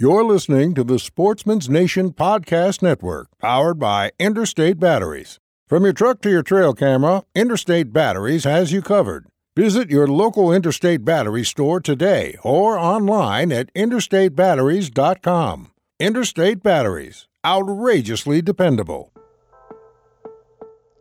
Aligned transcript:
You're 0.00 0.22
listening 0.22 0.74
to 0.74 0.84
the 0.84 1.00
Sportsman's 1.00 1.68
Nation 1.68 2.12
Podcast 2.12 2.82
Network, 2.82 3.36
powered 3.40 3.80
by 3.80 4.12
Interstate 4.20 4.78
Batteries. 4.78 5.40
From 5.66 5.82
your 5.82 5.92
truck 5.92 6.20
to 6.20 6.30
your 6.30 6.44
trail 6.44 6.72
camera, 6.72 7.24
Interstate 7.34 7.92
Batteries 7.92 8.44
has 8.44 8.70
you 8.70 8.80
covered. 8.80 9.26
Visit 9.56 9.90
your 9.90 10.06
local 10.06 10.52
Interstate 10.52 11.04
Battery 11.04 11.42
store 11.44 11.80
today 11.80 12.36
or 12.44 12.78
online 12.78 13.50
at 13.50 13.74
interstatebatteries.com. 13.74 15.72
Interstate 15.98 16.62
Batteries, 16.62 17.26
outrageously 17.44 18.40
dependable. 18.40 19.12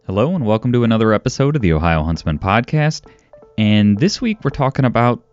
Hello, 0.08 0.34
and 0.34 0.44
welcome 0.44 0.74
to 0.74 0.84
another 0.84 1.14
episode 1.14 1.56
of 1.56 1.62
the 1.62 1.72
Ohio 1.72 2.02
Huntsman 2.02 2.40
Podcast. 2.40 3.06
And 3.60 4.00
this 4.00 4.22
week 4.22 4.40
we're 4.44 4.50
talking 4.50 4.86
about 4.86 5.24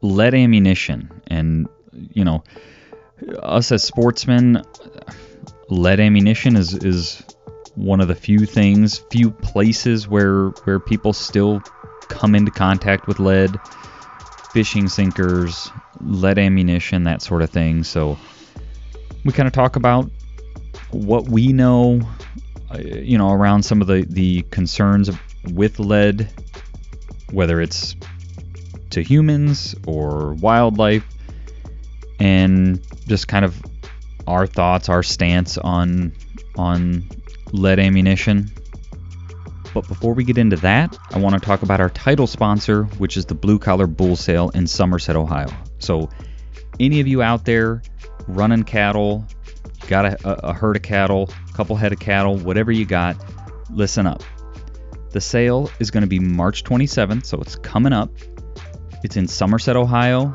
lead 0.00 0.32
ammunition. 0.32 1.10
And, 1.26 1.68
you 2.14 2.24
know, 2.24 2.42
us 3.42 3.72
as 3.72 3.82
sportsmen, 3.82 4.62
lead 5.68 6.00
ammunition 6.00 6.56
is, 6.56 6.74
is 6.74 7.22
one 7.74 8.00
of 8.00 8.08
the 8.08 8.14
few 8.14 8.46
things, 8.46 8.98
few 9.10 9.30
places 9.30 10.08
where 10.08 10.48
where 10.64 10.78
people 10.78 11.12
still 11.12 11.60
come 12.08 12.34
into 12.34 12.50
contact 12.50 13.06
with 13.06 13.18
lead, 13.18 13.58
fishing 14.52 14.88
sinkers, 14.88 15.70
lead 16.00 16.38
ammunition, 16.38 17.04
that 17.04 17.22
sort 17.22 17.42
of 17.42 17.50
thing. 17.50 17.84
So 17.84 18.18
we 19.24 19.32
kind 19.32 19.46
of 19.46 19.52
talk 19.52 19.76
about 19.76 20.10
what 20.90 21.28
we 21.28 21.52
know, 21.52 22.00
uh, 22.72 22.78
you 22.78 23.16
know, 23.16 23.30
around 23.30 23.62
some 23.62 23.80
of 23.80 23.86
the 23.86 24.04
the 24.08 24.42
concerns 24.50 25.10
with 25.52 25.78
lead, 25.78 26.28
whether 27.30 27.60
it's 27.60 27.96
to 28.90 29.02
humans 29.02 29.74
or 29.86 30.34
wildlife 30.34 31.04
and 32.20 32.80
just 33.06 33.26
kind 33.26 33.44
of 33.44 33.60
our 34.26 34.46
thoughts, 34.46 34.88
our 34.88 35.02
stance 35.02 35.58
on 35.58 36.12
on 36.56 37.08
lead 37.52 37.78
ammunition. 37.78 38.50
But 39.72 39.86
before 39.86 40.14
we 40.14 40.24
get 40.24 40.36
into 40.36 40.56
that, 40.56 40.96
I 41.12 41.18
want 41.18 41.34
to 41.34 41.40
talk 41.40 41.62
about 41.62 41.80
our 41.80 41.90
title 41.90 42.26
sponsor, 42.26 42.84
which 42.98 43.16
is 43.16 43.26
the 43.26 43.34
Blue 43.34 43.58
Collar 43.58 43.86
Bull 43.86 44.16
Sale 44.16 44.50
in 44.50 44.66
Somerset, 44.66 45.16
Ohio. 45.16 45.48
So, 45.78 46.10
any 46.80 47.00
of 47.00 47.06
you 47.06 47.22
out 47.22 47.44
there 47.44 47.82
running 48.26 48.64
cattle, 48.64 49.24
got 49.86 50.06
a, 50.06 50.48
a 50.48 50.52
herd 50.52 50.76
of 50.76 50.82
cattle, 50.82 51.30
a 51.48 51.52
couple 51.52 51.76
head 51.76 51.92
of 51.92 52.00
cattle, 52.00 52.36
whatever 52.36 52.72
you 52.72 52.84
got, 52.84 53.16
listen 53.70 54.06
up. 54.06 54.22
The 55.10 55.20
sale 55.20 55.70
is 55.78 55.90
going 55.90 56.02
to 56.02 56.08
be 56.08 56.18
March 56.18 56.64
27th, 56.64 57.26
so 57.26 57.40
it's 57.40 57.56
coming 57.56 57.92
up. 57.92 58.10
It's 59.02 59.16
in 59.16 59.28
Somerset, 59.28 59.76
Ohio, 59.76 60.34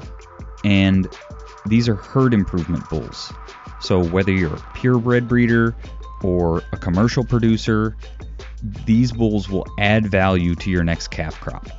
and 0.63 1.07
these 1.65 1.89
are 1.89 1.95
herd 1.95 2.33
improvement 2.33 2.89
bulls. 2.89 3.33
So 3.79 4.03
whether 4.03 4.31
you're 4.31 4.55
a 4.55 4.63
purebred 4.73 5.27
breeder 5.27 5.75
or 6.23 6.63
a 6.71 6.77
commercial 6.77 7.23
producer, 7.23 7.95
these 8.85 9.11
bulls 9.11 9.49
will 9.49 9.65
add 9.79 10.07
value 10.07 10.55
to 10.55 10.69
your 10.69 10.83
next 10.83 11.09
calf 11.09 11.39
crop. 11.39 11.69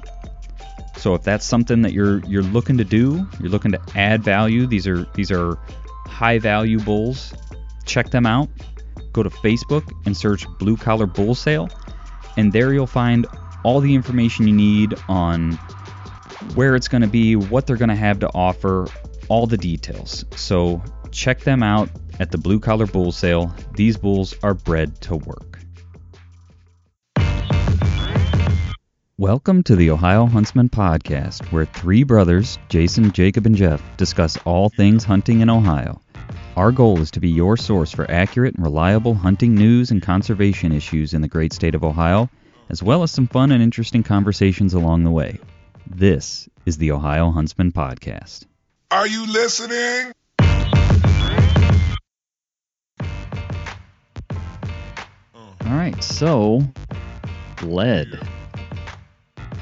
So 0.97 1.15
if 1.15 1.23
that's 1.23 1.45
something 1.45 1.83
that 1.83 1.93
you're 1.93 2.19
you're 2.27 2.43
looking 2.43 2.79
to 2.79 2.85
do, 2.85 3.27
you're 3.41 3.51
looking 3.51 3.73
to 3.73 3.81
add 3.95 4.23
value, 4.23 4.67
these 4.67 4.87
are 4.87 5.07
these 5.15 5.31
are 5.31 5.59
high 6.07 6.39
value 6.39 6.79
bulls. 6.81 7.35
Check 7.85 8.11
them 8.11 8.27
out. 8.27 8.49
Go 9.13 9.23
to 9.23 9.31
Facebook 9.31 9.91
and 10.05 10.17
search 10.17 10.47
Blue 10.59 10.77
Collar 10.77 11.07
Bull 11.07 11.35
Sale, 11.35 11.69
and 12.37 12.53
there 12.53 12.73
you'll 12.73 12.87
find 12.87 13.27
all 13.65 13.81
the 13.81 13.95
information 13.95 14.47
you 14.47 14.55
need 14.55 14.95
on 15.09 15.53
where 16.55 16.75
it's 16.77 16.89
going 16.89 17.03
to 17.03 17.09
be, 17.09 17.37
what 17.37 17.67
they're 17.67 17.77
going 17.77 17.89
to 17.89 17.97
have 17.97 18.21
to 18.21 18.29
offer, 18.29 18.87
all 19.29 19.47
the 19.47 19.57
details. 19.57 20.25
So 20.37 20.83
check 21.11 21.41
them 21.41 21.63
out 21.63 21.89
at 22.21 22.31
the 22.31 22.39
Blue 22.39 22.61
Collar 22.61 22.87
Bull 22.87 23.13
Sale. 23.13 23.55
These 23.75 23.97
bulls 23.97 24.35
are 24.43 24.55
bred 24.55 25.01
to 25.03 25.17
work. 25.17 25.59
Welcome 29.19 29.63
to 29.63 29.77
the 29.77 29.91
Ohio 29.91 30.27
Huntsman 30.27 30.69
Podcast, 30.69 31.51
where 31.51 31.65
three 31.65 32.03
brothers, 32.03 32.59
Jason, 32.69 33.13
Jacob, 33.13 33.47
and 33.47 33.57
Jeff, 33.57 33.83
discuss 33.97 34.37
all 34.45 34.69
things 34.69 35.05
hunting 35.05 35.41
in 35.41 35.49
Ohio. 35.49 36.03
Our 36.55 36.71
goal 36.71 37.01
is 37.01 37.11
to 37.13 37.21
be 37.21 37.31
your 37.31 37.57
source 37.57 37.91
for 37.91 38.11
accurate 38.11 38.57
and 38.57 38.65
reliable 38.65 39.15
hunting 39.15 39.55
news 39.55 39.91
and 39.91 40.03
conservation 40.03 40.71
issues 40.73 41.15
in 41.15 41.23
the 41.23 41.29
great 41.29 41.55
state 41.55 41.75
of 41.75 41.83
Ohio, 41.83 42.29
as 42.69 42.83
well 42.83 43.03
as 43.03 43.11
some 43.11 43.27
fun 43.27 43.53
and 43.53 43.63
interesting 43.63 44.03
conversations 44.03 44.75
along 44.75 45.05
the 45.05 45.11
way. 45.11 45.39
This 45.87 46.49
is 46.67 46.77
the 46.77 46.93
Ohio 46.93 47.31
Huntsman 47.31 47.73
Podcast. 47.73 48.45
Are 48.91 49.07
you 49.07 49.27
listening? 49.27 50.13
All 55.35 55.73
right, 55.73 56.03
so 56.03 56.63
lead. 57.63 58.07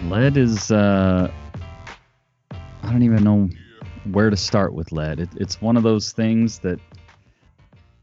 Lead 0.05 0.37
is 0.37 0.71
uh 0.71 1.33
I 2.83 2.93
don't 2.93 3.03
even 3.03 3.25
know 3.25 3.49
where 4.13 4.29
to 4.29 4.37
start 4.37 4.75
with 4.75 4.93
lead. 4.93 5.21
It, 5.21 5.31
it's 5.37 5.61
one 5.61 5.79
of 5.79 5.83
those 5.83 6.13
things 6.13 6.59
that 6.59 6.79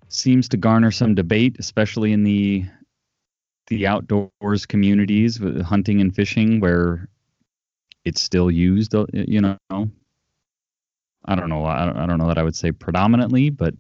seems 0.09 0.49
to 0.49 0.57
garner 0.57 0.89
some 0.89 1.13
debate, 1.13 1.57
especially 1.59 2.13
in 2.13 2.23
the 2.23 2.65
the 3.67 3.85
outdoors 3.85 4.65
communities, 4.65 5.39
hunting 5.63 6.01
and 6.01 6.13
fishing, 6.13 6.59
where 6.59 7.07
it's 8.03 8.21
still 8.21 8.49
used. 8.49 8.95
uh, 8.95 9.05
You 9.13 9.41
know, 9.41 9.91
I 11.25 11.35
don't 11.35 11.49
know. 11.49 11.65
I 11.65 12.05
don't, 12.05 12.17
know 12.17 12.27
that 12.27 12.37
I 12.37 12.43
would 12.43 12.55
say 12.55 12.71
predominantly, 12.71 13.49
but 13.49 13.75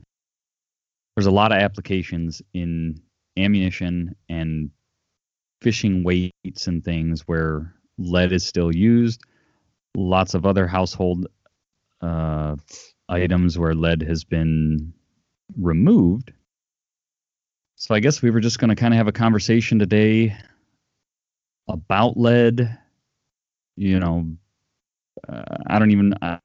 there's 1.15 1.25
a 1.25 1.31
lot 1.31 1.51
of 1.51 1.57
applications 1.57 2.41
in 2.53 3.01
ammunition 3.37 4.15
and 4.29 4.69
fishing 5.61 6.03
weights 6.03 6.67
and 6.67 6.83
things 6.83 7.21
where 7.21 7.73
lead 7.97 8.31
is 8.31 8.45
still 8.45 8.73
used. 8.73 9.21
Lots 9.95 10.33
of 10.35 10.45
other 10.45 10.67
household 10.67 11.27
uh, 12.01 12.55
items 13.09 13.57
where 13.57 13.73
lead 13.73 14.01
has 14.03 14.23
been 14.23 14.93
removed. 15.57 16.31
So 17.75 17.95
I 17.95 17.99
guess 17.99 18.21
we 18.21 18.29
were 18.29 18.39
just 18.39 18.59
going 18.59 18.69
to 18.69 18.75
kind 18.75 18.93
of 18.93 18.99
have 18.99 19.07
a 19.07 19.11
conversation 19.11 19.79
today 19.79 20.37
about 21.67 22.17
lead. 22.17 22.77
You 23.75 23.99
know, 23.99 24.27
uh, 25.27 25.57
I 25.67 25.79
don't 25.79 25.91
even. 25.91 26.13
Uh, 26.21 26.37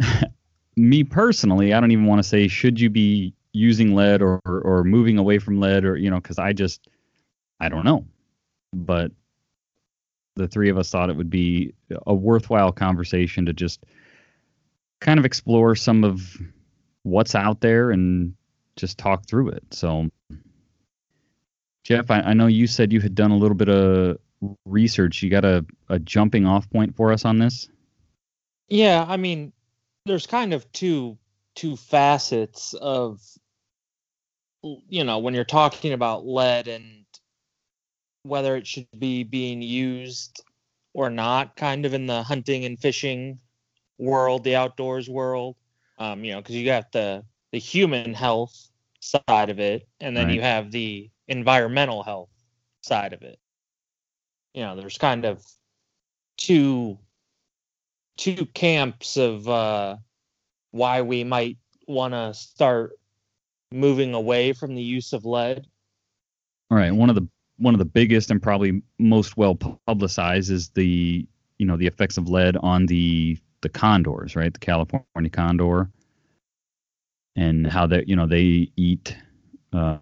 me 0.76 1.04
personally, 1.04 1.72
I 1.72 1.80
don't 1.80 1.90
even 1.90 2.06
want 2.06 2.20
to 2.20 2.28
say 2.28 2.48
should 2.48 2.80
you 2.80 2.90
be 2.90 3.34
using 3.52 3.94
lead 3.94 4.22
or 4.22 4.40
or 4.44 4.84
moving 4.84 5.18
away 5.18 5.38
from 5.38 5.60
lead 5.60 5.84
or 5.84 5.96
you 5.96 6.10
know 6.10 6.20
because 6.20 6.38
I 6.38 6.52
just 6.52 6.88
I 7.58 7.68
don't 7.68 7.84
know, 7.84 8.06
but 8.72 9.12
the 10.36 10.48
three 10.48 10.70
of 10.70 10.78
us 10.78 10.90
thought 10.90 11.10
it 11.10 11.16
would 11.16 11.30
be 11.30 11.74
a 12.06 12.14
worthwhile 12.14 12.72
conversation 12.72 13.46
to 13.46 13.52
just 13.52 13.84
kind 15.00 15.18
of 15.18 15.24
explore 15.24 15.74
some 15.74 16.04
of 16.04 16.36
what's 17.02 17.34
out 17.34 17.60
there 17.60 17.90
and 17.90 18.34
just 18.76 18.98
talk 18.98 19.26
through 19.26 19.48
it. 19.48 19.62
So, 19.70 20.08
Jeff, 21.84 22.10
I, 22.10 22.20
I 22.20 22.32
know 22.32 22.46
you 22.46 22.66
said 22.66 22.92
you 22.92 23.00
had 23.00 23.14
done 23.14 23.30
a 23.30 23.36
little 23.36 23.56
bit 23.56 23.68
of 23.68 24.18
research. 24.64 25.22
You 25.22 25.30
got 25.30 25.44
a, 25.44 25.64
a 25.88 25.98
jumping 25.98 26.46
off 26.46 26.70
point 26.70 26.96
for 26.96 27.12
us 27.12 27.24
on 27.24 27.38
this? 27.38 27.68
Yeah, 28.68 29.04
I 29.06 29.16
mean, 29.16 29.52
there's 30.06 30.26
kind 30.26 30.52
of 30.52 30.70
two 30.72 31.18
two 31.54 31.76
facets 31.76 32.74
of 32.74 33.20
you 34.88 35.04
know 35.04 35.18
when 35.18 35.34
you're 35.34 35.44
talking 35.44 35.92
about 35.92 36.26
lead 36.26 36.68
and 36.68 37.04
whether 38.22 38.56
it 38.56 38.66
should 38.66 38.86
be 38.98 39.22
being 39.24 39.62
used 39.62 40.42
or 40.92 41.08
not 41.10 41.56
kind 41.56 41.86
of 41.86 41.94
in 41.94 42.06
the 42.06 42.22
hunting 42.22 42.64
and 42.64 42.78
fishing 42.78 43.38
world 43.98 44.44
the 44.44 44.56
outdoors 44.56 45.08
world 45.08 45.56
um 45.98 46.24
you 46.24 46.32
know 46.32 46.40
because 46.40 46.54
you 46.54 46.64
got 46.64 46.92
the 46.92 47.24
the 47.52 47.58
human 47.58 48.14
health 48.14 48.70
side 49.00 49.50
of 49.50 49.58
it 49.58 49.86
and 50.00 50.16
then 50.16 50.26
Right. 50.26 50.34
you 50.34 50.42
have 50.42 50.70
the 50.70 51.10
environmental 51.28 52.02
health 52.02 52.30
side 52.82 53.12
of 53.12 53.22
it 53.22 53.38
you 54.54 54.62
know 54.62 54.76
there's 54.76 54.98
kind 54.98 55.24
of 55.24 55.44
two 56.36 56.98
two 58.20 58.44
camps 58.54 59.16
of 59.16 59.48
uh 59.48 59.96
why 60.72 61.00
we 61.00 61.24
might 61.24 61.56
want 61.88 62.12
to 62.12 62.34
start 62.34 62.92
moving 63.72 64.12
away 64.14 64.52
from 64.52 64.74
the 64.74 64.82
use 64.82 65.12
of 65.14 65.24
lead 65.24 65.66
All 66.70 66.76
right. 66.76 66.92
One 66.92 67.08
of 67.08 67.16
the 67.16 67.26
one 67.56 67.74
of 67.74 67.78
the 67.78 67.84
biggest 67.86 68.30
and 68.30 68.42
probably 68.42 68.82
most 68.98 69.36
well 69.36 69.54
publicized 69.54 70.50
is 70.50 70.68
the 70.70 71.26
you 71.58 71.66
know 71.66 71.76
the 71.76 71.86
effects 71.86 72.18
of 72.18 72.28
lead 72.28 72.56
on 72.58 72.86
the 72.86 73.38
the 73.62 73.70
condors, 73.70 74.36
right? 74.36 74.52
The 74.52 74.60
California 74.60 75.30
condor, 75.30 75.90
and 77.36 77.66
how 77.66 77.86
they 77.86 78.04
you 78.06 78.16
know 78.16 78.26
they 78.26 78.70
eat 78.76 79.16
uh, 79.72 79.98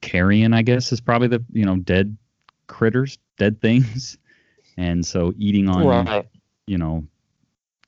carrion. 0.00 0.52
I 0.52 0.62
guess 0.62 0.90
is 0.92 1.00
probably 1.00 1.28
the 1.28 1.44
you 1.52 1.64
know 1.64 1.76
dead 1.76 2.16
critters, 2.66 3.18
dead 3.38 3.60
things, 3.60 4.18
and 4.76 5.04
so 5.04 5.32
eating 5.38 5.68
on 5.68 5.86
right. 5.86 6.28
you 6.66 6.78
know 6.78 7.06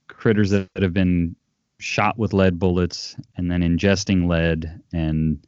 critters 0.09 0.51
that, 0.51 0.69
that 0.75 0.83
have 0.83 0.95
been 0.95 1.37
shot 1.79 2.19
with 2.19 2.33
lead 2.33 2.59
bullets 2.59 3.17
and 3.37 3.51
then 3.51 3.63
ingesting 3.63 4.29
lead. 4.29 4.81
And 4.93 5.47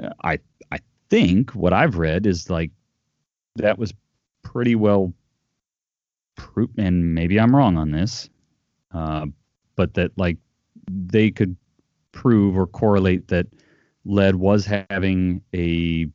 uh, 0.00 0.10
I 0.22 0.38
I 0.70 0.78
think 1.10 1.50
what 1.54 1.72
I've 1.72 1.96
read 1.96 2.26
is 2.26 2.50
like 2.50 2.70
that 3.56 3.78
was 3.78 3.92
pretty 4.42 4.74
well 4.74 5.12
proof 6.36 6.70
and 6.78 7.14
maybe 7.14 7.38
I'm 7.40 7.54
wrong 7.54 7.76
on 7.76 7.90
this 7.90 8.30
uh, 8.92 9.26
but 9.74 9.94
that 9.94 10.16
like 10.16 10.38
they 10.86 11.30
could 11.30 11.56
prove 12.12 12.56
or 12.56 12.66
correlate 12.66 13.28
that 13.28 13.46
lead 14.04 14.36
was 14.36 14.64
having 14.64 15.42
a 15.54 16.06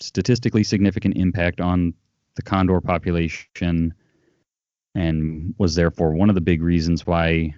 statistically 0.00 0.64
significant 0.64 1.16
impact 1.16 1.60
on 1.60 1.92
the 2.36 2.42
condor 2.42 2.80
population 2.80 3.92
and 4.94 5.54
was 5.58 5.74
therefore 5.74 6.12
one 6.12 6.28
of 6.28 6.34
the 6.34 6.40
big 6.40 6.62
reasons 6.62 7.06
why 7.06 7.54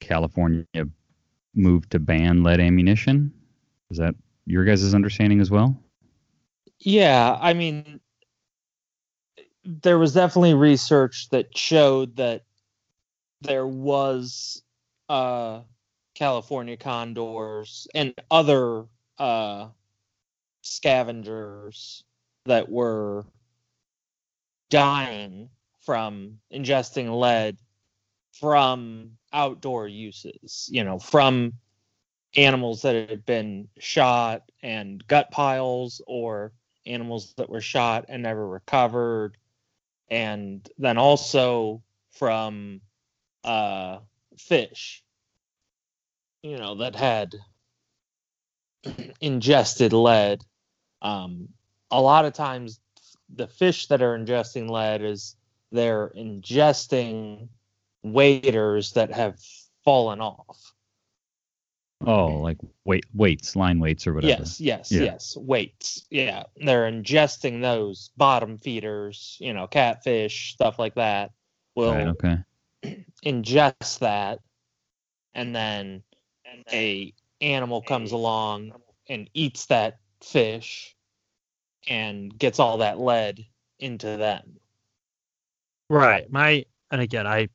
California 0.00 0.66
moved 1.54 1.90
to 1.92 1.98
ban 1.98 2.42
lead 2.42 2.60
ammunition. 2.60 3.32
Is 3.90 3.98
that 3.98 4.14
your 4.44 4.64
guys' 4.64 4.94
understanding 4.94 5.40
as 5.40 5.50
well? 5.50 5.80
Yeah, 6.78 7.36
I 7.40 7.54
mean, 7.54 8.00
there 9.64 9.98
was 9.98 10.14
definitely 10.14 10.54
research 10.54 11.28
that 11.30 11.56
showed 11.56 12.16
that 12.16 12.44
there 13.40 13.66
was 13.66 14.62
uh, 15.08 15.62
California 16.14 16.76
condors 16.76 17.86
and 17.94 18.14
other 18.30 18.84
uh, 19.18 19.68
scavengers 20.62 22.04
that 22.44 22.68
were 22.68 23.24
dying 24.70 25.48
from 25.80 26.38
ingesting 26.52 27.18
lead 27.18 27.56
from 28.32 29.12
outdoor 29.32 29.88
uses, 29.88 30.68
you 30.70 30.84
know, 30.84 30.98
from 30.98 31.52
animals 32.36 32.82
that 32.82 33.08
had 33.08 33.24
been 33.24 33.68
shot 33.78 34.42
and 34.62 35.06
gut 35.06 35.30
piles 35.30 36.02
or 36.06 36.52
animals 36.86 37.34
that 37.36 37.48
were 37.48 37.60
shot 37.60 38.06
and 38.08 38.22
never 38.22 38.46
recovered. 38.46 39.36
And 40.10 40.68
then 40.78 40.98
also 40.98 41.82
from 42.10 42.80
uh 43.44 43.98
fish 44.38 45.04
you 46.42 46.56
know 46.58 46.76
that 46.76 46.96
had 46.96 47.34
ingested 49.20 49.92
lead. 49.92 50.42
Um 51.02 51.48
a 51.90 52.00
lot 52.00 52.24
of 52.24 52.32
times 52.32 52.80
the 53.34 53.46
fish 53.46 53.88
that 53.88 54.02
are 54.02 54.16
ingesting 54.18 54.68
lead 54.70 55.02
is 55.02 55.36
they're 55.72 56.10
ingesting 56.16 57.48
waders 58.02 58.92
that 58.92 59.10
have 59.12 59.38
fallen 59.84 60.20
off. 60.20 60.72
Oh, 62.06 62.26
like 62.36 62.58
weight 62.84 63.06
weights, 63.14 63.56
line 63.56 63.80
weights 63.80 64.06
or 64.06 64.12
whatever. 64.14 64.42
Yes, 64.42 64.60
yes, 64.60 64.92
Yeah. 64.92 65.02
yes. 65.02 65.36
Weights. 65.36 66.06
Yeah. 66.10 66.44
They're 66.56 66.90
ingesting 66.90 67.62
those 67.62 68.10
bottom 68.16 68.58
feeders, 68.58 69.36
you 69.40 69.54
know, 69.54 69.66
catfish, 69.66 70.52
stuff 70.52 70.78
like 70.78 70.94
that. 70.96 71.32
Will 71.74 71.92
Right, 71.92 72.08
okay. 72.08 72.38
ingest 73.24 73.98
that 74.00 74.40
and 75.34 75.54
then 75.54 76.02
a 76.72 77.12
animal 77.40 77.82
comes 77.82 78.12
along 78.12 78.72
and 79.08 79.28
eats 79.34 79.66
that 79.66 79.98
fish 80.22 80.95
and 81.86 82.36
gets 82.36 82.58
all 82.58 82.78
that 82.78 82.98
lead 82.98 83.44
into 83.78 84.16
them. 84.16 84.58
Right. 85.88 86.30
My 86.30 86.64
and 86.90 87.00
again, 87.00 87.26
I 87.26 87.48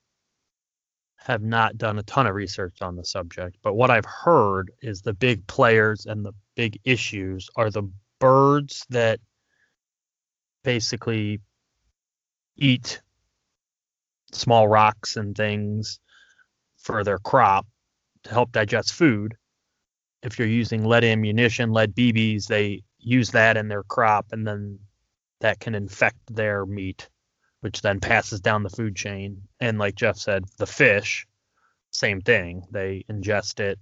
have 1.17 1.43
not 1.43 1.77
done 1.77 1.99
a 1.99 2.03
ton 2.03 2.27
of 2.27 2.33
research 2.33 2.81
on 2.81 2.95
the 2.95 3.05
subject, 3.05 3.57
but 3.61 3.75
what 3.75 3.91
I've 3.91 4.05
heard 4.05 4.71
is 4.81 5.01
the 5.01 5.13
big 5.13 5.45
players 5.47 6.05
and 6.05 6.25
the 6.25 6.33
big 6.55 6.79
issues 6.83 7.49
are 7.55 7.69
the 7.69 7.89
birds 8.19 8.85
that 8.89 9.19
basically 10.63 11.39
eat 12.57 13.01
small 14.31 14.67
rocks 14.67 15.15
and 15.17 15.35
things 15.35 15.99
for 16.77 17.03
their 17.03 17.19
crop 17.19 17.67
to 18.23 18.31
help 18.31 18.51
digest 18.51 18.93
food. 18.93 19.35
If 20.23 20.37
you're 20.37 20.47
using 20.47 20.85
lead 20.85 21.03
ammunition, 21.03 21.71
lead 21.71 21.95
BBs, 21.95 22.47
they 22.47 22.83
use 23.01 23.31
that 23.31 23.57
in 23.57 23.67
their 23.67 23.83
crop 23.83 24.27
and 24.31 24.47
then 24.47 24.79
that 25.41 25.59
can 25.59 25.75
infect 25.75 26.17
their 26.27 26.65
meat 26.65 27.09
which 27.61 27.81
then 27.81 27.99
passes 27.99 28.41
down 28.41 28.63
the 28.63 28.69
food 28.69 28.95
chain. 28.95 29.41
And 29.59 29.77
like 29.79 29.95
Jeff 29.95 30.17
said, 30.17 30.45
the 30.57 30.65
fish, 30.65 31.25
same 31.91 32.21
thing. 32.21 32.63
They 32.71 33.05
ingest 33.09 33.59
it 33.59 33.79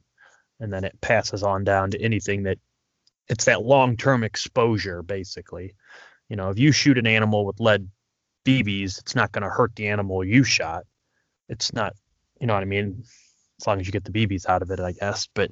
and 0.60 0.72
then 0.72 0.84
it 0.84 1.00
passes 1.02 1.44
on 1.44 1.64
down 1.64 1.92
to 1.92 2.02
anything 2.02 2.44
that 2.44 2.60
it's 3.30 3.46
that 3.46 3.64
long 3.64 3.96
term 3.98 4.24
exposure, 4.24 5.02
basically. 5.02 5.74
You 6.28 6.36
know, 6.36 6.50
if 6.50 6.60
you 6.60 6.72
shoot 6.72 6.98
an 6.98 7.08
animal 7.08 7.46
with 7.46 7.60
lead 7.60 7.90
BBs, 8.46 9.00
it's 9.00 9.16
not 9.16 9.32
going 9.32 9.44
to 9.44 9.50
hurt 9.50 9.76
the 9.76 9.88
animal 9.88 10.24
you 10.24 10.44
shot. 10.44 10.86
It's 11.48 11.74
not, 11.74 11.94
you 12.40 12.48
know 12.48 12.54
what 12.54 12.64
I 12.64 12.68
mean? 12.68 13.04
As 13.60 13.68
long 13.68 13.80
as 13.80 13.86
you 13.86 13.92
get 13.92 14.06
the 14.06 14.12
BBs 14.12 14.48
out 14.48 14.62
of 14.62 14.72
it, 14.72 14.80
I 14.80 14.94
guess. 14.94 15.28
But 15.34 15.52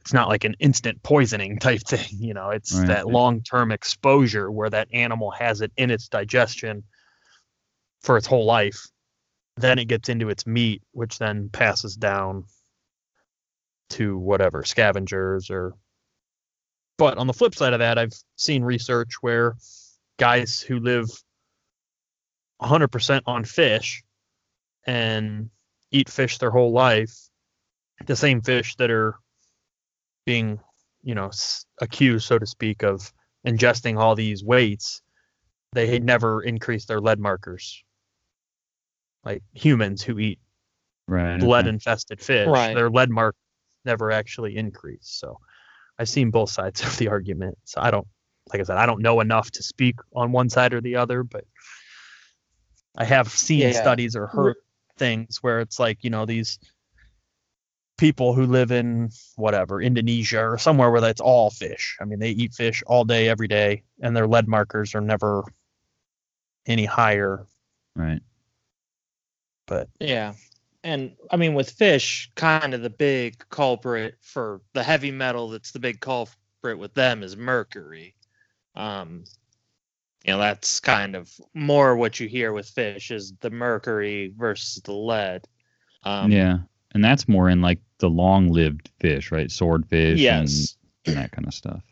it's 0.00 0.12
not 0.12 0.28
like 0.28 0.44
an 0.44 0.54
instant 0.60 1.02
poisoning 1.02 1.58
type 1.60 1.80
thing. 1.82 2.06
You 2.10 2.34
know, 2.34 2.50
it's 2.50 2.74
Right. 2.74 2.88
that 2.88 3.08
long 3.08 3.42
term 3.42 3.72
exposure 3.72 4.50
where 4.50 4.70
that 4.70 4.88
animal 4.92 5.30
has 5.32 5.60
it 5.60 5.72
in 5.76 5.90
its 5.90 6.08
digestion 6.08 6.84
for 8.02 8.16
its 8.16 8.26
whole 8.26 8.44
life. 8.46 8.86
Then 9.56 9.78
it 9.78 9.86
gets 9.88 10.08
into 10.08 10.28
its 10.30 10.46
meat, 10.46 10.82
which 10.92 11.18
then 11.18 11.50
passes 11.50 11.96
down 11.96 12.44
to 13.90 14.16
whatever 14.16 14.64
scavengers 14.64 15.50
or. 15.50 15.74
But 16.96 17.18
on 17.18 17.26
the 17.26 17.32
flip 17.32 17.54
side 17.54 17.72
of 17.72 17.78
that, 17.80 17.98
I've 17.98 18.12
seen 18.36 18.62
research 18.62 19.14
where 19.22 19.56
guys 20.18 20.60
who 20.60 20.78
live 20.78 21.08
100% 22.60 23.22
on 23.26 23.44
fish 23.44 24.04
and 24.86 25.48
eat 25.90 26.10
fish 26.10 26.36
their 26.38 26.50
whole 26.50 26.72
life, 26.72 27.29
the 28.06 28.16
same 28.16 28.40
fish 28.40 28.76
that 28.76 28.90
are 28.90 29.16
being, 30.26 30.60
you 31.02 31.14
know, 31.14 31.30
accused, 31.80 32.26
so 32.26 32.38
to 32.38 32.46
speak, 32.46 32.82
of 32.82 33.12
ingesting 33.46 33.98
all 33.98 34.14
these 34.14 34.44
weights, 34.44 35.02
they 35.72 35.86
had 35.86 36.04
never 36.04 36.42
increased 36.42 36.88
their 36.88 37.00
lead 37.00 37.18
markers. 37.18 37.82
Like 39.24 39.42
humans 39.52 40.02
who 40.02 40.18
eat 40.18 40.38
Right. 41.06 41.42
lead 41.42 41.66
infested 41.66 42.20
fish, 42.20 42.46
Right. 42.46 42.74
their 42.74 42.90
lead 42.90 43.10
mark 43.10 43.36
never 43.84 44.10
actually 44.10 44.56
increased. 44.56 45.18
So 45.18 45.38
I've 45.98 46.08
seen 46.08 46.30
both 46.30 46.50
sides 46.50 46.82
of 46.84 46.96
the 46.98 47.08
argument. 47.08 47.58
So 47.64 47.80
I 47.80 47.90
don't, 47.90 48.06
like 48.52 48.60
I 48.60 48.64
said, 48.64 48.76
I 48.78 48.86
don't 48.86 49.02
know 49.02 49.20
enough 49.20 49.50
to 49.52 49.62
speak 49.62 49.96
on 50.14 50.32
one 50.32 50.48
side 50.48 50.72
or 50.72 50.80
the 50.80 50.96
other, 50.96 51.22
but 51.22 51.44
I 52.96 53.04
have 53.04 53.28
seen 53.28 53.60
Yeah. 53.60 53.72
studies 53.72 54.16
or 54.16 54.26
heard 54.26 54.56
things 54.98 55.38
where 55.42 55.60
it's 55.60 55.78
like, 55.78 55.98
you 56.02 56.10
know, 56.10 56.26
these 56.26 56.58
people 58.00 58.32
who 58.32 58.46
live 58.46 58.72
in 58.72 59.10
whatever, 59.36 59.80
Indonesia 59.82 60.40
or 60.40 60.56
somewhere 60.56 60.90
where 60.90 61.02
that's 61.02 61.20
all 61.20 61.50
fish. 61.50 61.98
I 62.00 62.06
mean, 62.06 62.18
they 62.18 62.30
eat 62.30 62.54
fish 62.54 62.82
all 62.86 63.04
day, 63.04 63.28
every 63.28 63.46
day, 63.46 63.82
and 64.00 64.16
their 64.16 64.26
lead 64.26 64.48
markers 64.48 64.94
are 64.94 65.02
never 65.02 65.44
any 66.66 66.86
higher. 66.86 67.46
Right. 67.94 68.22
But 69.66 69.88
Yeah. 70.00 70.32
And 70.82 71.14
I 71.30 71.36
mean, 71.36 71.52
with 71.52 71.70
fish, 71.70 72.30
kind 72.36 72.72
of 72.72 72.80
the 72.80 72.88
big 72.88 73.44
culprit 73.50 74.16
for 74.22 74.62
the 74.72 74.82
heavy 74.82 75.10
metal 75.10 75.50
that's 75.50 75.72
the 75.72 75.78
big 75.78 76.00
culprit 76.00 76.78
with 76.78 76.94
them 76.94 77.22
is 77.22 77.36
mercury. 77.36 78.14
Um, 78.76 79.24
you 80.24 80.32
know, 80.32 80.38
that's 80.38 80.80
kind 80.80 81.14
of 81.14 81.30
more 81.52 81.96
what 81.96 82.18
you 82.18 82.28
hear 82.28 82.54
with 82.54 82.66
fish 82.66 83.10
is 83.10 83.34
the 83.40 83.50
mercury 83.50 84.32
versus 84.38 84.82
the 84.82 84.92
lead. 84.92 85.46
Um, 86.02 86.32
yeah. 86.32 86.60
And 86.92 87.04
that's 87.04 87.28
more 87.28 87.48
in 87.48 87.60
like 87.60 87.78
the 87.98 88.10
long-lived 88.10 88.90
fish, 88.98 89.30
right? 89.30 89.50
Swordfish 89.50 90.18
Yes. 90.20 90.76
and, 91.06 91.14
and 91.14 91.24
that 91.24 91.32
kind 91.32 91.46
of 91.46 91.54
stuff. 91.54 91.82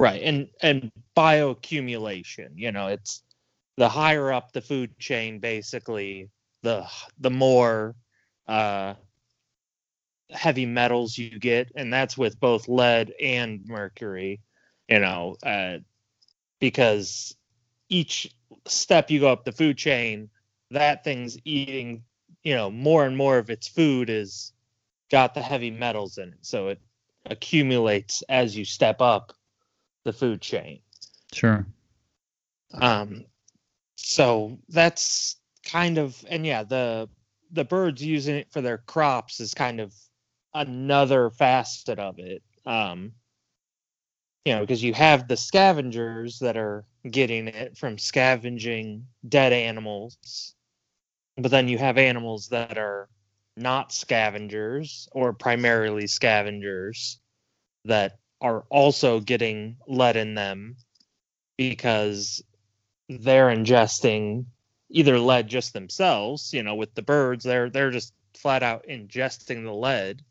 Right. 0.00 0.22
And 0.22 0.48
and 0.62 0.92
bioaccumulation, 1.16 2.50
you 2.54 2.70
know, 2.72 2.88
it's 2.88 3.22
the 3.76 3.88
higher 3.88 4.32
up 4.32 4.52
the 4.52 4.60
food 4.60 4.96
chain 4.98 5.38
basically, 5.40 6.30
the 6.62 6.86
the 7.18 7.30
more 7.30 7.94
uh 8.46 8.94
heavy 10.30 10.66
metals 10.66 11.16
you 11.16 11.38
get 11.38 11.70
and 11.74 11.92
that's 11.92 12.18
with 12.18 12.38
both 12.38 12.68
lead 12.68 13.12
and 13.20 13.64
mercury, 13.66 14.40
you 14.88 14.98
know, 15.00 15.36
uh 15.42 15.78
because 16.60 17.36
each 17.88 18.30
step 18.66 19.10
you 19.10 19.20
go 19.20 19.28
up 19.28 19.44
the 19.44 19.52
food 19.52 19.76
chain, 19.78 20.28
that 20.70 21.04
thing's 21.04 21.38
eating, 21.44 22.02
you 22.48 22.54
know, 22.54 22.70
more 22.70 23.04
and 23.04 23.14
more 23.14 23.36
of 23.36 23.50
its 23.50 23.68
food 23.68 24.08
is 24.08 24.54
got 25.10 25.34
the 25.34 25.42
heavy 25.42 25.70
metals 25.70 26.16
in 26.16 26.30
it. 26.30 26.38
So 26.40 26.68
it 26.68 26.80
accumulates 27.26 28.22
as 28.30 28.56
you 28.56 28.64
step 28.64 29.02
up 29.02 29.34
the 30.04 30.14
food 30.14 30.40
chain. 30.40 30.80
Sure. 31.30 31.66
Um, 32.72 33.26
so 33.96 34.58
that's 34.70 35.36
kind 35.62 35.98
of 35.98 36.24
and 36.30 36.46
yeah, 36.46 36.62
the 36.62 37.10
the 37.50 37.66
birds 37.66 38.02
using 38.02 38.36
it 38.36 38.50
for 38.50 38.62
their 38.62 38.78
crops 38.78 39.40
is 39.40 39.52
kind 39.52 39.78
of 39.78 39.92
another 40.54 41.28
facet 41.28 41.98
of 41.98 42.18
it. 42.18 42.42
Um, 42.64 43.12
you 44.46 44.54
know, 44.54 44.60
because 44.60 44.82
you 44.82 44.94
have 44.94 45.28
the 45.28 45.36
scavengers 45.36 46.38
that 46.38 46.56
are 46.56 46.86
getting 47.10 47.48
it 47.48 47.76
from 47.76 47.98
scavenging 47.98 49.06
dead 49.28 49.52
animals, 49.52 50.54
but 51.38 51.50
then 51.50 51.68
you 51.68 51.78
have 51.78 51.98
animals 51.98 52.48
that 52.48 52.76
are 52.76 53.08
not 53.56 53.92
scavengers 53.92 55.08
or 55.12 55.32
primarily 55.32 56.06
scavengers 56.06 57.18
that 57.84 58.18
are 58.40 58.64
also 58.70 59.20
getting 59.20 59.76
lead 59.86 60.16
in 60.16 60.34
them 60.34 60.76
because 61.56 62.42
they're 63.08 63.48
ingesting 63.48 64.44
either 64.90 65.18
lead 65.18 65.48
just 65.48 65.72
themselves, 65.72 66.52
you 66.52 66.62
know, 66.62 66.74
with 66.74 66.94
the 66.94 67.02
birds, 67.02 67.44
they're 67.44 67.70
they're 67.70 67.90
just 67.90 68.12
flat 68.34 68.62
out 68.62 68.86
ingesting 68.88 69.64
the 69.64 69.72
lead, 69.72 70.22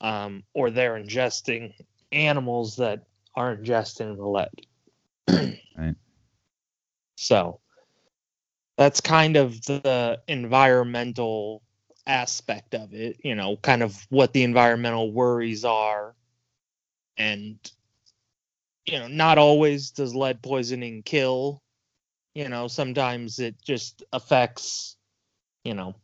um, 0.00 0.42
or 0.54 0.70
they're 0.70 0.94
ingesting 0.94 1.72
animals 2.10 2.76
that 2.76 3.04
are 3.34 3.56
ingesting 3.56 4.16
the 4.16 4.26
lead. 4.26 5.58
Right. 5.76 5.94
So 7.14 7.60
that's 8.82 9.00
kind 9.00 9.36
of 9.36 9.64
the 9.66 10.20
environmental 10.26 11.62
aspect 12.04 12.74
of 12.74 12.92
it, 12.92 13.16
you 13.22 13.36
know, 13.36 13.56
kind 13.56 13.80
of 13.80 13.96
what 14.10 14.32
the 14.32 14.42
environmental 14.42 15.12
worries 15.12 15.64
are. 15.64 16.16
And, 17.16 17.58
you 18.84 18.98
know, 18.98 19.06
not 19.06 19.38
always 19.38 19.92
does 19.92 20.16
lead 20.16 20.42
poisoning 20.42 21.04
kill. 21.04 21.62
You 22.34 22.48
know, 22.48 22.66
sometimes 22.66 23.38
it 23.38 23.54
just 23.62 24.02
affects, 24.12 24.96
you 25.64 25.74
know, 25.74 25.94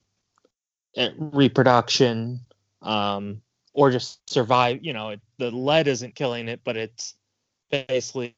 eh, 0.94 1.11
reproduction 1.18 2.40
um, 2.82 3.42
or 3.73 3.90
just 3.90 4.30
survive. 4.30 4.85
You 4.85 4.92
know, 4.92 5.08
it, 5.11 5.20
the 5.38 5.50
lead 5.50 5.88
isn't 5.88 6.14
killing 6.14 6.47
it, 6.49 6.61
but 6.62 6.76
it's 6.76 7.14
basically 7.70 8.37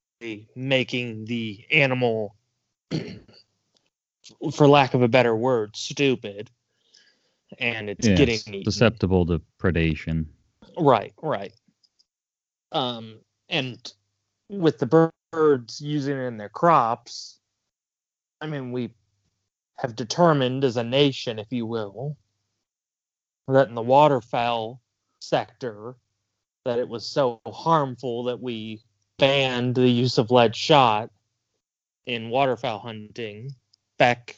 making 0.57 1.27
the 1.27 1.63
animal, 1.71 2.37
for 4.55 4.69
lack 4.69 4.95
of 4.95 5.03
a 5.03 5.09
better 5.09 5.35
word, 5.35 5.77
stupid. 5.77 6.51
And 7.59 7.91
it's 7.91 8.07
Yeah, 8.07 8.15
getting 8.15 8.35
it's 8.55 8.65
susceptible 8.65 9.27
to 9.27 9.43
predation. 9.61 10.27
Right, 10.79 11.13
right. 11.21 11.53
Um, 12.73 13.21
and 13.49 13.93
with 14.49 14.79
the 14.79 15.11
birds 15.33 15.81
using 15.81 16.17
it 16.17 16.27
in 16.27 16.37
their 16.37 16.49
crops, 16.49 17.39
I 18.41 18.47
mean, 18.47 18.73
we 18.73 18.95
have 19.79 19.97
determined 19.97 20.65
as 20.65 20.77
a 20.77 20.85
nation, 20.85 21.39
if 21.39 21.51
you 21.51 21.67
will, 21.67 22.17
that 23.49 23.69
in 23.69 23.75
the 23.75 23.83
waterfowl 23.83 24.81
sector, 25.21 25.97
that 26.65 26.79
it 26.79 26.89
was 26.89 27.07
so 27.07 27.41
harmful 27.47 28.25
that 28.25 28.41
we 28.41 28.83
banned 29.19 29.75
the 29.75 29.89
use 29.89 30.19
of 30.19 30.31
lead 30.31 30.55
shot 30.55 31.11
in 32.07 32.31
waterfowl 32.31 32.79
hunting 32.79 33.51
back 34.01 34.35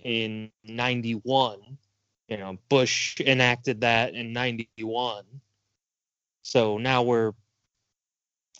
in 0.00 0.50
91 0.64 1.78
you 2.28 2.36
know 2.36 2.58
bush 2.68 3.20
enacted 3.20 3.82
that 3.82 4.14
in 4.14 4.32
91 4.32 5.24
so 6.42 6.76
now 6.76 7.02
we're 7.02 7.32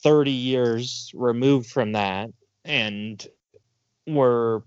30 0.05 0.31
years 0.31 1.11
removed 1.17 1.69
from 1.69 1.93
that 1.93 2.31
and 2.65 3.27
we're 4.07 4.63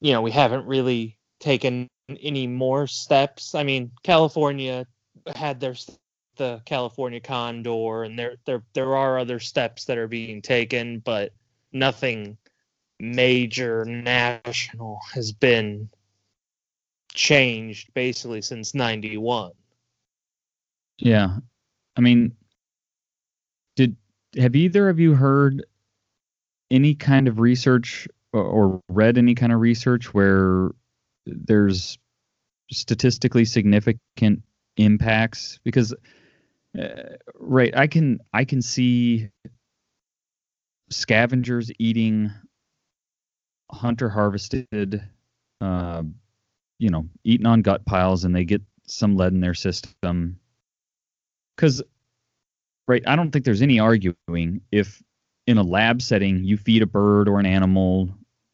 you 0.00 0.12
know 0.12 0.22
we 0.22 0.32
haven't 0.32 0.66
really 0.66 1.16
taken 1.38 1.86
any 2.20 2.46
more 2.48 2.88
steps. 2.88 3.54
I 3.54 3.62
mean 3.62 3.92
california 4.02 4.86
had 5.36 5.60
their 5.60 5.76
the 6.34 6.60
california 6.64 7.20
condor 7.20 8.02
and 8.02 8.18
there 8.18 8.34
there 8.44 8.64
there 8.72 8.96
are 8.96 9.20
other 9.20 9.38
steps 9.38 9.84
that 9.84 9.98
are 9.98 10.08
being 10.08 10.42
taken 10.42 10.98
but 10.98 11.32
nothing 11.72 12.36
major 13.12 13.84
national 13.84 15.00
has 15.12 15.32
been 15.32 15.88
changed 17.12 17.92
basically 17.94 18.42
since 18.42 18.74
91 18.74 19.52
Yeah. 20.98 21.38
I 21.96 22.00
mean, 22.00 22.34
did 23.76 23.96
have 24.36 24.56
either 24.56 24.88
of 24.88 24.98
you 24.98 25.14
heard 25.14 25.64
any 26.70 26.94
kind 26.94 27.28
of 27.28 27.38
research 27.38 28.08
or, 28.32 28.80
read 28.88 29.16
any 29.16 29.34
kind 29.34 29.52
of 29.52 29.60
research 29.60 30.12
where 30.12 30.70
there's 31.26 31.98
statistically 32.70 33.44
significant 33.44 34.42
impacts? 34.76 35.60
Because 35.62 35.94
uh, 36.76 37.16
right, 37.38 37.76
I 37.76 37.86
can 37.86 38.18
I 38.32 38.44
can 38.44 38.60
see 38.60 39.28
scavengers 40.90 41.70
eating 41.78 42.32
hunter 43.70 44.08
harvested, 44.08 45.02
uh, 45.60 46.02
you 46.78 46.90
know, 46.90 47.08
eating 47.24 47.46
on 47.46 47.62
gut 47.62 47.84
piles, 47.86 48.24
and 48.24 48.34
they 48.34 48.44
get 48.44 48.62
some 48.86 49.16
lead 49.16 49.32
in 49.32 49.40
their 49.40 49.54
system. 49.54 50.38
Because 51.56 51.82
right 52.86 53.02
i 53.06 53.16
don't 53.16 53.30
think 53.30 53.44
there's 53.44 53.62
any 53.62 53.78
arguing 53.78 54.60
if 54.70 55.02
in 55.46 55.58
a 55.58 55.62
lab 55.62 56.00
setting 56.02 56.44
you 56.44 56.56
feed 56.56 56.82
a 56.82 56.86
bird 56.86 57.28
or 57.28 57.38
an 57.38 57.46
animal 57.46 58.08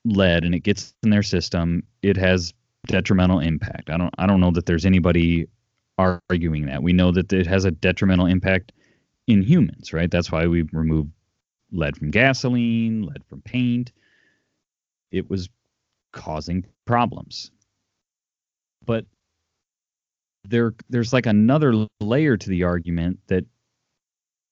lead 0.04 0.44
and 0.44 0.54
it 0.54 0.60
gets 0.60 0.94
in 1.02 1.10
their 1.10 1.22
system 1.22 1.82
it 2.02 2.16
has 2.16 2.54
detrimental 2.86 3.40
impact. 3.40 3.90
I 3.90 3.98
don't 3.98 4.14
i 4.18 4.26
don't 4.26 4.40
know 4.40 4.50
that 4.52 4.66
there's 4.66 4.86
anybody 4.86 5.46
arguing 5.98 6.64
that. 6.66 6.82
We 6.82 6.94
know 6.94 7.12
that 7.12 7.30
it 7.30 7.46
has 7.46 7.66
a 7.66 7.70
detrimental 7.70 8.26
impact 8.26 8.72
in 9.26 9.42
humans 9.42 9.92
right? 9.92 10.10
That's 10.10 10.32
why 10.32 10.46
we 10.46 10.62
remove 10.72 11.08
lead 11.72 11.96
from 11.96 12.10
gasoline 12.10 13.02
lead 13.02 13.22
from 13.28 13.42
paint 13.42 13.92
it 15.10 15.28
was 15.28 15.48
causing 16.12 16.64
problems. 16.86 17.50
But 18.84 19.06
there 20.44 20.74
there's 20.88 21.12
like 21.12 21.26
another 21.26 21.86
layer 22.00 22.36
to 22.36 22.48
the 22.48 22.64
argument 22.64 23.18
that 23.26 23.44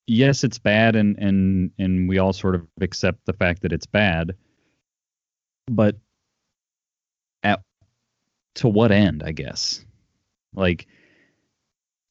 yes 0.06 0.44
it's 0.44 0.58
bad 0.58 0.94
and 0.96 1.18
and 1.18 1.70
and 1.78 2.08
we 2.08 2.18
all 2.18 2.32
sort 2.32 2.54
of 2.54 2.66
accept 2.80 3.18
the 3.24 3.32
fact 3.32 3.62
that 3.62 3.72
it's 3.72 3.86
bad 3.86 4.34
but 5.66 5.96
at 7.42 7.60
to 8.54 8.68
what 8.68 8.92
end 8.92 9.22
i 9.24 9.32
guess? 9.32 9.84
Like 10.54 10.86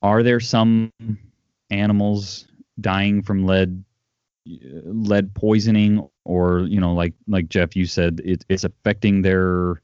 are 0.02 0.24
there 0.24 0.40
some 0.40 0.92
animals 1.70 2.48
dying 2.80 3.22
from 3.22 3.46
lead 3.46 3.84
lead 4.46 5.34
poisoning 5.34 6.08
or 6.28 6.60
you 6.62 6.80
know 6.80 6.94
like 6.94 7.14
like 7.28 7.48
jeff 7.50 7.76
you 7.76 7.86
said 7.86 8.22
it, 8.24 8.46
it's 8.50 8.64
affecting 8.64 9.22
their 9.22 9.82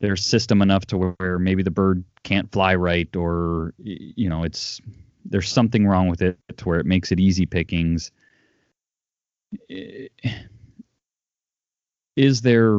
their 0.00 0.14
system 0.14 0.60
enough 0.60 0.86
to 0.86 0.98
where 0.98 1.38
maybe 1.38 1.62
the 1.62 1.70
bird 1.70 2.04
can't 2.22 2.52
fly 2.52 2.74
right 2.74 3.16
or 3.16 3.72
you 3.78 4.28
know 4.28 4.44
it's 4.44 4.80
there's 5.24 5.50
something 5.50 5.86
wrong 5.86 6.08
with 6.08 6.22
it 6.22 6.38
to 6.56 6.64
where 6.66 6.78
it 6.78 6.86
makes 6.86 7.10
it 7.10 7.18
easy 7.18 7.46
pickings 7.46 8.12
is 12.16 12.42
there 12.42 12.78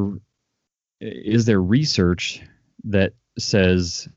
is 1.01 1.45
there 1.45 1.61
research 1.61 2.41
that 2.83 3.13
says 3.37 4.07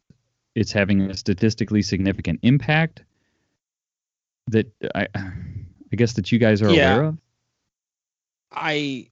it's 0.54 0.73
having 0.73 1.02
a 1.02 1.14
statistically 1.14 1.83
significant 1.83 2.38
impact 2.42 3.02
that 4.49 4.71
i 4.95 5.07
i 5.14 5.97
guess 5.97 6.12
that 6.12 6.30
you 6.30 6.38
guys 6.38 6.61
are 6.61 6.71
Yeah. 6.71 6.92
aware 6.92 7.02
of 7.04 7.19
I 8.52 9.11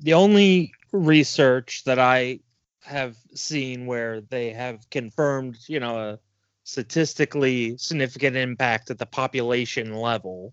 the 0.00 0.14
only 0.14 0.72
research 0.92 1.84
that 1.84 1.98
I 1.98 2.40
have 2.82 3.16
seen 3.34 3.86
where 3.86 4.20
they 4.20 4.50
have 4.50 4.88
confirmed, 4.90 5.58
you 5.66 5.80
know, 5.80 5.98
a 5.98 6.18
statistically 6.64 7.76
significant 7.78 8.36
impact 8.36 8.90
at 8.90 8.98
the 8.98 9.06
population 9.06 9.94
level 9.94 10.52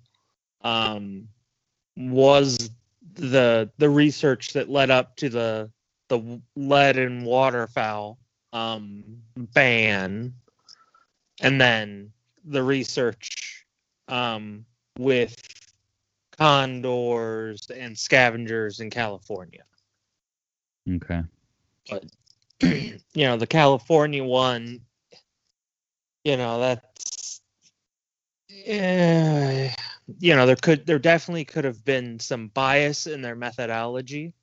um, 0.61 1.27
was 1.97 2.69
the 3.13 3.69
the 3.77 3.89
research 3.89 4.53
that 4.53 4.69
led 4.69 4.89
up 4.89 5.15
to 5.17 5.29
the 5.29 5.69
the 6.07 6.41
lead 6.55 6.97
and 6.97 7.25
waterfowl 7.25 8.17
um, 8.53 9.03
ban, 9.37 10.33
and 11.41 11.59
then 11.61 12.11
the 12.43 12.63
research 12.63 13.65
um, 14.07 14.65
with 14.97 15.35
condors 16.41 17.69
and 17.69 17.95
scavengers 17.95 18.79
in 18.79 18.89
California. 18.89 19.63
okay 20.95 21.21
But 21.87 22.05
you 22.61 22.99
know, 23.15 23.37
the 23.37 23.45
California 23.45 24.23
one, 24.23 24.81
you 26.23 26.37
know, 26.37 26.59
that's 26.59 27.41
eh, 28.65 29.71
you 30.19 30.35
know, 30.35 30.47
there 30.47 30.55
could 30.55 30.87
there 30.87 30.97
definitely 30.97 31.45
could 31.45 31.63
have 31.63 31.85
been 31.85 32.19
some 32.19 32.47
bias 32.47 33.05
in 33.05 33.21
their 33.21 33.35
methodology. 33.35 34.33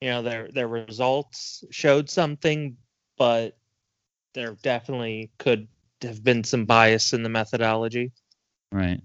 You 0.00 0.08
know, 0.08 0.22
their 0.22 0.48
their 0.52 0.68
results 0.68 1.64
showed 1.70 2.08
something, 2.08 2.78
but 3.18 3.58
there 4.32 4.56
definitely 4.62 5.30
could 5.38 5.68
have 6.00 6.24
been 6.24 6.44
some 6.44 6.64
bias 6.64 7.12
in 7.12 7.22
the 7.22 7.28
methodology. 7.28 8.12
Right. 8.72 9.02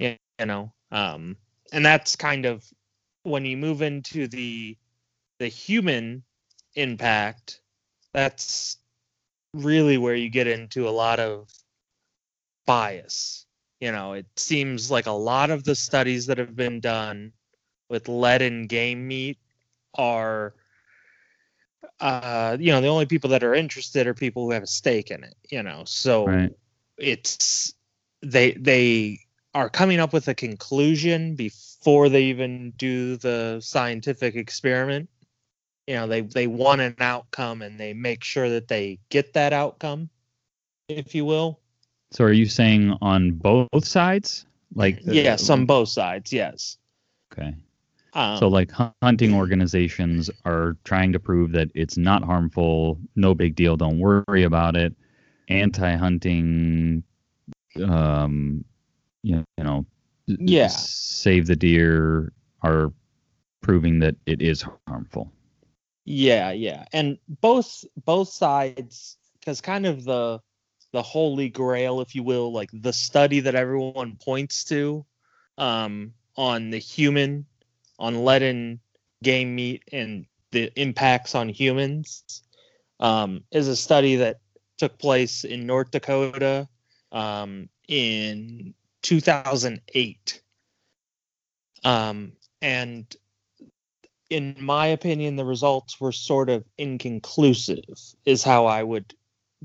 Yeah, 0.00 0.16
you 0.40 0.46
know 0.46 0.72
um 0.90 1.36
and 1.72 1.84
that's 1.84 2.16
kind 2.16 2.44
of 2.46 2.64
when 3.22 3.44
you 3.44 3.56
move 3.56 3.82
into 3.82 4.26
the 4.28 4.76
the 5.38 5.48
human 5.48 6.22
impact 6.74 7.60
that's 8.12 8.78
really 9.54 9.96
where 9.98 10.14
you 10.14 10.28
get 10.30 10.46
into 10.46 10.88
a 10.88 10.90
lot 10.90 11.18
of 11.20 11.48
bias 12.66 13.46
you 13.80 13.90
know 13.92 14.12
it 14.12 14.26
seems 14.36 14.90
like 14.90 15.06
a 15.06 15.10
lot 15.10 15.50
of 15.50 15.64
the 15.64 15.74
studies 15.74 16.26
that 16.26 16.38
have 16.38 16.54
been 16.56 16.80
done 16.80 17.32
with 17.88 18.08
lead 18.08 18.42
in 18.42 18.66
game 18.66 19.06
meat 19.06 19.38
are 19.94 20.54
uh 22.00 22.56
you 22.60 22.72
know 22.72 22.80
the 22.80 22.88
only 22.88 23.06
people 23.06 23.30
that 23.30 23.42
are 23.42 23.54
interested 23.54 24.06
are 24.06 24.14
people 24.14 24.44
who 24.44 24.50
have 24.52 24.62
a 24.62 24.66
stake 24.66 25.10
in 25.10 25.22
it 25.24 25.34
you 25.50 25.62
know 25.62 25.82
so 25.86 26.36
Right. 26.36 26.52
it's 26.98 27.74
they 28.22 28.52
they 28.52 29.18
are 29.54 29.68
coming 29.68 29.98
up 30.00 30.12
with 30.12 30.28
a 30.28 30.34
conclusion 30.34 31.34
before 31.34 32.08
they 32.08 32.24
even 32.24 32.72
do 32.76 33.16
the 33.16 33.60
scientific 33.60 34.36
experiment 34.36 35.08
you 35.86 35.94
know 35.94 36.06
they 36.06 36.20
they 36.20 36.46
want 36.46 36.80
an 36.80 36.94
outcome 37.00 37.62
and 37.62 37.78
they 37.78 37.92
make 37.94 38.22
sure 38.22 38.50
that 38.50 38.68
they 38.68 38.98
get 39.08 39.32
that 39.32 39.52
outcome 39.52 40.10
if 40.88 41.14
you 41.14 41.24
will 41.24 41.60
So 42.10 42.24
are 42.24 42.32
you 42.32 42.46
saying 42.46 42.96
on 43.02 43.32
both 43.32 43.84
sides? 43.84 44.46
Like 44.74 44.98
uh, 45.08 45.12
yes 45.12 45.48
on 45.50 45.66
both 45.66 45.88
sides 45.88 46.32
yes 46.32 46.78
Okay. 47.32 47.54
um, 48.14 48.36
So 48.38 48.48
like 48.48 48.70
hunting 49.02 49.34
organizations 49.34 50.30
are 50.44 50.76
trying 50.84 51.12
to 51.12 51.20
prove 51.20 51.52
that 51.52 51.70
it's 51.74 51.96
not 51.96 52.22
harmful, 52.22 52.98
no 53.16 53.34
big 53.34 53.54
deal, 53.54 53.76
don't 53.76 53.98
worry 53.98 54.44
about 54.44 54.76
it. 54.76 54.94
Anti-hunting 55.48 57.02
um 57.82 58.64
you 59.22 59.42
you 59.56 59.64
know 59.64 59.84
Yeah. 60.28 60.68
save 60.68 61.46
the 61.46 61.56
deer 61.56 62.32
are 62.62 62.92
proving 63.62 64.00
that 64.00 64.16
it 64.26 64.42
is 64.42 64.64
harmful. 64.86 65.30
Yeah, 66.04 66.50
yeah. 66.52 66.84
And 66.92 67.18
both 67.28 67.84
both 68.04 68.28
sides 68.28 69.16
cuz 69.44 69.60
kind 69.60 69.86
of 69.86 70.04
the 70.04 70.40
the 70.92 71.02
holy 71.02 71.48
grail 71.48 72.00
if 72.00 72.14
you 72.14 72.22
will, 72.22 72.52
like 72.52 72.70
the 72.72 72.92
study 72.92 73.40
that 73.40 73.54
everyone 73.54 74.16
points 74.16 74.64
to 74.64 75.04
um 75.58 76.12
on 76.36 76.70
the 76.70 76.78
human 76.78 77.46
on 77.98 78.24
lead 78.24 78.42
in 78.42 78.80
game 79.22 79.54
meat 79.54 79.82
and 79.92 80.26
the 80.52 80.72
impacts 80.80 81.34
on 81.34 81.48
humans 81.48 82.24
um 83.00 83.42
is 83.50 83.68
a 83.68 83.76
study 83.76 84.16
that 84.16 84.40
took 84.78 84.98
place 84.98 85.44
in 85.44 85.66
North 85.66 85.90
Dakota 85.90 86.68
um 87.12 87.68
in 87.88 88.74
2008. 89.08 90.42
Um 91.84 92.32
and 92.60 93.16
in 94.30 94.56
my 94.60 94.88
opinion, 94.88 95.36
the 95.36 95.44
results 95.44 95.98
were 95.98 96.12
sort 96.12 96.50
of 96.50 96.62
inconclusive, 96.76 97.84
is 98.26 98.42
how 98.42 98.66
I 98.66 98.82
would 98.82 99.14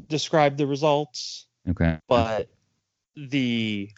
describe 0.07 0.55
the 0.55 0.65
results. 0.65 1.47
Okay. 1.67 1.99
But 2.07 2.49
the, 3.17 3.89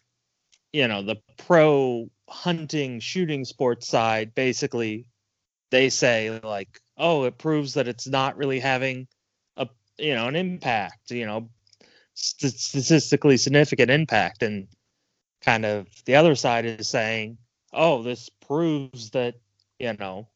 you 0.73 0.87
know, 0.87 1.03
the 1.03 1.17
pro 1.37 2.09
hunting 2.27 2.99
shooting 2.99 3.45
sports 3.45 3.87
side 3.87 4.33
basically, 4.33 5.05
they 5.69 5.89
say, 5.89 6.39
like, 6.43 6.79
oh, 6.97 7.25
it 7.25 7.37
proves 7.37 7.75
that 7.75 7.87
it's 7.87 8.07
not 8.07 8.35
really 8.35 8.59
having 8.59 9.07
a, 9.57 9.67
you 9.99 10.15
know, 10.15 10.27
an 10.27 10.35
impact, 10.35 11.11
you 11.11 11.27
know, 11.27 11.49
st- 12.15 12.53
statistically 12.53 13.37
significant 13.37 13.91
impact. 13.91 14.41
And 14.41 14.67
kind 15.45 15.65
of 15.65 15.87
the 16.05 16.15
other 16.15 16.35
side 16.35 16.65
is 16.65 16.89
saying, 16.89 17.37
oh, 17.71 18.01
this 18.01 18.29
proves 18.29 19.11
that, 19.11 19.35
you 19.79 19.93
know, 19.93 20.27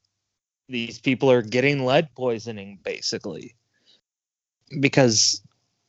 these 0.69 0.99
people 0.99 1.31
are 1.31 1.41
getting 1.41 1.85
lead 1.85 2.13
poisoning 2.15 2.79
basically. 2.83 3.55
Because 4.79 5.41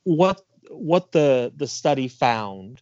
what 0.03 0.41
what 0.69 1.11
the 1.11 1.53
the 1.55 1.67
study 1.67 2.07
found 2.07 2.81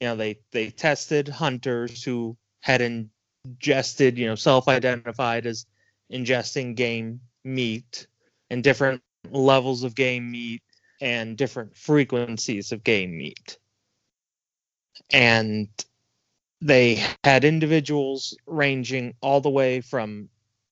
you 0.00 0.08
know 0.08 0.16
they 0.16 0.38
they 0.52 0.70
tested 0.70 1.28
hunters 1.28 2.04
who 2.04 2.36
had 2.60 2.80
ingested 2.80 4.16
you 4.16 4.26
know 4.26 4.36
self-identified 4.36 5.46
as 5.46 5.66
ingesting 6.12 6.76
game 6.76 7.20
meat 7.44 8.06
and 8.50 8.62
different 8.62 9.02
levels 9.30 9.82
of 9.82 9.94
game 9.94 10.30
meat 10.30 10.62
and 11.00 11.36
different 11.36 11.76
frequencies 11.76 12.70
of 12.70 12.84
game 12.84 13.16
meat 13.16 13.58
and 15.12 15.68
they 16.60 17.02
had 17.24 17.44
individuals 17.44 18.36
ranging 18.46 19.14
all 19.20 19.40
the 19.40 19.50
way 19.50 19.80
from 19.80 20.28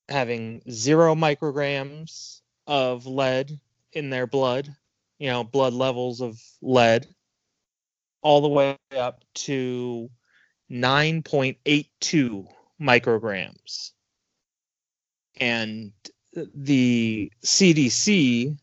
having 0.08 0.62
zero 0.70 1.14
micrograms 1.14 2.40
of 2.66 3.06
lead 3.06 3.58
in 3.92 4.10
their 4.10 4.26
blood, 4.26 4.74
you 5.18 5.28
know, 5.28 5.44
blood 5.44 5.72
levels 5.72 6.20
of 6.20 6.40
lead, 6.60 7.06
all 8.22 8.40
the 8.40 8.48
way 8.48 8.76
up 8.96 9.24
to 9.34 10.10
9.82 10.70 12.46
micrograms. 12.80 13.92
And 15.40 15.92
the 16.32 17.32
CDC 17.44 18.56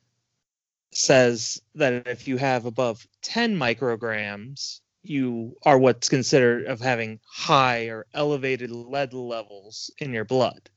says 0.91 1.61
that 1.75 2.07
if 2.07 2.27
you 2.27 2.37
have 2.37 2.65
above 2.65 3.07
10 3.23 3.55
micrograms, 3.55 4.81
you 5.09 5.55
are 5.63 5.77
what's 5.77 6.09
considered 6.09 6.65
of 6.65 6.79
having 6.79 7.19
high 7.27 7.85
or 7.89 8.05
elevated 8.13 8.71
lead 8.71 9.13
levels 9.13 9.91
in 9.99 10.13
your 10.13 10.25
blood. 10.25 10.69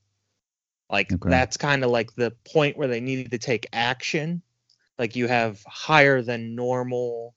Like 0.90 1.12
Okay. 1.12 1.28
that's 1.28 1.56
kind 1.56 1.84
of 1.84 1.90
like 1.90 2.14
the 2.14 2.32
point 2.52 2.76
where 2.76 2.88
they 2.88 3.00
needed 3.00 3.30
to 3.32 3.38
take 3.38 3.66
action. 3.72 4.42
Like 4.98 5.16
you 5.16 5.26
have 5.28 5.62
higher 5.66 6.22
than 6.22 6.54
normal. 6.54 7.34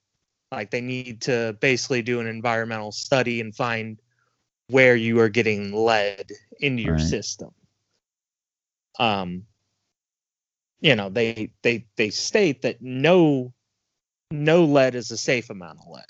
Like 0.51 0.71
they 0.71 0.81
need 0.81 1.21
to 1.23 1.57
basically 1.61 2.01
do 2.01 2.19
an 2.19 2.27
environmental 2.27 2.91
study 2.91 3.41
and 3.41 3.55
find 3.55 3.99
where 4.67 4.95
you 4.95 5.19
are 5.19 5.29
getting 5.29 5.73
lead 5.73 6.31
into 6.59 6.83
your 6.83 6.97
Right. 6.97 6.99
system. 6.99 7.51
Um, 8.99 9.45
you 10.81 10.95
know, 10.95 11.09
they 11.09 11.51
they 11.61 11.85
they 11.95 12.09
state 12.09 12.61
that 12.63 12.81
no 12.81 13.53
no 14.31 14.65
lead 14.65 14.95
is 14.95 15.11
a 15.11 15.17
safe 15.17 15.49
amount 15.49 15.79
of 15.79 15.87
lead, 15.87 16.05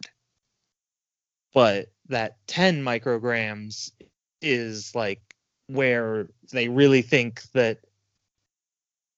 but 1.53 1.87
that 2.07 2.37
10 2.47 2.83
micrograms 2.83 3.91
is 4.41 4.93
like 4.95 5.21
where 5.67 6.27
they 6.51 6.67
really 6.67 7.01
think 7.01 7.43
that 7.53 7.79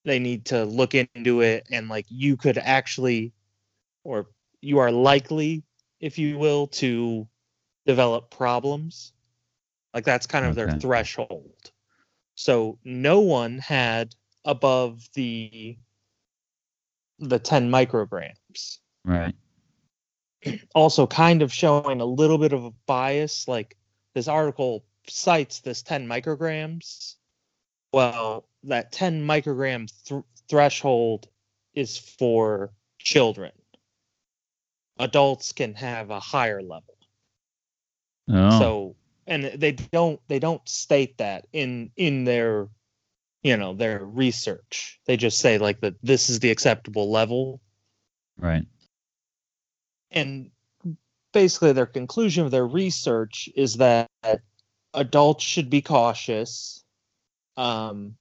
they 0.04 0.18
need 0.18 0.44
to 0.46 0.64
look 0.64 0.94
into 0.94 1.40
it 1.40 1.66
and 1.70 1.88
like 1.88 2.06
you 2.08 2.36
could 2.36 2.58
actually 2.58 3.32
or 4.04 4.26
you 4.60 4.78
are 4.78 4.92
likely 4.92 5.62
if 6.00 6.18
you 6.18 6.38
will 6.38 6.66
to 6.66 7.26
develop 7.86 8.30
problems. 8.30 9.12
Like 9.92 10.04
that's 10.04 10.26
kind 10.26 10.44
of 10.44 10.54
their 10.54 10.72
threshold. 10.72 11.70
So 12.34 12.78
no 12.84 13.20
one 13.20 13.58
had 13.58 14.14
above 14.44 15.08
the 15.14 15.78
the 17.20 17.38
10 17.38 17.70
micrograms. 17.70 18.78
Right. 19.04 19.34
Also 20.74 21.06
kind 21.06 21.42
of 21.42 21.52
showing 21.52 22.00
a 22.00 22.04
little 22.04 22.38
bit 22.38 22.52
of 22.52 22.64
a 22.64 22.72
bias 22.86 23.48
like 23.48 23.76
this 24.14 24.28
article 24.28 24.84
cites 25.08 25.60
this 25.60 25.82
10 25.82 26.06
micrograms. 26.06 27.14
Well 27.92 28.46
that 28.64 28.92
10 28.92 29.26
microgram 29.26 29.92
th- 30.04 30.22
threshold 30.48 31.28
is 31.74 31.98
for 31.98 32.72
children. 32.98 33.52
Adults 34.98 35.52
can 35.52 35.74
have 35.74 36.10
a 36.10 36.20
higher 36.20 36.62
level. 36.62 36.96
Oh. 38.28 38.58
so 38.58 38.96
and 39.26 39.44
they 39.44 39.72
don't 39.72 40.20
they 40.28 40.38
don't 40.38 40.66
state 40.68 41.18
that 41.18 41.46
in 41.52 41.90
in 41.96 42.24
their 42.24 42.68
you 43.42 43.56
know 43.56 43.74
their 43.74 44.04
research. 44.04 45.00
They 45.06 45.16
just 45.16 45.38
say 45.38 45.58
like 45.58 45.80
that 45.80 45.94
this 46.02 46.30
is 46.30 46.40
the 46.40 46.50
acceptable 46.50 47.10
level. 47.10 47.60
Right. 48.38 48.64
And 50.14 50.50
basically 51.32 51.72
their 51.72 51.86
conclusion 51.86 52.44
of 52.44 52.50
their 52.50 52.66
research 52.66 53.50
is 53.54 53.76
that 53.76 54.08
adults 54.94 55.44
should 55.44 55.68
be 55.68 55.82
cautious. 55.82 56.82
Um, 57.56 58.16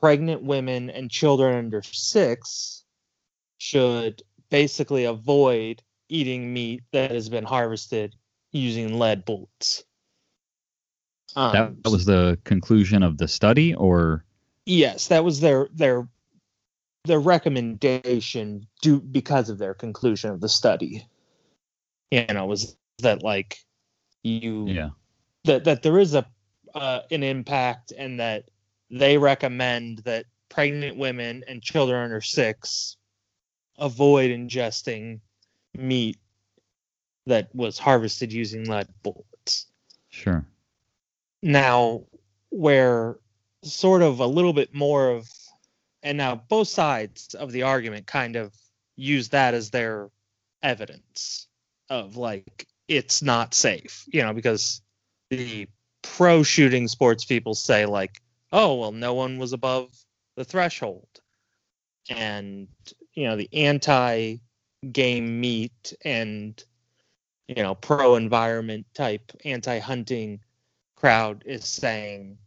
pregnant 0.00 0.42
women 0.42 0.90
and 0.90 1.10
children 1.10 1.56
under 1.56 1.82
six 1.82 2.84
should 3.58 4.22
basically 4.50 5.04
avoid 5.04 5.82
eating 6.08 6.52
meat 6.52 6.82
that 6.92 7.10
has 7.10 7.28
been 7.28 7.44
harvested 7.44 8.14
using 8.52 8.98
lead 8.98 9.24
bullets 9.24 9.84
um, 11.36 11.52
That, 11.52 11.82
that 11.82 11.90
was 11.90 12.04
the 12.04 12.38
conclusion 12.44 13.02
of 13.02 13.18
the 13.18 13.28
study, 13.28 13.74
or? 13.74 14.24
Yes 14.64 15.08
that 15.08 15.24
was 15.24 15.40
their 15.40 15.68
their 15.72 16.08
their 17.04 17.20
recommendation 17.20 18.66
due 18.82 19.00
because 19.00 19.48
of 19.48 19.58
their 19.58 19.72
conclusion 19.72 20.30
of 20.30 20.40
the 20.40 20.48
study 20.48 21.06
you 22.10 22.26
know, 22.26 22.46
was 22.46 22.76
that 22.98 23.22
like 23.22 23.58
you 24.22 24.66
Yeah. 24.68 24.90
that 25.44 25.64
that 25.64 25.82
there 25.82 25.98
is 25.98 26.14
a 26.14 26.26
uh, 26.74 27.00
an 27.10 27.22
impact 27.22 27.92
and 27.96 28.20
that 28.20 28.50
they 28.90 29.18
recommend 29.18 29.98
that 29.98 30.26
pregnant 30.48 30.96
women 30.96 31.44
and 31.48 31.62
children 31.62 32.02
under 32.02 32.20
six 32.20 32.96
avoid 33.78 34.30
ingesting 34.30 35.20
meat 35.74 36.18
that 37.26 37.54
was 37.54 37.78
harvested 37.78 38.32
using 38.32 38.64
lead 38.64 38.88
bullets. 39.02 39.66
Sure. 40.08 40.44
Now, 41.42 42.04
where 42.50 43.18
sort 43.62 44.02
of 44.02 44.20
a 44.20 44.26
little 44.26 44.52
bit 44.52 44.74
more 44.74 45.10
of, 45.10 45.28
and 46.02 46.18
now 46.18 46.36
both 46.48 46.68
sides 46.68 47.34
of 47.34 47.52
the 47.52 47.62
argument 47.62 48.06
kind 48.06 48.36
of 48.36 48.54
use 48.96 49.28
that 49.28 49.54
as 49.54 49.70
their 49.70 50.10
evidence 50.62 51.47
of 51.90 52.16
like 52.16 52.66
it's 52.88 53.22
not 53.22 53.54
safe, 53.54 54.04
you 54.08 54.22
know, 54.22 54.32
because 54.32 54.82
the 55.30 55.68
pro 56.02 56.42
shooting 56.42 56.88
sports 56.88 57.24
people 57.24 57.54
say 57.54 57.86
like, 57.86 58.20
oh 58.52 58.74
well, 58.74 58.92
no 58.92 59.14
one 59.14 59.38
was 59.38 59.52
above 59.52 59.90
the 60.36 60.44
threshold, 60.44 61.08
and 62.08 62.68
you 63.14 63.24
know 63.24 63.36
the 63.36 63.48
anti 63.52 64.36
game 64.92 65.40
meat 65.40 65.92
and 66.04 66.64
you 67.48 67.62
know 67.62 67.74
pro 67.74 68.14
environment 68.14 68.86
type 68.94 69.32
anti 69.44 69.78
hunting 69.78 70.40
crowd 70.96 71.42
is 71.46 71.64
saying 71.64 72.38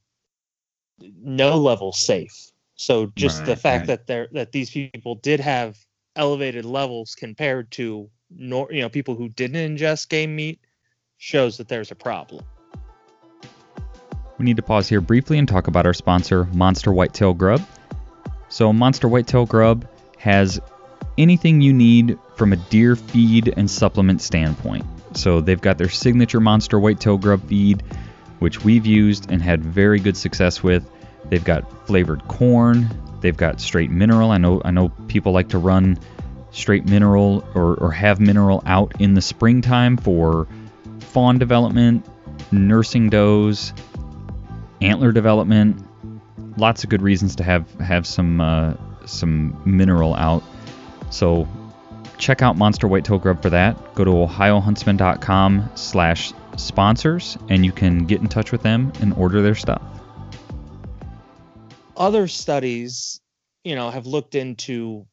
no 0.99 1.57
level 1.57 1.91
safe. 1.91 2.51
So 2.75 3.11
just 3.15 3.45
the 3.45 3.55
fact 3.55 3.81
right. 3.81 3.87
that 3.87 4.07
there 4.07 4.27
that 4.31 4.51
these 4.51 4.71
people 4.71 5.15
did 5.15 5.39
have 5.39 5.77
elevated 6.15 6.65
levels 6.65 7.15
compared 7.15 7.71
to 7.71 8.09
nor 8.35 8.71
you 8.71 8.81
know 8.81 8.89
people 8.89 9.15
who 9.15 9.29
didn't 9.29 9.77
ingest 9.77 10.09
game 10.09 10.35
meat 10.35 10.59
shows 11.17 11.57
that 11.57 11.67
there's 11.67 11.91
a 11.91 11.95
problem. 11.95 12.43
We 14.37 14.45
need 14.45 14.57
to 14.57 14.63
pause 14.63 14.89
here 14.89 15.01
briefly 15.01 15.37
and 15.37 15.47
talk 15.47 15.67
about 15.67 15.85
our 15.85 15.93
sponsor, 15.93 16.45
Monster 16.45 16.91
Whitetail 16.91 17.35
Grub. 17.35 17.61
So, 18.49 18.73
Monster 18.73 19.07
Whitetail 19.07 19.45
Grub 19.45 19.87
has 20.17 20.59
anything 21.17 21.61
you 21.61 21.73
need 21.73 22.17
from 22.35 22.51
a 22.51 22.55
deer 22.55 22.95
feed 22.95 23.53
and 23.55 23.69
supplement 23.69 24.19
standpoint. 24.19 24.83
So, 25.13 25.41
they've 25.41 25.61
got 25.61 25.77
their 25.77 25.89
signature 25.89 26.39
Monster 26.39 26.79
Whitetail 26.79 27.19
Grub 27.19 27.47
feed, 27.47 27.83
which 28.39 28.63
we've 28.63 28.87
used 28.87 29.29
and 29.29 29.43
had 29.43 29.63
very 29.63 29.99
good 29.99 30.17
success 30.17 30.63
with. 30.63 30.89
They've 31.25 31.43
got 31.45 31.85
flavored 31.85 32.27
corn, 32.27 32.89
they've 33.21 33.37
got 33.37 33.61
straight 33.61 33.91
mineral. 33.91 34.31
I 34.31 34.39
know 34.39 34.61
I 34.65 34.71
know 34.71 34.89
people 35.07 35.33
like 35.33 35.49
to 35.49 35.59
run 35.59 35.99
straight 36.51 36.85
mineral 36.85 37.45
or, 37.55 37.75
or 37.75 37.91
have 37.91 38.19
mineral 38.19 38.61
out 38.65 38.93
in 38.99 39.13
the 39.13 39.21
springtime 39.21 39.97
for 39.97 40.47
fawn 40.99 41.37
development, 41.37 42.05
nursing 42.51 43.09
does, 43.09 43.73
antler 44.81 45.11
development. 45.11 45.83
Lots 46.57 46.83
of 46.83 46.89
good 46.89 47.01
reasons 47.01 47.35
to 47.37 47.43
have 47.43 47.71
have 47.75 48.05
some 48.05 48.41
uh, 48.41 48.73
some 49.05 49.61
mineral 49.65 50.15
out. 50.15 50.43
So 51.09 51.47
check 52.17 52.41
out 52.41 52.57
Monster 52.57 52.87
Whitetail 52.87 53.19
Grub 53.19 53.41
for 53.41 53.49
that. 53.49 53.95
Go 53.95 54.03
to 54.03 54.11
ohiohuntsman.com 54.11 55.71
slash 55.75 56.33
sponsors 56.57 57.37
and 57.49 57.65
you 57.65 57.71
can 57.71 58.05
get 58.05 58.21
in 58.21 58.27
touch 58.27 58.51
with 58.51 58.61
them 58.61 58.91
and 59.01 59.13
order 59.13 59.41
their 59.41 59.55
stuff. 59.55 59.81
Other 61.95 62.27
studies, 62.27 63.21
you 63.63 63.75
know, 63.75 63.89
have 63.89 64.05
looked 64.05 64.35
into 64.35 65.05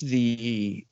the 0.00 0.86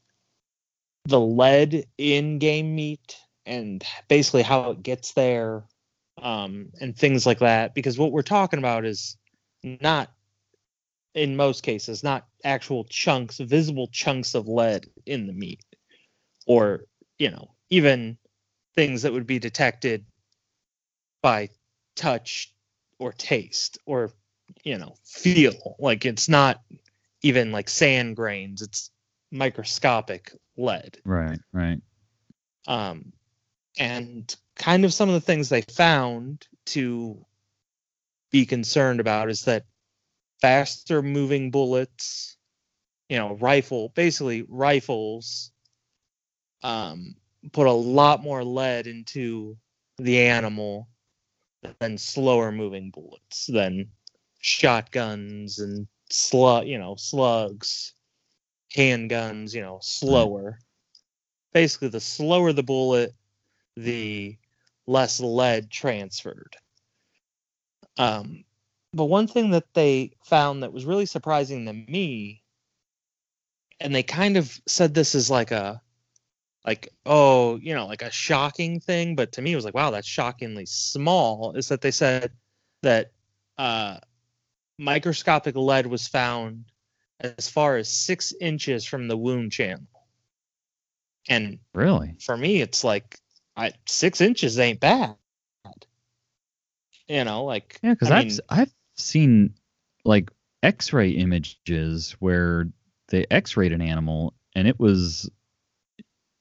the 1.05 1.21
lead 1.21 1.87
in 1.99 2.39
game 2.39 2.75
meat 2.75 3.17
and 3.45 3.85
basically 4.09 4.43
how 4.43 4.71
it 4.73 4.83
gets 4.83 5.13
there 5.13 5.65
um, 6.21 6.71
and 6.81 6.97
things 6.97 7.27
like 7.27 7.39
that. 7.39 7.75
Because 7.75 7.99
what 7.99 8.13
we're 8.13 8.23
talking 8.23 8.59
about 8.59 8.85
is 8.85 9.17
not 9.63 10.11
in 11.15 11.37
most 11.37 11.63
cases 11.63 12.03
not 12.03 12.27
actual 12.45 12.85
chunks 12.85 13.39
visible 13.39 13.89
chunks 13.89 14.35
of 14.35 14.49
lead 14.49 14.87
in 15.07 15.27
the 15.27 15.33
meat. 15.33 15.61
Or 16.47 16.85
you 17.19 17.31
know 17.31 17.55
even 17.71 18.19
things 18.75 19.03
that 19.03 19.13
would 19.13 19.27
be 19.27 19.39
detected 19.39 20.05
by 21.23 21.49
touch 21.97 22.53
or 22.99 23.13
taste 23.13 23.79
or 23.87 24.11
you 24.65 24.79
know 24.79 24.95
feel. 25.05 25.77
Like 25.79 26.05
it's 26.05 26.29
not 26.29 26.61
even 27.23 27.53
like 27.53 27.69
sand 27.69 28.17
grains. 28.17 28.63
It's 28.63 28.91
microscopic 29.31 30.33
lead 30.57 30.99
Right, 31.05 31.39
right. 31.53 31.81
um, 32.67 33.13
and 33.79 34.35
kind 34.57 34.85
of 34.85 34.95
some 34.95 35.09
of 35.09 35.15
the 35.15 35.21
things 35.21 35.49
they 35.49 35.63
found 35.63 36.47
to 36.67 37.25
be 38.31 38.47
concerned 38.47 39.01
about 39.01 39.31
is 39.31 39.43
that 39.43 39.65
faster 40.41 41.03
moving 41.03 41.51
bullets, 41.51 42.37
you 43.09 43.19
know, 43.19 43.35
rifle, 43.35 43.91
basically 43.95 44.45
rifles, 44.49 45.53
um, 46.63 47.15
put 47.53 47.67
a 47.67 47.73
lot 47.73 48.23
more 48.23 48.45
lead 48.45 48.87
into 48.87 49.57
the 49.99 50.21
animal 50.21 50.89
than 51.81 51.99
slower 51.99 52.53
moving 52.53 52.91
bullets, 52.91 53.47
than 53.47 53.89
shotguns 54.41 55.59
and 55.59 55.87
slug, 56.11 56.67
you 56.67 56.79
know, 56.79 56.95
slugs, 56.97 57.95
handguns, 58.75 59.55
you 59.55 59.61
know, 59.61 59.79
slower 59.83 60.59
basically 61.57 61.89
the 61.89 62.01
slower 62.01 62.53
the 62.53 62.63
bullet, 62.63 63.15
the 63.79 64.37
less 64.87 65.21
lead 65.21 65.71
transferred. 65.71 66.55
Um, 67.97 68.45
but 68.93 69.07
one 69.07 69.27
thing 69.27 69.53
that 69.53 69.73
they 69.73 70.11
found 70.23 70.63
that 70.63 70.75
was 70.75 70.85
really 70.85 71.07
surprising 71.07 71.65
to 71.65 71.73
me, 71.73 72.43
and 73.81 73.95
they 73.95 74.03
kind 74.03 74.37
of 74.37 74.61
said 74.67 74.93
this 74.93 75.15
is 75.15 75.31
like 75.31 75.51
a, 75.51 75.81
like 76.67 76.91
oh 77.07 77.57
you 77.57 77.75
know 77.75 77.87
like 77.87 78.03
a 78.03 78.11
shocking 78.11 78.79
thing, 78.79 79.17
but 79.17 79.33
to 79.33 79.41
me 79.41 79.53
it 79.53 79.57
was 79.57 79.65
like 79.65 79.73
wow 79.73 79.91
that's 79.91 80.07
shockingly 80.07 80.67
small. 80.67 81.55
Is 81.57 81.69
that 81.69 81.81
they 81.81 81.91
said 81.91 82.33
that 82.83 83.13
uh, 83.57 83.97
microscopic 84.79 85.57
lead 85.57 85.87
was 85.87 86.07
found 86.07 86.67
as 87.21 87.49
far 87.49 87.77
as 87.77 87.89
six 87.89 88.33
inches 88.41 88.85
from 88.85 89.09
the 89.09 89.17
wound 89.17 89.53
channel. 89.53 89.87
And 91.29 91.59
Really? 91.75 92.15
for 92.21 92.37
me, 92.37 92.61
it's 92.61 92.85
like 92.85 93.19
I, 93.57 93.73
six 93.87 94.21
inches 94.21 94.59
ain't 94.59 94.81
bad. 94.81 95.17
You 97.09 97.25
know, 97.25 97.45
like 97.45 97.79
Yeah, 97.83 97.95
because 97.95 98.11
I've 98.11 98.27
mean, 98.27 98.39
I've 98.49 98.75
seen 98.97 99.55
like 100.05 100.31
X-ray 100.63 101.11
images 101.11 102.17
where 102.19 102.69
they 103.09 103.27
X-rayed 103.31 103.73
an 103.73 103.81
animal 103.81 104.35
and 104.55 104.67
it 104.67 104.79
was, 104.81 105.31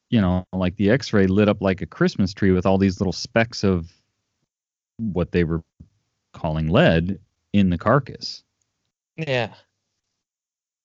you 0.09 0.21
know, 0.21 0.43
like 0.53 0.75
the 0.77 0.89
X-ray 0.89 1.27
lit 1.27 1.49
up 1.49 1.61
like 1.61 1.81
a 1.81 1.85
Christmas 1.85 2.33
tree 2.33 2.51
with 2.51 2.65
all 2.65 2.77
these 2.77 2.99
little 2.99 3.13
specks 3.13 3.63
of 3.63 3.91
what 4.97 5.31
they 5.31 5.43
were 5.43 5.61
calling 6.33 6.67
lead 6.67 7.19
in 7.53 7.69
the 7.69 7.77
carcass. 7.77 8.43
yeah, 9.17 9.53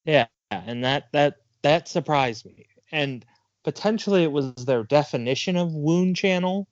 yeah, 0.05 0.27
and 0.51 0.85
that 0.85 1.13
that 1.13 1.37
that 1.63 1.89
surprised 1.89 2.47
me. 2.47 2.67
And 2.93 3.25
potentially 3.65 4.25
it 4.25 4.33
was 4.33 4.55
their 4.55 4.83
definition 4.85 5.57
of 5.57 5.73
wound 5.75 6.17
channel. 6.17 6.67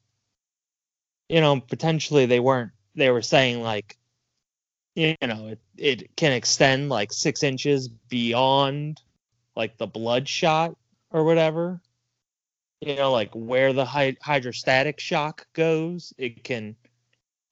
You 1.28 1.40
know, 1.40 1.60
potentially 1.60 2.26
they 2.26 2.40
weren't. 2.40 2.72
They 2.94 3.10
were 3.10 3.22
saying 3.22 3.62
like, 3.62 3.96
you 4.94 5.14
know, 5.22 5.48
it 5.48 5.60
it 5.76 6.16
can 6.16 6.32
extend 6.32 6.88
like 6.88 7.12
six 7.12 7.42
inches 7.42 7.88
beyond 7.88 9.00
like 9.56 9.76
the 9.78 9.86
blood 9.86 10.28
shot 10.28 10.76
or 11.10 11.24
whatever. 11.24 11.80
You 12.80 12.96
know, 12.96 13.12
like 13.12 13.30
where 13.34 13.72
the 13.72 13.84
hy- 13.84 14.16
hydrostatic 14.22 15.00
shock 15.00 15.46
goes, 15.52 16.12
it 16.16 16.44
can 16.44 16.76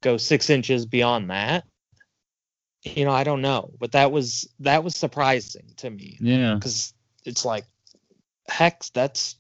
go 0.03 0.17
six 0.17 0.51
inches 0.51 0.87
beyond 0.87 1.31
that. 1.31 1.65
You 2.94 3.05
know, 3.05 3.11
I 3.12 3.25
don't 3.25 3.42
know, 3.42 3.72
but 3.79 3.92
that 3.92 4.12
was 4.12 4.49
that 4.61 4.85
was 4.85 4.96
surprising 4.96 5.72
to 5.79 5.90
me 5.90 6.18
Yeah. 6.20 6.55
because 6.55 6.94
it's 7.25 7.44
like, 7.44 7.64
heck, 8.49 8.85
that's 8.94 9.37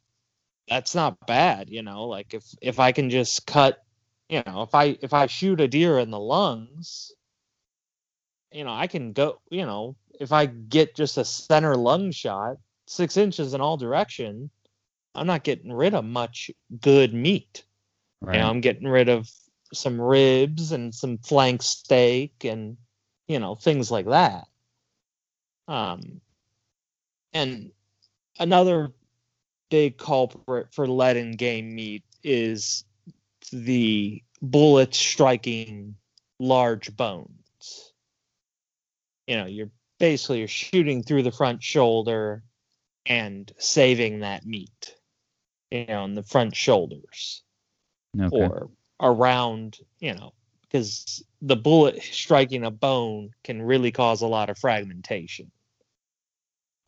that's 0.68 0.94
not 0.94 1.26
bad. 1.26 1.70
You 1.70 1.82
know, 1.82 2.06
like 2.06 2.34
if 2.34 2.44
if 2.60 2.80
I 2.80 2.92
can 2.92 3.10
just 3.10 3.46
cut, 3.46 3.82
you 4.28 4.42
know, 4.46 4.62
if 4.62 4.74
I 4.74 4.98
if 5.00 5.12
I 5.12 5.26
shoot 5.26 5.60
a 5.60 5.68
deer 5.68 5.98
in 5.98 6.10
the 6.10 6.18
lungs, 6.18 7.12
you 8.52 8.64
know, 8.64 8.72
I 8.72 8.86
can 8.88 9.12
go. 9.12 9.40
You 9.50 9.64
know, 9.66 9.96
if 10.18 10.32
I 10.32 10.46
get 10.46 10.96
just 10.96 11.16
a 11.18 11.24
center 11.24 11.76
lung 11.76 12.10
shot, 12.10 12.56
six 12.86 13.16
inches 13.16 13.54
in 13.54 13.60
all 13.60 13.76
direction, 13.76 14.50
I'm 15.14 15.26
not 15.26 15.44
getting 15.44 15.72
rid 15.72 15.94
of 15.94 16.04
much 16.04 16.50
good 16.80 17.14
meat. 17.14 17.64
Right. 18.20 18.34
You 18.34 18.40
know, 18.40 18.48
I'm 18.50 18.60
getting 18.60 18.88
rid 18.88 19.08
of 19.08 19.30
some 19.72 20.00
ribs 20.00 20.72
and 20.72 20.94
some 20.94 21.18
flank 21.18 21.62
steak 21.62 22.44
and 22.44 22.76
you 23.28 23.38
know 23.38 23.54
things 23.54 23.90
like 23.90 24.06
that. 24.06 24.46
Um, 25.68 26.20
and 27.32 27.72
another 28.38 28.92
big 29.70 29.98
culprit 29.98 30.68
for 30.72 30.86
lead 30.86 31.16
in 31.16 31.32
game 31.32 31.74
meat 31.74 32.04
is 32.22 32.84
the 33.52 34.22
bullets 34.42 34.98
striking 34.98 35.96
large 36.38 36.96
bones. 36.96 37.92
You 39.26 39.36
know, 39.36 39.46
you're 39.46 39.70
basically 39.98 40.38
you're 40.38 40.48
shooting 40.48 41.02
through 41.02 41.22
the 41.22 41.32
front 41.32 41.62
shoulder 41.62 42.42
and 43.06 43.50
saving 43.58 44.20
that 44.20 44.46
meat. 44.46 44.94
You 45.70 45.86
know, 45.86 46.04
in 46.04 46.14
the 46.14 46.22
front 46.22 46.54
shoulders 46.54 47.42
Okay. 48.20 48.36
or 48.36 48.70
around, 49.00 49.78
you 49.98 50.14
know, 50.14 50.32
because 50.62 51.24
the 51.46 51.54
bullet 51.54 52.02
striking 52.02 52.64
a 52.64 52.70
bone 52.72 53.30
can 53.44 53.62
really 53.62 53.92
cause 53.92 54.20
a 54.20 54.26
lot 54.26 54.50
of 54.50 54.58
fragmentation. 54.58 55.52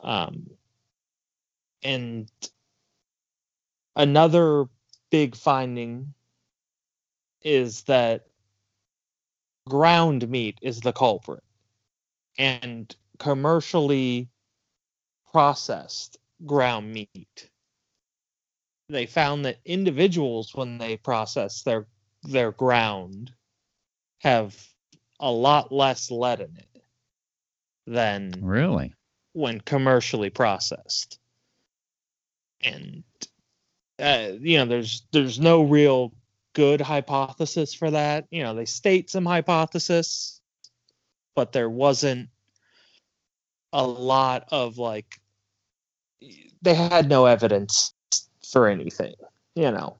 Um, 0.01 0.49
and 1.81 2.29
another 3.95 4.65
big 5.11 5.37
finding 5.37 6.13
is 7.41 7.83
that 7.83 8.25
ground 9.69 10.27
meat 10.27 10.57
is 10.61 10.81
the 10.81 10.91
culprit, 10.91 11.43
and 12.37 12.93
commercially 13.17 14.27
processed 15.31 16.17
ground 16.45 16.91
meat. 16.91 17.49
They 18.89 19.05
found 19.05 19.45
that 19.45 19.59
individuals, 19.63 20.53
when 20.53 20.77
they 20.79 20.97
process 20.97 21.63
their 21.63 21.87
their 22.23 22.51
ground, 22.51 23.31
have 24.19 24.55
a 25.19 25.31
lot 25.31 25.71
less 25.71 26.11
lead 26.11 26.39
in 26.39 26.55
it 26.57 26.83
than 27.87 28.31
Really? 28.41 28.93
when 29.33 29.59
commercially 29.61 30.29
processed. 30.29 31.19
And 32.61 33.03
uh, 33.99 34.31
you 34.39 34.57
know, 34.57 34.65
there's 34.65 35.03
there's 35.11 35.39
no 35.39 35.63
real 35.63 36.13
good 36.53 36.81
hypothesis 36.81 37.73
for 37.73 37.91
that. 37.91 38.27
You 38.31 38.43
know, 38.43 38.53
they 38.53 38.65
state 38.65 39.09
some 39.09 39.25
hypothesis, 39.25 40.41
but 41.35 41.51
there 41.51 41.69
wasn't 41.69 42.29
a 43.73 43.85
lot 43.85 44.47
of 44.51 44.77
like 44.77 45.19
they 46.61 46.73
had 46.73 47.07
no 47.07 47.25
evidence 47.25 47.93
for 48.51 48.67
anything, 48.67 49.15
you 49.55 49.71
know. 49.71 49.97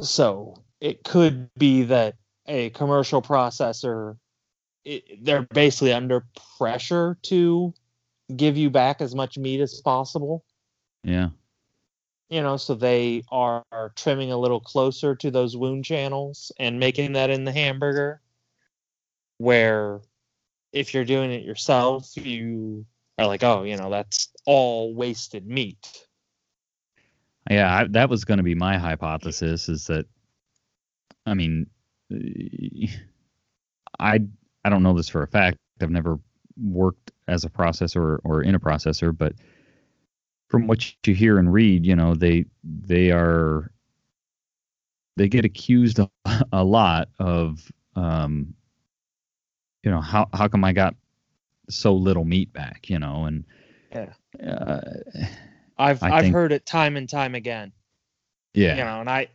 So 0.00 0.62
it 0.80 1.02
could 1.04 1.48
be 1.56 1.84
that 1.84 2.16
a 2.48 2.70
commercial 2.70 3.22
processor 3.22 4.16
it, 4.84 5.24
they're 5.24 5.42
basically 5.42 5.92
under 5.92 6.24
pressure 6.58 7.18
to 7.22 7.74
give 8.36 8.56
you 8.56 8.70
back 8.70 9.00
as 9.00 9.14
much 9.14 9.36
meat 9.38 9.60
as 9.60 9.80
possible 9.80 10.44
Yeah. 11.04 11.30
you 12.28 12.40
know 12.40 12.56
so 12.56 12.74
they 12.74 13.22
are, 13.30 13.64
are 13.72 13.92
trimming 13.96 14.32
a 14.32 14.36
little 14.36 14.60
closer 14.60 15.14
to 15.16 15.30
those 15.30 15.56
wound 15.56 15.84
channels 15.84 16.52
and 16.58 16.78
making 16.78 17.12
that 17.12 17.30
in 17.30 17.44
the 17.44 17.52
hamburger 17.52 18.20
where 19.38 20.00
if 20.72 20.94
you're 20.94 21.04
doing 21.04 21.30
it 21.30 21.44
yourself 21.44 22.10
you 22.16 22.84
are 23.18 23.26
like 23.26 23.42
oh 23.42 23.62
you 23.62 23.76
know 23.76 23.90
that's 23.90 24.28
all 24.44 24.94
wasted 24.94 25.46
meat 25.46 26.06
Yeah, 27.48 27.72
I, 27.74 27.84
that 27.88 28.10
was 28.10 28.24
going 28.24 28.38
to 28.38 28.44
be 28.44 28.56
my 28.56 28.76
hypothesis. 28.76 29.68
Is 29.68 29.86
that, 29.86 30.06
I 31.26 31.34
mean, 31.34 31.68
I 33.98 34.20
I 34.64 34.68
don't 34.70 34.82
know 34.82 34.94
this 34.94 35.08
for 35.08 35.22
a 35.22 35.28
fact. 35.28 35.58
I've 35.80 35.90
never 35.90 36.18
worked 36.56 37.12
as 37.28 37.44
a 37.44 37.50
processor 37.50 38.18
or 38.24 38.42
in 38.42 38.54
a 38.54 38.60
processor, 38.60 39.16
but 39.16 39.34
from 40.48 40.66
what 40.66 40.84
you 41.06 41.14
hear 41.14 41.38
and 41.38 41.52
read, 41.52 41.84
you 41.86 41.96
know, 41.96 42.14
they 42.14 42.44
they 42.64 43.10
are 43.10 43.70
they 45.16 45.28
get 45.28 45.44
accused 45.44 45.98
a, 45.98 46.10
a 46.52 46.64
lot 46.64 47.08
of, 47.18 47.70
um, 47.96 48.54
you 49.82 49.90
know, 49.90 50.00
how 50.00 50.28
how 50.32 50.48
come 50.48 50.64
I 50.64 50.72
got 50.72 50.94
so 51.68 51.94
little 51.94 52.24
meat 52.24 52.52
back, 52.52 52.88
you 52.88 52.98
know, 52.98 53.24
and 53.24 53.44
Yeah. 53.92 54.12
uh, 54.46 54.80
i've 55.78 56.02
i've 56.02 56.22
think- 56.22 56.34
heard 56.34 56.52
it 56.52 56.64
time 56.66 56.96
and 56.96 57.08
time 57.08 57.34
again 57.34 57.72
yeah, 58.54 58.76
you 58.78 58.84
know 58.84 59.00
and 59.00 59.10
I 59.10 59.28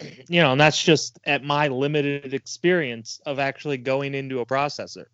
you 0.28 0.40
know 0.40 0.52
and 0.52 0.60
that's 0.60 0.82
just 0.82 1.18
at 1.24 1.42
my 1.42 1.68
limited 1.68 2.34
experience 2.34 3.20
of 3.26 3.38
actually 3.38 3.78
going 3.78 4.14
into 4.14 4.40
a 4.40 4.46
processor. 4.46 5.06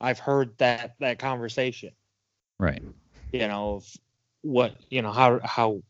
I've 0.00 0.18
heard 0.18 0.56
that 0.58 0.94
that 1.00 1.18
conversation. 1.18 1.92
Right, 2.58 2.82
you 3.32 3.46
know 3.46 3.76
of 3.76 3.96
what 4.42 4.74
you 4.90 5.02
know 5.02 5.12
how 5.12 5.40
how 5.42 5.82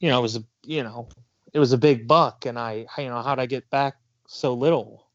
you 0.00 0.08
know 0.08 0.18
it 0.18 0.22
was 0.22 0.36
a 0.36 0.44
you 0.64 0.82
know 0.82 1.08
it 1.52 1.58
was 1.58 1.72
a 1.72 1.78
big 1.78 2.08
buck 2.08 2.46
and 2.46 2.58
i 2.58 2.86
you 2.98 3.08
know 3.08 3.20
how'd 3.22 3.38
i 3.38 3.46
get 3.46 3.68
back 3.70 3.96
so 4.26 4.54
little? 4.54 5.06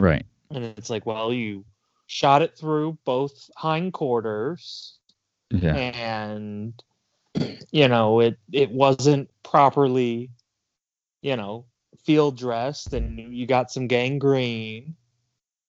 Right, 0.00 0.24
and 0.50 0.64
it's 0.64 0.90
like 0.90 1.06
well 1.06 1.32
you 1.32 1.64
shot 2.06 2.42
it 2.42 2.56
through 2.56 2.98
both 3.04 3.50
hindquarters 3.56 4.98
yeah, 5.50 5.74
and 5.74 6.82
you 7.70 7.88
know 7.88 8.20
it 8.20 8.38
it 8.52 8.70
wasn't 8.70 9.30
properly 9.42 10.30
you 11.22 11.36
know 11.36 11.64
field 12.04 12.36
dressed 12.36 12.92
and 12.92 13.18
you 13.34 13.46
got 13.46 13.70
some 13.70 13.86
gangrene 13.86 14.94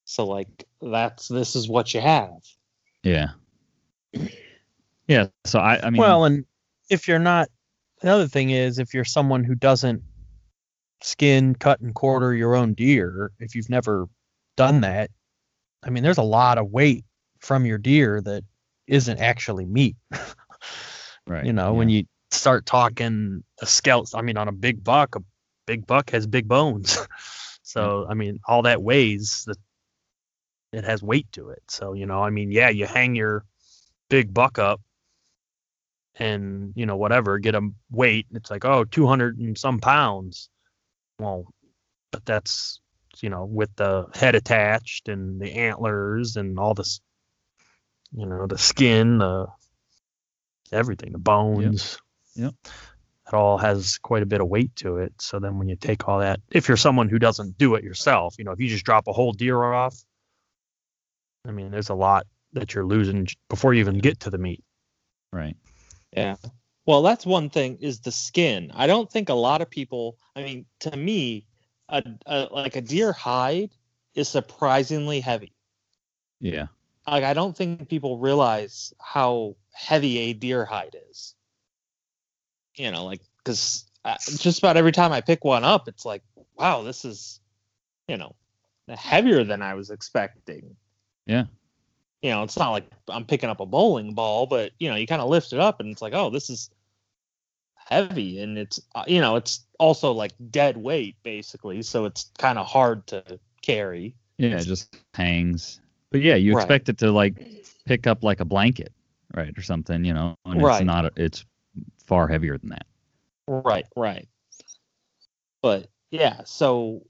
so 0.03 0.25
like 0.25 0.65
that's 0.81 1.27
this 1.27 1.55
is 1.55 1.67
what 1.67 1.93
you 1.93 2.01
have 2.01 2.41
yeah, 3.05 3.29
yeah. 5.07 5.27
So 5.45 5.59
I, 5.59 5.79
I 5.81 5.89
mean, 5.91 5.99
well, 5.99 6.25
and 6.25 6.43
if 6.89 7.07
you're 7.07 7.19
not, 7.19 7.49
another 8.01 8.27
thing 8.27 8.49
is 8.49 8.79
if 8.79 8.95
you're 8.95 9.05
someone 9.05 9.43
who 9.43 9.53
doesn't 9.53 10.01
skin, 11.01 11.53
cut, 11.53 11.79
and 11.81 11.93
quarter 11.93 12.33
your 12.33 12.55
own 12.55 12.73
deer, 12.73 13.31
if 13.39 13.53
you've 13.53 13.69
never 13.69 14.07
done 14.57 14.81
that, 14.81 15.11
I 15.83 15.91
mean, 15.91 16.03
there's 16.03 16.17
a 16.17 16.23
lot 16.23 16.57
of 16.57 16.71
weight 16.71 17.05
from 17.39 17.67
your 17.67 17.77
deer 17.77 18.21
that 18.21 18.43
isn't 18.87 19.19
actually 19.19 19.65
meat. 19.65 19.95
right, 21.27 21.45
you 21.45 21.53
know, 21.53 21.71
yeah. 21.73 21.77
when 21.77 21.89
you 21.89 22.05
start 22.31 22.65
talking 22.65 23.43
a 23.61 23.67
scalp, 23.67 24.07
I 24.15 24.23
mean, 24.23 24.37
on 24.37 24.47
a 24.47 24.51
big 24.51 24.83
buck, 24.83 25.15
a 25.15 25.19
big 25.65 25.85
buck 25.87 26.11
has 26.11 26.27
big 26.27 26.47
bones. 26.47 26.97
so, 27.63 28.03
hmm. 28.03 28.11
I 28.11 28.13
mean, 28.13 28.39
all 28.47 28.63
that 28.63 28.81
weighs 28.81 29.43
that 29.47 29.57
it 30.71 30.83
has 30.83 31.01
weight 31.01 31.31
to 31.33 31.49
it. 31.49 31.63
So, 31.69 31.93
you 31.93 32.05
know, 32.05 32.21
I 32.21 32.29
mean, 32.29 32.51
yeah, 32.51 32.69
you 32.69 32.85
hang 32.85 33.15
your 33.15 33.45
big 34.09 34.33
buck 34.33 34.59
up 34.59 34.81
and, 36.15 36.73
you 36.75 36.85
know, 36.85 36.97
whatever, 36.97 37.39
get 37.39 37.55
a 37.55 37.69
weight. 37.89 38.27
It's 38.31 38.51
like, 38.51 38.65
oh, 38.65 38.83
200 38.83 39.37
and 39.37 39.57
some 39.57 39.79
pounds. 39.79 40.49
Well, 41.19 41.45
but 42.11 42.25
that's, 42.25 42.79
you 43.21 43.29
know, 43.29 43.45
with 43.45 43.73
the 43.75 44.07
head 44.13 44.35
attached 44.35 45.07
and 45.07 45.39
the 45.39 45.51
antlers 45.53 46.35
and 46.35 46.59
all 46.59 46.73
this, 46.73 46.99
you 48.11 48.25
know, 48.25 48.47
the 48.47 48.57
skin, 48.57 49.19
the 49.19 49.47
everything, 50.71 51.11
the 51.13 51.17
bones. 51.17 51.97
Yep. 52.35 52.53
It 53.27 53.33
all 53.33 53.57
has 53.57 53.97
quite 53.97 54.21
a 54.23 54.27
bit 54.27 54.41
of 54.41 54.47
weight 54.47 54.75
to 54.77 54.97
it. 54.97 55.13
So 55.19 55.39
then 55.39 55.57
when 55.57 55.67
you 55.67 55.75
take 55.75 56.07
all 56.07 56.19
that, 56.19 56.39
if 56.51 56.67
you're 56.67 56.77
someone 56.77 57.09
who 57.09 57.19
doesn't 57.19 57.57
do 57.57 57.75
it 57.75 57.83
yourself, 57.83 58.35
you 58.37 58.43
know, 58.43 58.51
if 58.51 58.59
you 58.59 58.67
just 58.67 58.85
drop 58.85 59.07
a 59.07 59.13
whole 59.13 59.33
deer 59.33 59.63
off, 59.63 59.95
I 61.47 61.51
mean, 61.51 61.71
there's 61.71 61.89
a 61.89 61.95
lot 61.95 62.27
that 62.53 62.73
you're 62.73 62.85
losing 62.85 63.27
before 63.49 63.73
you 63.73 63.79
even 63.79 63.97
get 63.99 64.19
to 64.21 64.29
the 64.29 64.37
meat. 64.37 64.63
right, 65.31 65.57
Yeah. 66.15 66.35
Well, 66.85 67.01
that's 67.01 67.25
one 67.25 67.49
thing 67.49 67.77
is 67.81 67.99
the 67.99 68.11
skin. 68.11 68.71
I 68.73 68.85
don't 68.85 69.11
think 69.11 69.29
a 69.29 69.33
lot 69.33 69.61
of 69.61 69.69
people, 69.69 70.17
I 70.35 70.43
mean, 70.43 70.65
to 70.81 70.95
me, 70.95 71.47
a, 71.89 72.03
a 72.27 72.47
like 72.51 72.75
a 72.75 72.81
deer 72.81 73.11
hide 73.11 73.71
is 74.13 74.29
surprisingly 74.29 75.19
heavy. 75.19 75.53
yeah, 76.39 76.67
Like 77.07 77.23
I 77.23 77.33
don't 77.33 77.57
think 77.57 77.89
people 77.89 78.19
realize 78.19 78.93
how 78.99 79.55
heavy 79.73 80.17
a 80.19 80.33
deer 80.33 80.63
hide 80.65 80.95
is. 81.09 81.35
You 82.75 82.91
know, 82.91 83.05
like 83.05 83.21
cuz 83.43 83.85
just 84.37 84.59
about 84.59 84.77
every 84.77 84.91
time 84.91 85.11
I 85.11 85.21
pick 85.21 85.43
one 85.43 85.63
up, 85.63 85.87
it's 85.87 86.05
like, 86.05 86.21
wow, 86.57 86.81
this 86.83 87.05
is 87.05 87.39
you 88.07 88.17
know, 88.17 88.35
heavier 88.89 89.43
than 89.43 89.61
I 89.63 89.73
was 89.73 89.89
expecting. 89.89 90.75
Yeah. 91.25 91.45
You 92.21 92.29
know, 92.31 92.43
it's 92.43 92.57
not 92.57 92.71
like 92.71 92.87
I'm 93.09 93.25
picking 93.25 93.49
up 93.49 93.59
a 93.59 93.65
bowling 93.65 94.13
ball, 94.13 94.45
but 94.45 94.71
you 94.79 94.89
know, 94.89 94.95
you 94.95 95.07
kind 95.07 95.21
of 95.21 95.29
lift 95.29 95.53
it 95.53 95.59
up 95.59 95.79
and 95.79 95.89
it's 95.89 96.01
like, 96.01 96.13
oh, 96.13 96.29
this 96.29 96.49
is 96.49 96.69
heavy 97.75 98.41
and 98.41 98.57
it's 98.57 98.79
uh, 98.95 99.03
you 99.07 99.21
know, 99.21 99.35
it's 99.35 99.65
also 99.79 100.11
like 100.11 100.33
dead 100.51 100.77
weight 100.77 101.15
basically, 101.23 101.81
so 101.81 102.05
it's 102.05 102.31
kind 102.37 102.57
of 102.57 102.65
hard 102.67 103.05
to 103.07 103.23
carry. 103.61 104.15
yeah. 104.37 104.57
It 104.57 104.63
just 104.65 104.95
hangs. 105.13 105.81
But 106.11 106.21
yeah, 106.21 106.35
you 106.35 106.53
Right. 106.55 106.61
expect 106.63 106.89
it 106.89 106.97
to 106.99 107.11
like 107.11 107.35
pick 107.85 108.07
up 108.07 108.23
like 108.23 108.39
a 108.39 108.45
blanket, 108.45 108.93
right, 109.33 109.55
or 109.57 109.61
something, 109.61 110.03
you 110.05 110.13
know, 110.13 110.35
and 110.45 110.61
Right. 110.61 110.81
it's 110.81 110.85
not. 110.85 111.17
It's 111.17 111.45
far 112.07 112.27
heavier 112.27 112.57
than 112.57 112.69
that. 112.69 112.85
Right, 113.47 113.85
right. 113.95 114.27
But 115.61 115.89
yeah, 116.11 116.43
so 116.45 117.03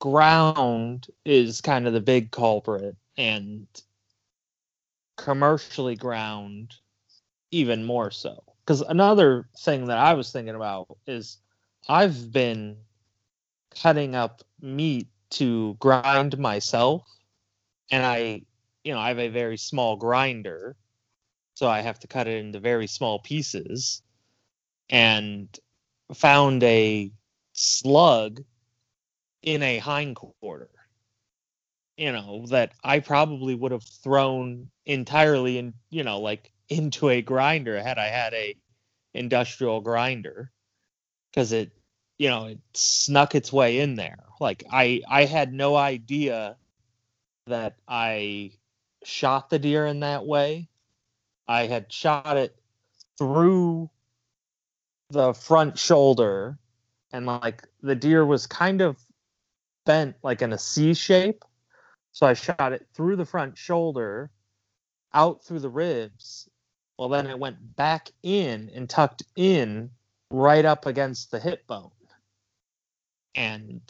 ground 0.00 1.06
is 1.24 1.60
kind 1.60 1.86
of 1.86 1.92
the 1.92 2.00
big 2.00 2.30
culprit 2.30 2.96
and 3.16 3.66
commercially 5.16 5.96
ground 5.96 6.74
even 7.50 7.84
more 7.84 8.10
so. 8.10 8.42
because 8.64 8.80
another 8.82 9.48
thing 9.58 9.86
that 9.86 9.98
I 9.98 10.14
was 10.14 10.30
thinking 10.32 10.54
about 10.54 10.96
is 11.06 11.38
I've 11.88 12.32
been 12.32 12.76
cutting 13.82 14.14
up 14.14 14.42
meat 14.60 15.08
to 15.30 15.74
grind 15.80 16.38
myself, 16.38 17.02
and 17.90 18.04
I, 18.04 18.42
you 18.84 18.92
know, 18.94 19.00
I 19.00 19.08
have 19.08 19.18
a 19.18 19.28
very 19.28 19.56
small 19.58 19.96
grinder, 19.96 20.76
so 21.62 21.68
I 21.68 21.82
have 21.82 22.00
to 22.00 22.08
cut 22.08 22.26
it 22.26 22.44
into 22.44 22.58
very 22.58 22.88
small 22.88 23.20
pieces, 23.20 24.02
and 24.90 25.48
found 26.12 26.64
a 26.64 27.12
slug 27.52 28.42
in 29.42 29.62
a 29.62 29.78
hindquarter. 29.78 30.70
You 31.96 32.10
know 32.10 32.46
that 32.48 32.72
I 32.82 32.98
probably 32.98 33.54
would 33.54 33.70
have 33.70 33.84
thrown 33.84 34.72
entirely 34.86 35.58
in, 35.58 35.74
you 35.88 36.02
know, 36.02 36.18
like 36.18 36.50
into 36.68 37.10
a 37.10 37.22
grinder 37.22 37.80
had 37.80 37.96
I 37.96 38.08
had 38.08 38.34
a 38.34 38.56
industrial 39.14 39.82
grinder 39.82 40.50
because 41.30 41.52
it 41.52 41.70
you 42.18 42.28
know 42.28 42.46
it 42.46 42.58
snuck 42.74 43.36
its 43.36 43.52
way 43.52 43.78
in 43.78 43.94
there 43.94 44.24
like 44.40 44.64
i 44.72 45.02
i 45.08 45.26
had 45.26 45.52
no 45.52 45.76
idea 45.76 46.56
that 47.46 47.76
i 47.86 48.50
shot 49.04 49.50
the 49.50 49.58
deer 49.58 49.84
in 49.84 50.00
that 50.00 50.24
way 50.24 50.66
i 51.48 51.66
had 51.66 51.92
shot 51.92 52.36
it 52.36 52.56
through 53.18 53.88
the 55.10 55.32
front 55.34 55.78
shoulder 55.78 56.58
and 57.12 57.26
like 57.26 57.62
the 57.82 57.94
deer 57.94 58.24
was 58.24 58.46
kind 58.46 58.80
of 58.80 58.98
bent 59.84 60.16
like 60.22 60.42
in 60.42 60.52
a 60.52 60.58
c 60.58 60.94
shape 60.94 61.44
so 62.12 62.26
i 62.26 62.34
shot 62.34 62.72
it 62.72 62.86
through 62.94 63.16
the 63.16 63.24
front 63.24 63.56
shoulder 63.56 64.30
out 65.12 65.44
through 65.44 65.58
the 65.58 65.68
ribs 65.68 66.48
well, 67.02 67.08
then 67.08 67.26
it 67.26 67.38
went 67.38 67.74
back 67.74 68.10
in 68.22 68.70
and 68.74 68.88
tucked 68.88 69.24
in 69.34 69.90
right 70.30 70.64
up 70.64 70.86
against 70.86 71.32
the 71.32 71.40
hip 71.40 71.66
bone. 71.66 71.90
And, 73.34 73.80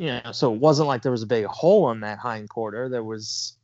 you 0.00 0.08
know, 0.08 0.32
so 0.32 0.52
it 0.52 0.58
wasn't 0.58 0.88
like 0.88 1.02
there 1.02 1.12
was 1.12 1.22
a 1.22 1.26
big 1.26 1.44
hole 1.44 1.92
in 1.92 2.00
that 2.00 2.18
hind 2.18 2.48
quarter. 2.48 2.88
There 2.88 3.04
was, 3.04 3.56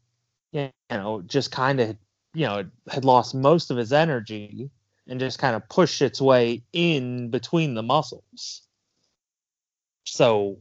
you 0.53 0.71
know, 0.91 1.23
just 1.23 1.51
kind 1.51 1.81
of, 1.81 1.97
you 2.35 2.47
know, 2.47 2.59
it 2.59 2.67
had 2.91 3.05
lost 3.05 3.35
most 3.35 3.71
of 3.71 3.79
its 3.79 3.93
energy 3.93 4.71
and 5.07 5.21
just 5.21 5.39
kind 5.39 5.57
of 5.57 5.69
pushed 5.69 6.03
its 6.03 6.21
way 6.21 6.63
in 6.73 7.31
between 7.31 7.75
the 7.75 7.83
muscles. 7.83 8.63
So, 10.05 10.59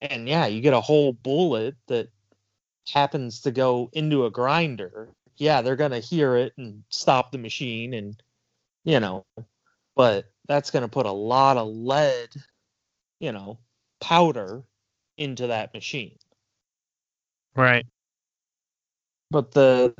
and 0.00 0.28
yeah, 0.28 0.46
you 0.46 0.60
get 0.60 0.74
a 0.74 0.80
whole 0.80 1.12
bullet 1.12 1.76
that 1.88 2.08
happens 2.92 3.40
to 3.42 3.50
go 3.50 3.90
into 3.92 4.26
a 4.26 4.30
grinder 4.30 5.14
yeah, 5.36 5.62
they're 5.62 5.76
going 5.76 5.90
to 5.90 6.00
hear 6.00 6.36
it 6.36 6.52
and 6.56 6.82
stop 6.88 7.32
the 7.32 7.38
machine 7.38 7.94
and 7.94 8.20
you 8.84 9.00
know, 9.00 9.24
but 9.96 10.26
that's 10.46 10.70
going 10.70 10.82
to 10.82 10.88
put 10.88 11.06
a 11.06 11.12
lot 11.12 11.56
of 11.56 11.68
lead, 11.68 12.28
you 13.18 13.32
know, 13.32 13.58
powder 14.00 14.62
into 15.16 15.46
that 15.46 15.72
machine. 15.72 16.18
Right. 17.56 17.86
But 19.30 19.52
the 19.52 19.94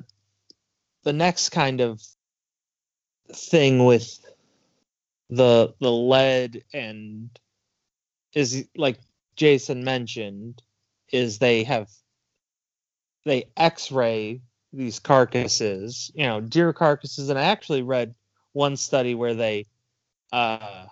the 1.05 1.13
next 1.13 1.51
kind 1.51 1.81
of 1.81 2.03
thing 3.33 3.85
with 3.85 4.21
the 5.31 5.75
the 5.81 5.91
lead 5.93 6.65
and 6.73 7.31
is 8.35 8.67
like 8.77 8.99
Jason 9.37 9.85
mentioned 9.85 10.63
is 11.13 11.39
they 11.39 11.65
have 11.65 11.91
they 13.25 13.47
x-ray 13.57 14.43
these 14.73 14.99
carcasses, 14.99 16.11
you 16.15 16.27
know, 16.27 16.41
deer 16.41 16.73
carcasses. 16.73 17.29
And 17.29 17.39
I 17.39 17.45
actually 17.45 17.83
read 17.83 18.15
one 18.53 18.77
study 18.77 19.15
where 19.15 19.35
they 19.35 19.67
uh, 20.33 20.87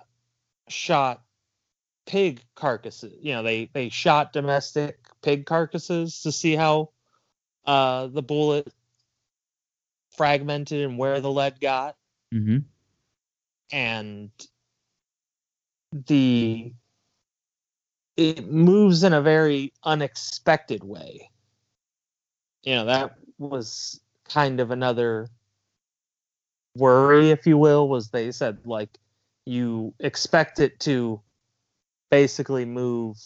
shot 0.68 1.22
pig 2.06 2.42
carcasses. 2.54 3.14
You 3.20 3.34
know, 3.34 3.42
they 3.42 3.70
they 3.72 3.88
shot 3.88 4.32
domestic 4.32 4.98
pig 5.22 5.46
carcasses 5.46 6.22
to 6.22 6.32
see 6.32 6.54
how 6.56 6.90
uh, 7.66 8.08
the 8.08 8.22
bullet 8.22 8.72
fragmented 10.16 10.82
and 10.82 10.98
where 10.98 11.20
the 11.20 11.30
lead 11.30 11.60
got. 11.60 11.96
Mm-hmm. 12.34 12.58
And 13.72 14.30
the 15.92 16.72
it 18.16 18.46
moves 18.46 19.02
in 19.02 19.12
a 19.12 19.22
very 19.22 19.72
unexpected 19.84 20.84
way. 20.84 21.30
You 22.62 22.74
know, 22.74 22.84
that 22.84 23.14
was 23.38 24.00
kind 24.28 24.60
of 24.60 24.70
another 24.70 25.28
worry, 26.76 27.30
if 27.30 27.46
you 27.46 27.58
will, 27.58 27.88
was 27.88 28.08
they 28.08 28.32
said 28.32 28.58
like 28.64 28.98
you 29.46 29.94
expect 30.00 30.60
it 30.60 30.78
to 30.80 31.20
basically 32.10 32.64
move 32.64 33.16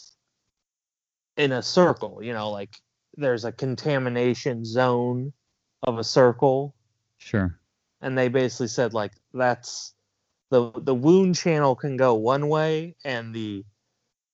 in 1.35 1.51
a 1.51 1.61
circle, 1.61 2.19
you 2.23 2.33
know, 2.33 2.49
like 2.49 2.81
there's 3.15 3.45
a 3.45 3.51
contamination 3.51 4.65
zone 4.65 5.33
of 5.83 5.99
a 5.99 6.03
circle. 6.03 6.73
Sure. 7.17 7.59
And 8.01 8.17
they 8.17 8.27
basically 8.27 8.67
said 8.67 8.93
like 8.93 9.13
that's 9.33 9.93
the 10.49 10.71
the 10.75 10.95
wound 10.95 11.35
channel 11.35 11.75
can 11.75 11.97
go 11.97 12.13
one 12.15 12.47
way 12.47 12.95
and 13.03 13.33
the 13.33 13.65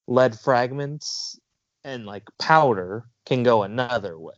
lead 0.07 0.37
fragments 0.37 1.39
and 1.83 2.05
like 2.05 2.23
powder 2.39 3.05
can 3.25 3.43
go 3.43 3.63
another 3.63 4.19
way. 4.19 4.33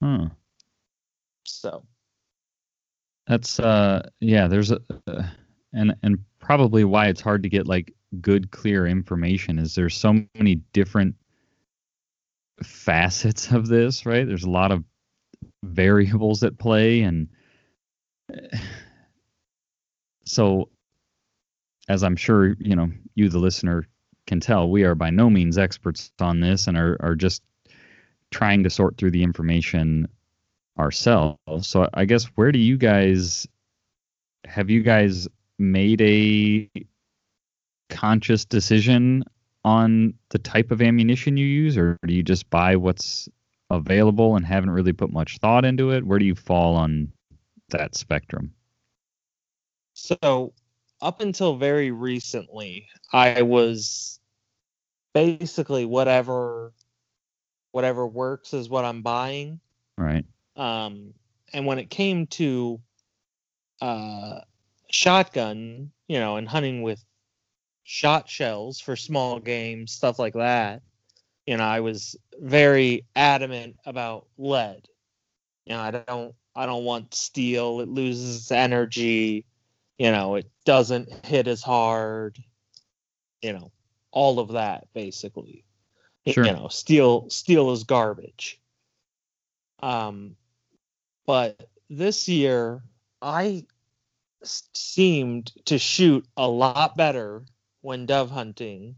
Hmm. 0.00 0.26
So 1.44 1.84
that's 3.26 3.60
uh 3.60 4.08
yeah, 4.20 4.48
there's 4.48 4.70
a 4.70 4.80
uh, 5.06 5.22
and 5.72 5.94
and 6.02 6.18
probably 6.38 6.84
why 6.84 7.08
it's 7.08 7.20
hard 7.20 7.42
to 7.42 7.48
get 7.48 7.66
like 7.66 7.92
good 8.20 8.50
clear 8.50 8.86
information 8.86 9.58
is 9.58 9.74
there's 9.74 9.96
so 9.96 10.24
many 10.34 10.56
different 10.72 11.14
facets 12.62 13.50
of 13.50 13.66
this, 13.66 14.06
right? 14.06 14.26
There's 14.26 14.44
a 14.44 14.50
lot 14.50 14.72
of 14.72 14.84
variables 15.62 16.42
at 16.42 16.58
play 16.58 17.02
and 17.02 17.28
so 20.24 20.68
as 21.88 22.02
I'm 22.02 22.16
sure, 22.16 22.56
you 22.58 22.76
know, 22.76 22.90
you 23.14 23.28
the 23.28 23.38
listener 23.38 23.86
can 24.26 24.40
tell, 24.40 24.70
we 24.70 24.84
are 24.84 24.94
by 24.94 25.10
no 25.10 25.28
means 25.28 25.58
experts 25.58 26.10
on 26.20 26.40
this 26.40 26.66
and 26.66 26.76
are 26.76 26.96
are 27.00 27.14
just 27.14 27.42
trying 28.30 28.62
to 28.64 28.70
sort 28.70 28.96
through 28.96 29.10
the 29.10 29.22
information 29.22 30.08
ourselves. 30.78 31.38
So 31.68 31.88
I 31.94 32.04
guess 32.04 32.24
where 32.34 32.52
do 32.52 32.58
you 32.58 32.76
guys 32.76 33.46
have 34.44 34.70
you 34.70 34.82
guys 34.82 35.28
made 35.58 36.00
a 36.00 36.68
conscious 37.90 38.44
decision 38.44 39.24
on 39.64 40.14
the 40.30 40.38
type 40.38 40.70
of 40.70 40.82
ammunition 40.82 41.36
you 41.36 41.46
use 41.46 41.78
or 41.78 41.98
do 42.06 42.12
you 42.12 42.22
just 42.22 42.50
buy 42.50 42.76
what's 42.76 43.28
available 43.76 44.36
and 44.36 44.44
haven't 44.44 44.70
really 44.70 44.92
put 44.92 45.12
much 45.12 45.38
thought 45.38 45.64
into 45.64 45.90
it? 45.90 46.04
Where 46.04 46.18
do 46.18 46.24
you 46.24 46.34
fall 46.34 46.74
on 46.76 47.12
that 47.70 47.94
spectrum? 47.94 48.52
So, 49.94 50.52
up 51.00 51.20
until 51.20 51.56
very 51.56 51.90
recently, 51.90 52.88
I 53.12 53.42
was 53.42 54.18
basically 55.12 55.84
whatever 55.84 56.72
whatever 57.72 58.06
works 58.06 58.54
is 58.54 58.68
what 58.68 58.84
I'm 58.84 59.02
buying. 59.02 59.60
Right. 59.98 60.24
Um, 60.56 61.12
and 61.52 61.66
when 61.66 61.78
it 61.78 61.90
came 61.90 62.26
to 62.28 62.80
uh, 63.80 64.40
shotgun, 64.90 65.90
you 66.06 66.20
know, 66.20 66.36
and 66.36 66.48
hunting 66.48 66.82
with 66.82 67.04
shot 67.82 68.28
shells 68.28 68.80
for 68.80 68.94
small 68.94 69.40
game, 69.40 69.86
stuff 69.86 70.18
like 70.18 70.34
that, 70.34 70.82
you 71.46 71.56
know, 71.56 71.64
I 71.64 71.80
was 71.80 72.16
very 72.40 73.04
adamant 73.14 73.76
about 73.84 74.26
lead. 74.38 74.88
You 75.66 75.74
know, 75.74 75.80
I 75.80 75.90
don't 75.90 76.34
I 76.54 76.66
don't 76.66 76.84
want 76.84 77.14
steel. 77.14 77.80
It 77.80 77.88
loses 77.88 78.50
energy. 78.50 79.44
You 79.98 80.10
know, 80.10 80.36
it 80.36 80.50
doesn't 80.64 81.26
hit 81.26 81.46
as 81.46 81.62
hard. 81.62 82.38
You 83.42 83.52
know, 83.52 83.72
all 84.10 84.38
of 84.38 84.52
that 84.52 84.88
basically. 84.94 85.64
Sure. 86.26 86.46
You 86.46 86.52
know, 86.52 86.68
steel 86.68 87.28
steel 87.28 87.70
is 87.72 87.84
garbage. 87.84 88.60
Um, 89.82 90.36
but 91.26 91.68
this 91.90 92.28
year 92.28 92.82
I 93.20 93.66
seemed 94.42 95.52
to 95.66 95.78
shoot 95.78 96.26
a 96.36 96.48
lot 96.48 96.96
better 96.96 97.42
when 97.82 98.06
dove 98.06 98.30
hunting 98.30 98.96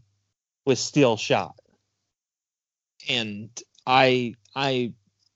with 0.65 0.79
steel 0.79 1.17
shot. 1.17 1.59
And 3.07 3.49
I 3.85 4.35
I 4.55 4.93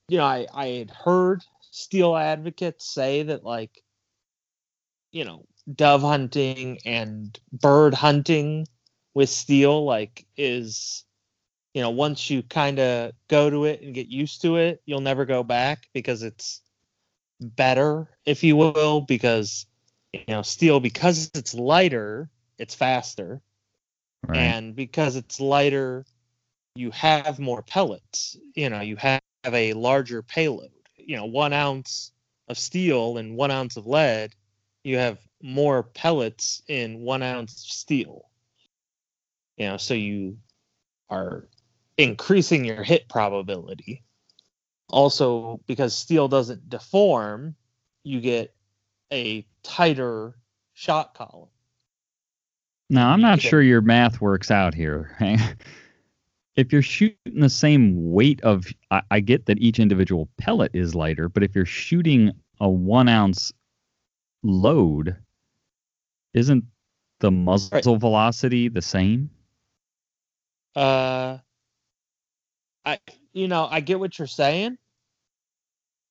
you 0.08 0.18
know, 0.18 0.24
I, 0.24 0.46
I 0.52 0.66
had 0.68 0.90
heard 0.90 1.42
steel 1.70 2.16
advocates 2.16 2.86
say 2.86 3.22
that 3.24 3.44
like 3.44 3.82
you 5.12 5.24
know, 5.24 5.44
dove 5.74 6.02
hunting 6.02 6.78
and 6.84 7.38
bird 7.52 7.94
hunting 7.94 8.66
with 9.14 9.28
steel 9.28 9.84
like 9.84 10.26
is 10.36 11.04
you 11.74 11.82
know, 11.82 11.90
once 11.90 12.30
you 12.30 12.42
kind 12.42 12.78
of 12.80 13.12
go 13.28 13.50
to 13.50 13.64
it 13.64 13.82
and 13.82 13.94
get 13.94 14.08
used 14.08 14.42
to 14.42 14.56
it, 14.56 14.82
you'll 14.86 15.00
never 15.00 15.24
go 15.24 15.42
back 15.44 15.88
because 15.94 16.22
it's 16.22 16.62
better, 17.40 18.08
if 18.26 18.42
you 18.44 18.56
will, 18.56 19.02
because 19.02 19.66
You 20.12 20.24
know, 20.28 20.42
steel 20.42 20.80
because 20.80 21.30
it's 21.34 21.54
lighter, 21.54 22.30
it's 22.58 22.74
faster, 22.74 23.42
Right. 24.26 24.56
and 24.56 24.74
because 24.74 25.16
it's 25.16 25.40
lighter, 25.40 26.04
you 26.74 26.90
have 26.90 27.38
more 27.38 27.62
pellets. 27.62 28.36
You 28.54 28.70
know, 28.70 28.80
you 28.80 28.96
have 28.96 29.20
a 29.44 29.72
larger 29.74 30.22
payload. 30.22 30.70
You 30.96 31.16
know, 31.16 31.26
one 31.26 31.52
ounce 31.52 32.12
of 32.48 32.58
steel 32.58 33.18
and 33.18 33.36
one 33.36 33.50
ounce 33.50 33.76
of 33.76 33.86
lead, 33.86 34.34
you 34.84 34.98
have 34.98 35.18
more 35.42 35.82
pellets 35.82 36.62
in 36.68 37.00
one 37.00 37.22
ounce 37.22 37.52
of 37.64 37.70
steel. 37.70 38.28
You 39.56 39.66
know, 39.66 39.76
so 39.76 39.94
you 39.94 40.38
are 41.10 41.48
increasing 41.98 42.64
your 42.64 42.82
hit 42.82 43.08
probability. 43.08 44.02
Also, 44.88 45.60
because 45.66 45.96
steel 45.96 46.28
doesn't 46.28 46.68
deform, 46.68 47.54
you 48.04 48.20
get 48.20 48.54
a 49.12 49.46
tighter 49.62 50.34
shot 50.74 51.14
column. 51.14 51.48
Now, 52.90 53.10
I'm 53.10 53.22
not 53.22 53.40
sure 53.40 53.62
your 53.62 53.80
math 53.80 54.20
works 54.20 54.50
out 54.50 54.74
here. 54.74 55.16
if 56.56 56.72
you're 56.72 56.82
shooting 56.82 57.40
the 57.40 57.48
same 57.48 58.12
weight 58.12 58.40
of, 58.42 58.66
I, 58.90 59.02
I 59.10 59.20
get 59.20 59.46
that 59.46 59.58
each 59.58 59.78
individual 59.78 60.28
pellet 60.38 60.72
is 60.74 60.94
lighter, 60.94 61.28
but 61.28 61.42
if 61.42 61.54
you're 61.54 61.64
shooting 61.64 62.32
a 62.60 62.68
one 62.68 63.08
ounce 63.08 63.52
load, 64.42 65.16
isn't 66.34 66.64
the 67.20 67.30
muzzle 67.30 67.96
velocity 67.96 68.68
the 68.68 68.82
same? 68.82 69.30
Uh, 70.74 71.38
I 72.84 72.98
you 73.32 73.46
know 73.48 73.68
I 73.70 73.80
get 73.80 74.00
what 74.00 74.18
you're 74.18 74.26
saying, 74.26 74.78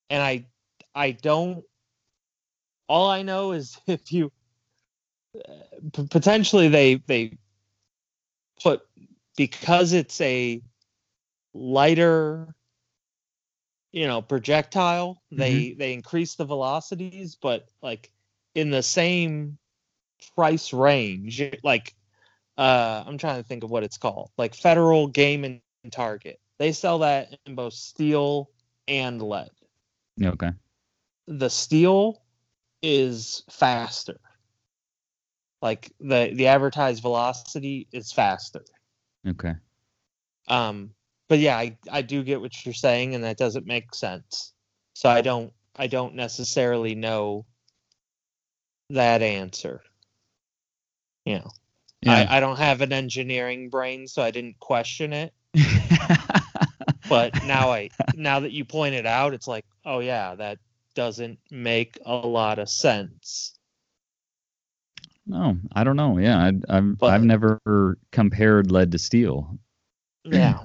and 0.09 0.21
I 0.21 0.45
I 0.93 1.11
don't. 1.11 1.63
All 2.87 3.09
I 3.09 3.23
know 3.23 3.53
is 3.53 3.79
if 3.87 4.11
you 4.11 4.31
uh, 5.35 5.53
p- 5.93 6.07
potentially 6.09 6.67
they 6.67 6.95
they 7.07 7.37
put 8.61 8.81
because 9.37 9.93
it's 9.93 10.19
a 10.21 10.61
lighter 11.53 12.55
you 13.91 14.07
know 14.07 14.21
projectile 14.21 15.21
they 15.31 15.73
they 15.77 15.93
increase 15.93 16.35
the 16.35 16.45
velocities 16.45 17.35
but 17.41 17.67
like 17.81 18.09
in 18.55 18.69
the 18.69 18.83
same 18.83 19.57
price 20.35 20.71
range 20.71 21.43
like 21.63 21.93
uh 22.57 23.03
i'm 23.05 23.17
trying 23.17 23.41
to 23.41 23.47
think 23.47 23.63
of 23.63 23.69
what 23.69 23.83
it's 23.83 23.97
called 23.97 24.29
like 24.37 24.55
federal 24.55 25.07
game 25.07 25.43
and 25.43 25.61
target. 25.89 26.39
They 26.59 26.71
sell 26.71 26.99
that 26.99 27.29
in 27.45 27.55
both 27.55 27.73
steel 27.73 28.49
and 28.87 29.21
lead. 29.21 29.49
Okay. 30.23 30.51
the 31.27 31.49
steel 31.49 32.21
is 32.83 33.43
faster. 33.49 34.19
Like 35.61 35.91
the 35.99 36.31
the 36.35 36.47
advertised 36.47 37.01
velocity 37.01 37.87
is 37.91 38.11
faster 38.11 38.63
Okay. 39.27 39.53
um 40.47 40.91
but 41.29 41.39
yeah 41.39 41.57
I, 41.57 41.77
I 41.91 42.01
do 42.01 42.23
get 42.23 42.41
what 42.41 42.65
you're 42.65 42.73
saying 42.73 43.15
and 43.15 43.23
that 43.23 43.37
doesn't 43.37 43.65
make 43.65 43.93
sense 43.93 44.53
so 44.93 45.09
i 45.09 45.21
don't 45.21 45.53
i 45.75 45.87
don't 45.87 46.15
necessarily 46.15 46.95
know 46.95 47.45
that 48.89 49.21
answer 49.21 49.81
you 51.25 51.35
know 51.35 51.49
Yeah. 52.01 52.27
I, 52.29 52.37
I 52.37 52.39
don't 52.39 52.57
have 52.57 52.81
an 52.81 52.91
engineering 52.91 53.69
brain 53.69 54.07
so 54.07 54.21
i 54.21 54.31
didn't 54.31 54.59
question 54.59 55.13
it 55.13 55.33
but 57.09 57.45
now 57.45 57.71
i 57.71 57.89
now 58.15 58.39
that 58.39 58.51
you 58.51 58.65
point 58.65 58.95
it 58.95 59.05
out 59.05 59.33
it's 59.33 59.47
like 59.47 59.65
oh 59.85 59.99
yeah 59.99 60.35
that 60.35 60.57
doesn't 60.95 61.39
make 61.49 61.97
a 62.05 62.15
lot 62.15 62.59
of 62.59 62.69
sense 62.69 63.53
no, 65.25 65.57
I 65.73 65.83
don't 65.83 65.95
know. 65.95 66.17
Yeah, 66.17 66.37
I, 66.37 66.51
I've 66.77 66.97
But- 66.97 67.11
I've 67.11 67.23
never 67.23 67.97
compared 68.11 68.71
lead 68.71 68.91
to 68.91 68.99
steel. 68.99 69.57
yeah 70.25 70.59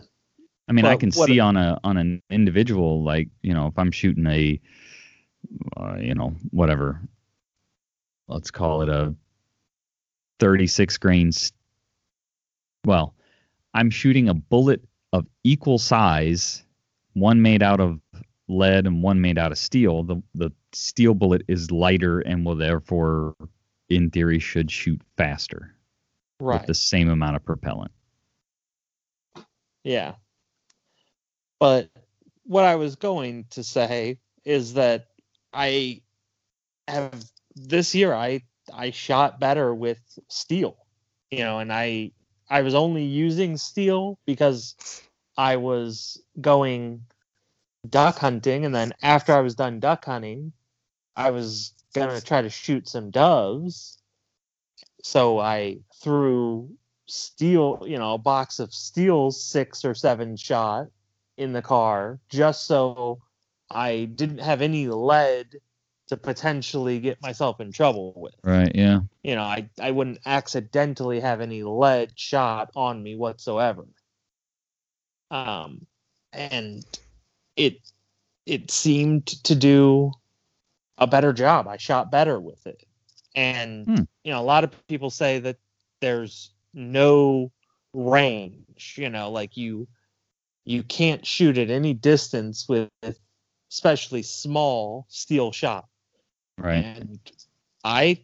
I 0.69 0.73
mean, 0.73 0.85
I 0.85 0.97
can 0.97 1.11
what- 1.13 1.29
see 1.29 1.39
on 1.39 1.57
a 1.57 1.79
on 1.85 1.97
an 1.97 2.23
individual, 2.31 3.05
like 3.05 3.29
you 3.43 3.55
know, 3.55 3.69
if 3.69 3.79
I'm 3.79 3.93
shooting 3.93 4.27
a, 4.27 4.61
uh, 5.77 5.97
you 6.01 6.15
know, 6.15 6.35
whatever, 6.51 7.01
let's 8.27 8.51
call 8.51 8.83
it 8.83 8.89
a 8.89 9.15
36 10.41 10.99
grains. 10.99 11.53
Well, 12.85 13.15
I'm 13.75 13.91
shooting 13.91 14.29
a 14.29 14.35
bullet 14.35 14.83
of 15.13 15.27
equal 15.45 15.79
size, 15.79 16.65
one 17.15 17.43
made 17.43 17.63
out 17.63 17.81
of 17.81 18.01
lead 18.49 18.87
and 18.87 19.03
one 19.03 19.21
made 19.21 19.39
out 19.39 19.53
of 19.53 19.59
steel. 19.59 20.03
The 20.03 20.21
the 20.35 20.51
steel 20.73 21.15
bullet 21.15 21.43
is 21.47 21.71
lighter 21.71 22.21
and 22.21 22.45
will 22.45 22.57
therefore, 22.57 23.35
in 23.89 24.11
theory, 24.11 24.39
should 24.39 24.71
shoot 24.71 25.01
faster 25.17 25.77
right 26.41 26.61
with 26.61 26.67
the 26.67 26.75
same 26.75 27.09
amount 27.09 27.37
of 27.37 27.45
propellant. 27.45 27.93
Yeah. 29.85 30.15
But 31.59 31.91
what 32.45 32.65
I 32.65 32.77
was 32.77 32.97
going 32.97 33.47
to 33.51 33.63
say 33.63 34.19
is 34.45 34.75
that 34.75 35.07
I 35.53 36.03
have 36.89 37.25
this 37.55 37.95
year 37.95 38.13
I 38.13 38.43
I 38.73 38.91
shot 38.91 39.41
better 39.41 39.75
with 39.75 39.99
steel. 40.29 40.77
You 41.31 41.41
know, 41.41 41.59
and 41.59 41.73
I 41.73 42.13
I 42.49 42.63
was 42.63 42.75
only 42.75 43.05
using 43.05 43.57
steel 43.57 44.19
because 44.27 44.75
I 45.37 45.57
was 45.57 46.21
going 46.41 47.03
duck 47.89 48.19
hunting 48.19 48.65
and 48.65 48.75
then 48.75 48.93
after 49.03 49.33
I 49.33 49.41
was 49.41 49.55
done 49.55 49.81
duck 49.81 50.05
hunting, 50.05 50.53
I 51.15 51.31
was 51.31 51.73
going 51.97 52.21
to 52.21 52.25
try 52.25 52.43
to 52.43 52.51
shoot 52.51 52.89
some 52.89 53.11
doves. 53.11 53.99
So 55.03 55.39
I 55.39 55.79
threw 56.01 56.71
steel, 57.07 57.85
you 57.87 57.99
know, 57.99 58.15
a 58.15 58.19
box 58.19 58.59
of 58.59 58.75
steel 58.75 59.31
six 59.31 59.85
or 59.85 59.95
seven 59.95 60.37
shot 60.37 60.89
in 61.37 61.53
the 61.53 61.63
car 61.63 62.19
just 62.29 62.67
so 62.67 63.21
I 63.71 64.05
didn't 64.05 64.39
have 64.39 64.63
any 64.63 64.89
lead 64.89 65.61
to 66.09 66.17
potentially 66.17 67.01
get 67.01 67.21
myself 67.21 67.61
in 67.61 67.73
trouble 67.73 68.13
with. 68.17 68.35
Right. 68.45 68.73
Yeah. 68.75 69.01
You 69.23 69.35
know, 69.35 69.43
I, 69.43 69.69
I 69.81 69.91
wouldn't 69.91 70.21
accidentally 70.25 71.21
have 71.21 71.41
any 71.41 71.63
lead 71.63 72.13
shot 72.15 72.71
on 72.77 73.03
me 73.03 73.17
whatsoever. 73.17 73.87
Um 75.31 75.87
and 76.33 76.85
it 77.57 77.81
it 78.45 78.71
seemed 78.71 79.27
to 79.45 79.55
do 79.55 80.13
a 80.99 81.07
better 81.07 81.33
job. 81.33 81.69
I 81.69 81.77
shot 81.77 82.11
better 82.11 82.41
with 82.41 82.67
it. 82.67 82.85
And 83.35 83.89
Hmm. 83.89 84.05
you 84.25 84.33
know, 84.33 84.41
a 84.41 84.45
lot 84.45 84.65
of 84.65 84.73
people 84.73 84.99
say 85.11 85.29
that 85.29 85.47
there's 86.01 86.51
no 86.73 87.51
range, 87.93 88.97
you 88.99 89.09
know, 89.11 89.31
like 89.31 89.57
you 89.57 89.89
you 90.65 90.83
can't 90.83 91.27
shoot 91.27 91.59
at 91.59 91.71
any 91.71 91.95
distance 91.95 92.69
with 92.69 92.91
especially 93.71 94.23
small 94.23 95.07
steel 95.09 95.53
shot. 95.53 95.87
Right. 96.59 96.87
And 96.91 97.21
I 97.85 98.21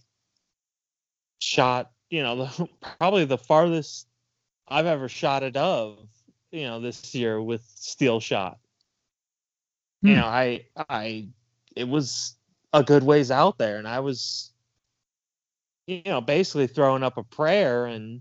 shot, 1.39 1.93
you 2.11 2.23
know, 2.23 2.45
the, 2.45 2.69
probably 2.99 3.25
the 3.25 3.39
farthest 3.39 4.09
I've 4.69 4.87
ever 4.87 5.09
shot 5.09 5.43
it 5.43 5.57
of, 5.57 6.09
you 6.53 6.65
know, 6.65 6.81
this 6.81 7.15
year 7.15 7.41
with 7.41 7.63
steel 7.75 8.21
shot. 8.21 8.59
You 10.05 10.15
Hmm. 10.15 10.17
know, 10.17 10.27
I 10.27 10.67
I 10.89 11.29
it 11.77 11.89
was 11.89 12.37
a 12.73 12.83
good 12.83 13.03
ways 13.03 13.31
out 13.31 13.59
there 13.59 13.79
and 13.79 13.87
I 13.87 14.01
was 14.01 14.53
you 15.87 16.03
know, 16.07 16.21
basically 16.21 16.67
throwing 16.67 17.03
up 17.03 17.17
a 17.17 17.25
prayer 17.25 17.87
and 17.87 18.21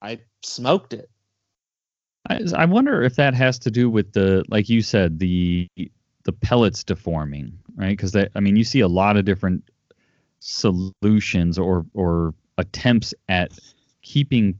I 0.00 0.20
smoked 0.42 0.92
it. 0.92 1.10
I, 2.28 2.40
I 2.56 2.64
wonder 2.64 3.02
if 3.02 3.16
that 3.16 3.34
has 3.34 3.58
to 3.60 3.70
do 3.70 3.90
with 3.90 4.12
the, 4.12 4.44
like 4.48 4.68
you 4.68 4.82
said, 4.82 5.18
the 5.18 5.68
the 6.24 6.32
pellets 6.32 6.82
deforming, 6.82 7.52
right? 7.76 7.90
Because 7.90 8.16
I 8.16 8.40
mean, 8.40 8.56
you 8.56 8.64
see 8.64 8.80
a 8.80 8.88
lot 8.88 9.18
of 9.18 9.26
different 9.26 9.62
solutions 10.40 11.58
or 11.58 11.84
or 11.92 12.34
attempts 12.56 13.12
at 13.28 13.52
keeping 14.00 14.58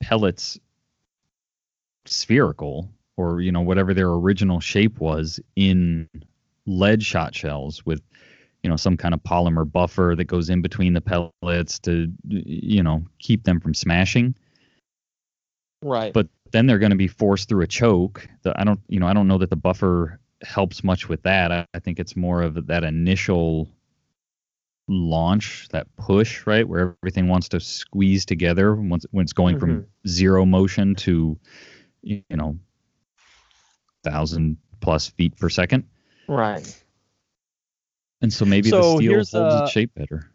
pellets 0.00 0.58
spherical 2.04 2.90
or 3.16 3.40
you 3.40 3.50
know 3.50 3.62
whatever 3.62 3.94
their 3.94 4.10
original 4.10 4.60
shape 4.60 5.00
was 5.00 5.40
in 5.56 6.08
lead 6.66 7.02
shot 7.02 7.34
shells 7.34 7.84
with 7.86 8.02
you 8.66 8.70
know 8.70 8.76
some 8.76 8.96
kind 8.96 9.14
of 9.14 9.22
polymer 9.22 9.70
buffer 9.70 10.14
that 10.16 10.24
goes 10.24 10.50
in 10.50 10.60
between 10.60 10.92
the 10.92 11.00
pellets 11.00 11.78
to 11.78 12.12
you 12.24 12.82
know 12.82 13.06
keep 13.20 13.44
them 13.44 13.60
from 13.60 13.72
smashing 13.72 14.34
Right. 15.82 16.12
but 16.12 16.26
then 16.52 16.66
they're 16.66 16.78
going 16.78 16.90
to 16.90 16.96
be 16.96 17.08
forced 17.08 17.48
through 17.48 17.62
a 17.62 17.66
choke. 17.66 18.26
The, 18.42 18.58
I 18.60 18.64
don't, 18.64 18.80
you 18.88 18.98
know, 18.98 19.06
I 19.06 19.12
don't 19.12 19.28
know 19.28 19.38
that 19.38 19.50
the 19.50 19.56
buffer 19.56 20.18
helps 20.42 20.82
much 20.82 21.08
with 21.08 21.22
that. 21.22 21.52
I, 21.52 21.66
I 21.74 21.78
think 21.78 22.00
it's 22.00 22.16
more 22.16 22.42
of 22.42 22.66
that 22.66 22.82
initial 22.84 23.68
launch, 24.88 25.68
that 25.70 25.86
push, 25.96 26.46
right, 26.46 26.66
where 26.66 26.96
everything 27.02 27.28
wants 27.28 27.48
to 27.50 27.60
squeeze 27.60 28.24
together 28.24 28.74
once 28.74 29.06
when 29.10 29.22
it's 29.22 29.32
going 29.32 29.58
from 29.58 29.70
mm-hmm. 29.70 30.08
zero 30.08 30.44
motion 30.44 30.94
to, 30.96 31.38
you 32.02 32.22
know, 32.30 32.58
thousand 34.04 34.56
plus 34.80 35.08
feet 35.08 35.36
per 35.36 35.48
second. 35.48 35.84
right. 36.28 36.82
And 38.22 38.32
so 38.32 38.44
maybe 38.44 38.70
So 38.70 38.78
the 38.78 38.96
steel 38.96 39.12
here's, 39.12 39.30
holds 39.32 39.54
uh, 39.54 39.58
its 39.62 39.70
shape 39.70 39.94
better. 39.94 40.30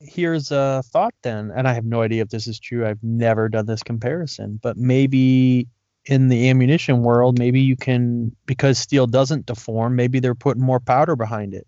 here's 0.00 0.50
a 0.50 0.82
thought 0.86 1.14
then, 1.22 1.50
and 1.54 1.68
I 1.68 1.74
have 1.74 1.84
no 1.84 2.02
idea 2.02 2.22
if 2.22 2.28
this 2.30 2.46
is 2.46 2.58
true. 2.58 2.86
I've 2.86 3.02
never 3.02 3.48
done 3.48 3.66
this 3.66 3.82
comparison, 3.82 4.58
but 4.62 4.76
maybe 4.76 5.68
in 6.06 6.28
the 6.28 6.48
ammunition 6.48 7.02
world, 7.02 7.38
maybe 7.38 7.60
you 7.60 7.76
can 7.76 8.34
because 8.46 8.78
steel 8.78 9.06
doesn't 9.06 9.46
deform, 9.46 9.96
maybe 9.96 10.20
they're 10.20 10.34
putting 10.34 10.62
more 10.62 10.80
powder 10.80 11.16
behind 11.16 11.54
it. 11.54 11.66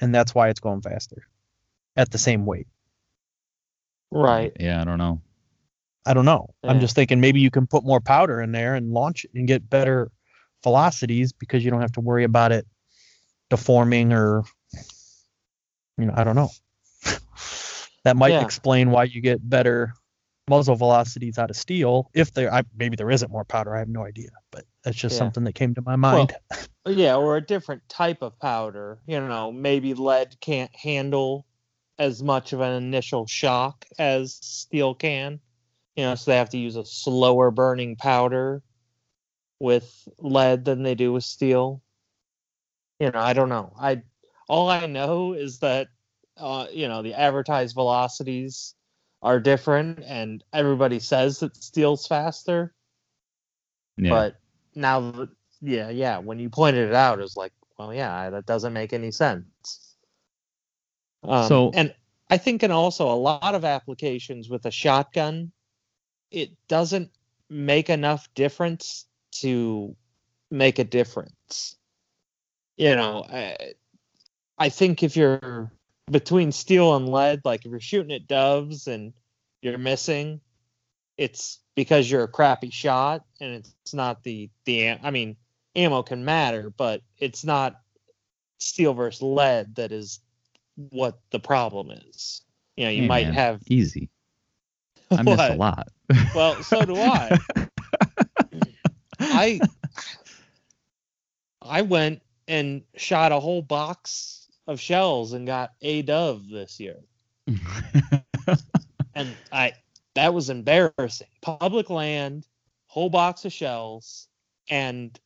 And 0.00 0.14
that's 0.14 0.34
why 0.34 0.48
it's 0.48 0.60
going 0.60 0.82
faster 0.82 1.26
at 1.96 2.10
the 2.10 2.18
same 2.18 2.46
weight. 2.46 2.66
Right. 4.10 4.52
Yeah, 4.58 4.80
I 4.80 4.84
don't 4.84 4.98
know. 4.98 5.20
I 6.06 6.14
don't 6.14 6.24
know. 6.24 6.54
I'm 6.62 6.80
just 6.80 6.94
thinking 6.94 7.20
maybe 7.20 7.40
you 7.40 7.50
can 7.50 7.66
put 7.66 7.84
more 7.84 8.00
powder 8.00 8.40
in 8.40 8.52
there 8.52 8.74
and 8.74 8.92
launch 8.92 9.24
it 9.24 9.32
and 9.34 9.48
get 9.48 9.68
better 9.68 10.10
velocities 10.62 11.32
because 11.32 11.64
you 11.64 11.70
don't 11.70 11.80
have 11.80 11.92
to 11.92 12.00
worry 12.00 12.24
about 12.24 12.52
it 12.52 12.66
deforming 13.50 14.12
or 14.12 14.44
you 15.98 16.06
know, 16.06 16.14
I 16.16 16.24
don't 16.24 16.36
know. 16.36 16.50
that 18.04 18.16
might 18.16 18.32
Yeah. 18.32 18.42
explain 18.42 18.90
why 18.90 19.04
you 19.04 19.20
get 19.20 19.48
better 19.48 19.94
muzzle 20.48 20.76
velocities 20.76 21.38
out 21.38 21.50
of 21.50 21.56
steel 21.56 22.08
if 22.14 22.32
there 22.32 22.52
I, 22.52 22.62
maybe 22.76 22.96
there 22.96 23.10
isn't 23.10 23.30
more 23.30 23.44
powder, 23.44 23.74
I 23.74 23.80
have 23.80 23.88
no 23.88 24.04
idea, 24.04 24.30
but 24.52 24.64
that's 24.84 24.96
just 24.96 25.14
Yeah. 25.14 25.18
something 25.18 25.44
that 25.44 25.54
came 25.54 25.74
to 25.74 25.82
my 25.82 25.96
mind. 25.96 26.32
Yeah, 26.86 27.16
or 27.16 27.36
a 27.36 27.40
different 27.40 27.88
type 27.88 28.22
of 28.22 28.38
powder. 28.38 29.00
You 29.06 29.20
know, 29.20 29.50
maybe 29.50 29.94
lead 29.94 30.36
can't 30.40 30.74
handle 30.74 31.46
as 31.98 32.22
much 32.22 32.52
of 32.52 32.60
an 32.60 32.74
initial 32.74 33.26
shock 33.26 33.84
as 33.98 34.34
steel 34.34 34.94
can. 34.94 35.40
You 35.96 36.04
know, 36.04 36.14
so 36.14 36.30
they 36.30 36.36
have 36.36 36.50
to 36.50 36.58
use 36.58 36.76
a 36.76 36.84
slower 36.84 37.50
burning 37.50 37.96
powder 37.96 38.62
with 39.58 40.06
lead 40.18 40.64
than 40.64 40.82
they 40.82 40.94
do 40.94 41.12
with 41.12 41.24
steel. 41.24 41.82
You 43.00 43.10
know, 43.10 43.18
I 43.18 43.32
don't 43.32 43.48
know. 43.48 43.72
I 43.78 44.02
all 44.48 44.68
I 44.70 44.86
know 44.86 45.32
is 45.32 45.58
that 45.58 45.88
uh, 46.36 46.66
you 46.72 46.86
know, 46.88 47.02
the 47.02 47.14
advertised 47.14 47.74
velocities 47.74 48.74
are 49.22 49.40
different 49.40 50.04
and 50.04 50.44
everybody 50.52 51.00
says 51.00 51.40
that 51.40 51.56
steel's 51.56 52.06
faster. 52.06 52.74
Yeah. 53.96 54.10
But 54.10 54.36
now, 54.74 55.10
that- 55.12 55.30
yeah, 55.62 55.88
yeah, 55.88 56.18
when 56.18 56.38
you 56.38 56.50
pointed 56.50 56.88
it 56.88 56.94
out, 56.94 57.18
it 57.18 57.22
was 57.22 57.36
like, 57.36 57.52
well, 57.78 57.94
yeah, 57.94 58.28
that 58.28 58.44
doesn't 58.44 58.74
make 58.74 58.92
any 58.92 59.10
sense. 59.10 59.96
Um, 61.22 61.48
So- 61.48 61.70
and 61.74 61.94
I 62.28 62.36
think, 62.36 62.62
in 62.62 62.70
also 62.70 63.10
a 63.10 63.16
lot 63.16 63.54
of 63.54 63.64
applications 63.64 64.50
with 64.50 64.66
a 64.66 64.70
shotgun, 64.70 65.52
it 66.30 66.50
doesn't 66.68 67.10
make 67.48 67.88
enough 67.88 68.28
difference 68.34 69.06
to 69.40 69.96
make 70.50 70.78
a 70.78 70.84
difference. 70.84 71.76
You 72.76 72.94
know, 72.96 73.24
I, 73.30 73.74
I 74.58 74.68
think 74.68 75.02
if 75.02 75.16
you're 75.16 75.70
between 76.10 76.52
steel 76.52 76.94
and 76.96 77.08
lead, 77.08 77.40
like 77.44 77.64
if 77.64 77.70
you're 77.70 77.80
shooting 77.80 78.12
at 78.12 78.26
doves 78.28 78.86
and 78.86 79.12
you're 79.62 79.78
missing, 79.78 80.40
it's 81.16 81.60
because 81.74 82.10
you're 82.10 82.24
a 82.24 82.28
crappy 82.28 82.70
shot 82.70 83.24
and 83.40 83.54
it's 83.54 83.94
not 83.94 84.22
the 84.24 84.50
the 84.64 84.90
I 84.90 85.10
mean 85.10 85.36
ammo 85.76 86.02
can 86.02 86.24
matter 86.24 86.70
but 86.76 87.02
it's 87.18 87.44
not 87.44 87.80
steel 88.58 88.94
versus 88.94 89.22
lead 89.22 89.74
that 89.76 89.92
is 89.92 90.20
what 90.90 91.18
the 91.30 91.38
problem 91.38 91.90
is 91.90 92.42
you 92.76 92.84
know 92.84 92.90
you 92.90 93.02
Hey, 93.02 93.08
might 93.08 93.26
man, 93.26 93.34
have 93.34 93.62
easy. 93.66 94.08
I 95.10 95.22
miss 95.22 95.38
a 95.40 95.54
lot. 95.56 95.88
well 96.34 96.62
so 96.62 96.84
do 96.84 96.96
i 96.98 97.30
i 99.20 99.60
i 101.62 101.82
went 101.82 102.20
and 102.48 102.82
shot 102.96 103.32
a 103.32 103.40
whole 103.40 103.62
box 103.62 104.48
of 104.66 104.80
shells 104.80 105.32
and 105.32 105.46
got 105.46 105.72
a 105.82 106.02
dove 106.02 106.48
this 106.48 106.80
year 106.80 106.98
and 109.14 109.34
I 109.52 109.72
that 110.14 110.34
was 110.34 110.50
embarrassing. 110.50 111.28
Public 111.42 111.90
land, 111.90 112.46
whole 112.86 113.10
box 113.10 113.44
of 113.44 113.52
shells, 113.52 114.28
and 114.68 115.18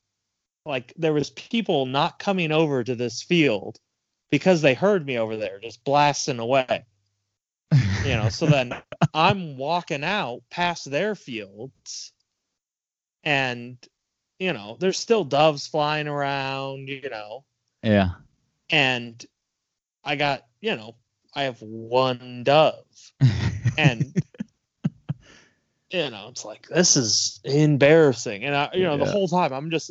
like 0.66 0.92
there 0.96 1.12
was 1.12 1.30
people 1.30 1.86
not 1.86 2.18
coming 2.18 2.52
over 2.52 2.84
to 2.84 2.94
this 2.94 3.22
field 3.22 3.78
because 4.30 4.60
they 4.60 4.74
heard 4.74 5.06
me 5.06 5.18
over 5.18 5.36
there 5.36 5.58
just 5.60 5.84
blasting 5.84 6.38
away. 6.38 6.84
You 8.04 8.16
know, 8.16 8.28
so 8.28 8.46
then 8.46 8.72
I'm 9.14 9.56
walking 9.56 10.04
out 10.04 10.42
past 10.50 10.90
their 10.90 11.14
fields 11.14 12.12
and 13.24 13.76
you 14.40 14.52
know, 14.54 14.76
there's 14.80 14.98
still 14.98 15.22
doves 15.22 15.66
flying 15.66 16.08
around, 16.08 16.88
you 16.88 17.08
know, 17.08 17.44
yeah. 17.82 18.12
and 18.70 19.24
I 20.02 20.16
got, 20.16 20.46
you 20.60 20.74
know, 20.74 20.96
I 21.34 21.42
have 21.44 21.60
one 21.60 22.42
dove. 22.42 22.84
And 23.78 24.12
you 25.90 26.10
know 26.10 26.28
it's 26.28 26.44
like 26.44 26.66
this 26.68 26.96
is 26.96 27.40
embarrassing. 27.44 28.44
And 28.44 28.54
i 28.54 28.70
you 28.74 28.82
know 28.82 28.96
the 28.96 29.04
whole 29.04 29.28
time 29.28 29.52
i'm 29.52 29.70
just 29.70 29.90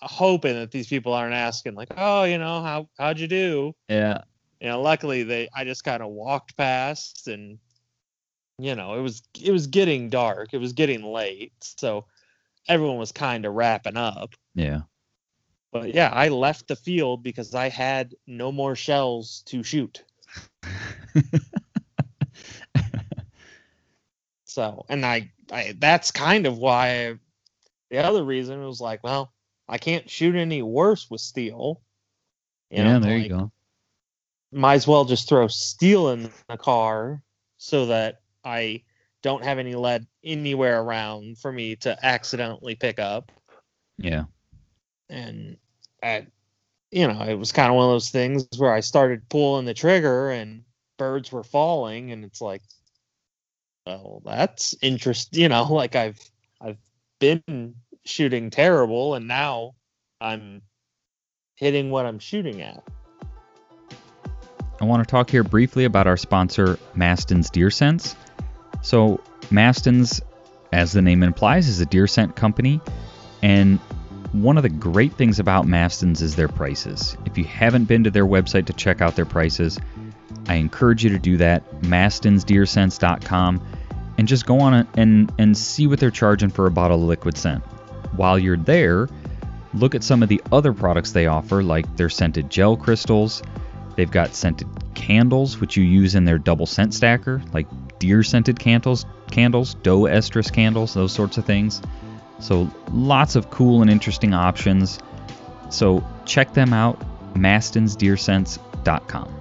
hoping 0.00 0.54
that 0.54 0.70
these 0.70 0.86
people 0.86 1.12
aren't 1.12 1.34
asking 1.34 1.74
like 1.74 1.92
oh 1.96 2.24
you 2.24 2.38
know 2.38 2.62
how 2.62 2.88
how'd 2.98 3.18
you 3.18 3.26
do? 3.26 3.74
Yeah. 3.88 4.22
you 4.60 4.68
know 4.68 4.82
luckily 4.82 5.22
they 5.22 5.48
i 5.54 5.64
just 5.64 5.82
kind 5.82 6.02
of 6.02 6.10
walked 6.10 6.56
past 6.56 7.26
and 7.26 7.58
you 8.58 8.74
know 8.74 8.94
it 8.94 9.00
was 9.00 9.22
it 9.42 9.52
was 9.52 9.66
getting 9.66 10.08
dark. 10.08 10.50
It 10.52 10.58
was 10.58 10.72
getting 10.72 11.02
late. 11.02 11.52
So 11.60 12.06
everyone 12.68 12.98
was 12.98 13.12
kind 13.12 13.44
of 13.44 13.54
wrapping 13.54 13.96
up 13.96 14.34
Yeah. 14.54 14.82
but 15.72 15.94
yeah 15.94 16.10
i 16.12 16.28
left 16.28 16.68
the 16.68 16.76
field 16.76 17.22
because 17.22 17.54
i 17.54 17.68
had 17.68 18.14
no 18.26 18.52
more 18.52 18.76
shells 18.76 19.42
to 19.46 19.62
shoot 19.62 20.04
So, 24.56 24.86
and 24.88 25.04
I, 25.04 25.30
I 25.52 25.74
that's 25.78 26.10
kind 26.10 26.46
of 26.46 26.56
why 26.56 27.08
I, 27.08 27.14
the 27.90 27.98
other 27.98 28.24
reason 28.24 28.64
was 28.64 28.80
like, 28.80 29.04
well, 29.04 29.32
I 29.68 29.76
can't 29.76 30.08
shoot 30.08 30.34
any 30.34 30.62
worse 30.62 31.10
with 31.10 31.20
steel. 31.20 31.82
You 32.70 32.78
yeah, 32.78 32.94
know, 32.94 33.00
there 33.00 33.18
like, 33.18 33.24
you 33.24 33.36
go. 33.36 33.52
Might 34.52 34.74
as 34.76 34.86
well 34.86 35.04
just 35.04 35.28
throw 35.28 35.46
steel 35.48 36.08
in 36.08 36.30
the 36.48 36.56
car 36.56 37.22
so 37.58 37.86
that 37.86 38.22
I 38.44 38.82
don't 39.22 39.44
have 39.44 39.58
any 39.58 39.74
lead 39.74 40.06
anywhere 40.24 40.80
around 40.80 41.38
for 41.38 41.52
me 41.52 41.76
to 41.76 41.98
accidentally 42.04 42.74
pick 42.74 42.98
up. 42.98 43.32
Yeah. 43.98 44.24
And 45.08 45.56
I, 46.02 46.26
you 46.90 47.08
know, 47.08 47.22
it 47.22 47.34
was 47.34 47.52
kind 47.52 47.70
of 47.70 47.76
one 47.76 47.86
of 47.86 47.92
those 47.92 48.10
things 48.10 48.46
where 48.56 48.72
I 48.72 48.80
started 48.80 49.28
pulling 49.28 49.66
the 49.66 49.74
trigger 49.74 50.30
and 50.30 50.62
birds 50.98 51.32
were 51.32 51.44
falling, 51.44 52.12
and 52.12 52.24
it's 52.24 52.40
like, 52.40 52.62
well, 53.86 54.22
that's 54.24 54.74
interesting. 54.82 55.40
You 55.42 55.48
know, 55.48 55.64
like 55.72 55.96
I've 55.96 56.20
I've 56.60 56.78
been 57.18 57.74
shooting 58.04 58.50
terrible, 58.50 59.14
and 59.14 59.26
now 59.26 59.74
I'm 60.20 60.62
hitting 61.56 61.90
what 61.90 62.06
I'm 62.06 62.18
shooting 62.18 62.62
at. 62.62 62.82
I 64.78 64.84
want 64.84 65.06
to 65.06 65.10
talk 65.10 65.30
here 65.30 65.42
briefly 65.42 65.86
about 65.86 66.06
our 66.06 66.18
sponsor, 66.18 66.78
Maston's 66.94 67.48
Deer 67.48 67.70
Sense. 67.70 68.14
So, 68.82 69.20
Maston's, 69.50 70.20
as 70.72 70.92
the 70.92 71.02
name 71.02 71.22
implies, 71.22 71.68
is 71.68 71.80
a 71.80 71.86
deer 71.86 72.06
scent 72.06 72.36
company, 72.36 72.80
and 73.42 73.78
one 74.32 74.56
of 74.56 74.62
the 74.62 74.68
great 74.68 75.14
things 75.14 75.38
about 75.38 75.66
Maston's 75.66 76.20
is 76.22 76.36
their 76.36 76.48
prices. 76.48 77.16
If 77.24 77.38
you 77.38 77.44
haven't 77.44 77.84
been 77.84 78.04
to 78.04 78.10
their 78.10 78.26
website 78.26 78.66
to 78.66 78.72
check 78.72 79.00
out 79.00 79.16
their 79.16 79.24
prices, 79.24 79.78
I 80.48 80.54
encourage 80.54 81.02
you 81.04 81.10
to 81.10 81.18
do 81.18 81.36
that. 81.38 81.82
MastonsDeerSense.com, 81.82 83.60
and 84.18 84.28
just 84.28 84.46
go 84.46 84.60
on 84.60 84.86
and 84.96 85.32
and 85.38 85.56
see 85.56 85.86
what 85.86 86.00
they're 86.00 86.10
charging 86.10 86.50
for 86.50 86.66
a 86.66 86.70
bottle 86.70 87.02
of 87.02 87.08
liquid 87.08 87.36
scent. 87.36 87.64
While 88.16 88.38
you're 88.38 88.56
there, 88.56 89.08
look 89.74 89.94
at 89.94 90.02
some 90.02 90.22
of 90.22 90.28
the 90.28 90.40
other 90.52 90.72
products 90.72 91.12
they 91.12 91.26
offer, 91.26 91.62
like 91.62 91.96
their 91.96 92.08
scented 92.08 92.50
gel 92.50 92.76
crystals. 92.76 93.42
They've 93.94 94.10
got 94.10 94.34
scented 94.34 94.68
candles, 94.94 95.60
which 95.60 95.76
you 95.76 95.84
use 95.84 96.14
in 96.14 96.24
their 96.24 96.38
double 96.38 96.66
scent 96.66 96.94
stacker, 96.94 97.42
like 97.52 97.66
deer 97.98 98.22
scented 98.22 98.58
candles, 98.58 99.06
candles, 99.30 99.74
doe 99.74 100.02
estrus 100.02 100.52
candles, 100.52 100.94
those 100.94 101.12
sorts 101.12 101.38
of 101.38 101.44
things. 101.44 101.80
So 102.38 102.70
lots 102.92 103.34
of 103.36 103.50
cool 103.50 103.82
and 103.82 103.90
interesting 103.90 104.34
options. 104.34 104.98
So 105.70 106.04
check 106.24 106.54
them 106.54 106.72
out, 106.72 107.00
mastonsdeersense.com. 107.34 109.40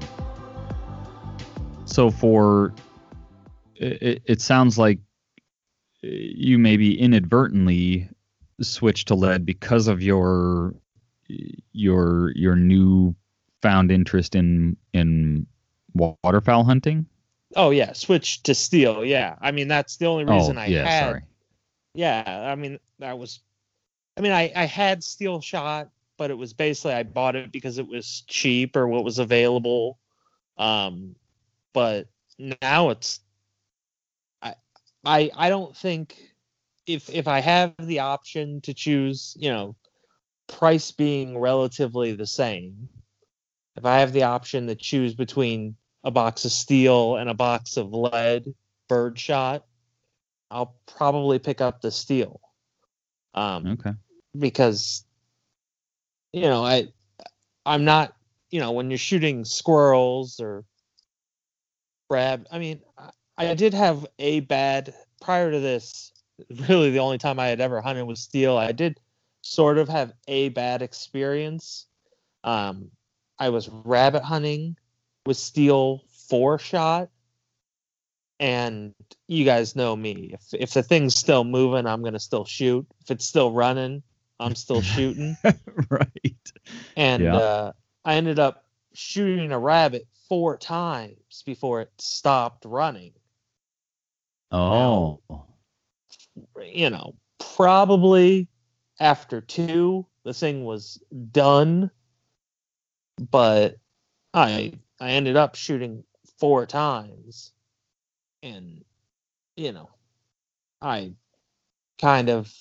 So 1.85 2.11
for 2.11 2.73
it, 3.75 4.21
it 4.25 4.41
sounds 4.41 4.77
like 4.77 4.99
you 6.01 6.57
maybe 6.57 6.99
inadvertently 6.99 8.09
switched 8.61 9.09
to 9.09 9.15
lead 9.15 9.45
because 9.45 9.87
of 9.87 10.01
your 10.01 10.73
your 11.73 12.31
your 12.35 12.55
new 12.55 13.15
found 13.61 13.91
interest 13.91 14.35
in 14.35 14.77
in 14.93 15.45
waterfowl 15.93 16.63
hunting. 16.63 17.05
Oh 17.55 17.69
yeah, 17.69 17.93
switch 17.93 18.43
to 18.43 18.53
steel. 18.53 19.05
Yeah, 19.05 19.35
I 19.39 19.51
mean 19.51 19.67
that's 19.67 19.97
the 19.97 20.07
only 20.07 20.25
reason 20.25 20.57
oh, 20.57 20.61
I 20.61 20.67
yeah, 20.67 20.85
had. 20.85 21.09
sorry. 21.09 21.21
Yeah, 21.93 22.49
I 22.51 22.55
mean 22.55 22.79
that 22.99 23.17
was. 23.17 23.39
I 24.17 24.21
mean 24.21 24.33
I 24.33 24.51
I 24.55 24.65
had 24.65 25.03
steel 25.03 25.41
shot, 25.41 25.89
but 26.17 26.31
it 26.31 26.37
was 26.37 26.53
basically 26.53 26.93
I 26.93 27.03
bought 27.03 27.35
it 27.35 27.51
because 27.51 27.77
it 27.77 27.87
was 27.87 28.23
cheap 28.27 28.75
or 28.75 28.87
what 28.87 29.03
was 29.03 29.19
available. 29.19 29.97
Um, 30.57 31.15
but 31.73 32.07
now 32.61 32.89
it's 32.89 33.21
I 34.41 34.55
I 35.05 35.31
I 35.35 35.49
don't 35.49 35.75
think 35.75 36.17
if 36.85 37.09
if 37.09 37.27
I 37.27 37.39
have 37.39 37.73
the 37.79 37.99
option 37.99 38.61
to 38.61 38.73
choose, 38.73 39.35
you 39.39 39.49
know, 39.49 39.75
price 40.47 40.91
being 40.91 41.37
relatively 41.37 42.13
the 42.13 42.27
same, 42.27 42.89
if 43.75 43.85
I 43.85 43.99
have 43.99 44.11
the 44.13 44.23
option 44.23 44.67
to 44.67 44.75
choose 44.75 45.13
between 45.13 45.75
a 46.05 46.11
box 46.11 46.45
of 46.45 46.51
steel 46.51 47.17
and 47.17 47.29
a 47.29 47.33
box 47.33 47.77
of 47.77 47.91
lead 47.91 48.53
birdshot, 48.87 49.65
I'll 50.51 50.75
probably 50.85 51.39
pick 51.39 51.59
up 51.59 51.81
the 51.81 51.91
steel. 51.91 52.39
Um, 53.33 53.67
Okay. 53.67 53.91
because 54.37 55.03
you 56.31 56.43
know 56.43 56.63
I 56.63 56.87
I'm 57.65 57.83
not 57.83 58.15
you 58.51 58.59
know 58.59 58.71
when 58.71 58.89
you're 58.89 58.97
shooting 58.97 59.43
squirrels 59.43 60.39
or 60.39 60.63
crab. 62.09 62.47
I 62.51 62.59
mean 62.59 62.79
I, 62.97 63.49
I 63.49 63.53
did 63.55 63.73
have 63.73 64.05
a 64.19 64.41
bad 64.41 64.93
prior 65.21 65.51
to 65.51 65.59
this. 65.59 66.11
Really, 66.67 66.91
the 66.91 66.99
only 66.99 67.17
time 67.17 67.39
I 67.39 67.47
had 67.47 67.61
ever 67.61 67.79
hunted 67.79 68.03
with 68.03 68.17
steel, 68.17 68.57
I 68.57 68.73
did 68.73 68.99
sort 69.41 69.77
of 69.77 69.87
have 69.87 70.11
a 70.27 70.49
bad 70.49 70.81
experience. 70.81 71.87
Um, 72.43 72.91
I 73.39 73.47
was 73.47 73.69
rabbit 73.69 74.21
hunting 74.21 74.75
with 75.25 75.37
steel 75.37 76.03
four 76.29 76.57
shot, 76.59 77.09
and 78.39 78.93
you 79.27 79.45
guys 79.45 79.75
know 79.75 79.95
me. 79.95 80.31
If 80.33 80.53
if 80.53 80.73
the 80.73 80.83
thing's 80.83 81.15
still 81.15 81.43
moving, 81.43 81.85
I'm 81.87 82.03
gonna 82.03 82.19
still 82.19 82.45
shoot. 82.45 82.85
If 83.01 83.11
it's 83.11 83.25
still 83.25 83.51
running, 83.51 84.03
I'm 84.39 84.55
still 84.55 84.81
shooting. 84.95 85.35
right. 85.89 86.51
And 86.95 87.23
Yeah. 87.23 87.35
uh, 87.35 87.71
I 88.03 88.15
ended 88.15 88.39
up 88.39 88.65
shooting 88.93 89.51
a 89.51 89.59
rabbit 89.59 90.07
four 90.29 90.57
times 90.57 91.43
before 91.45 91.81
it 91.81 91.91
stopped 91.97 92.65
running. 92.65 93.13
Oh. 94.51 95.19
You 96.61 96.89
know, 96.89 97.15
probably 97.55 98.47
after 98.99 99.41
two, 99.41 100.05
the 100.23 100.33
thing 100.33 100.65
was 100.65 101.01
done. 101.31 101.89
But 103.31 103.77
I 104.33 104.73
I 104.99 105.11
ended 105.11 105.35
up 105.35 105.55
shooting 105.55 106.03
four 106.39 106.65
times, 106.65 107.51
and 108.43 108.83
you 109.55 109.71
know, 109.71 109.89
I 110.81 111.13
kind 111.99 112.29
of 112.29 112.53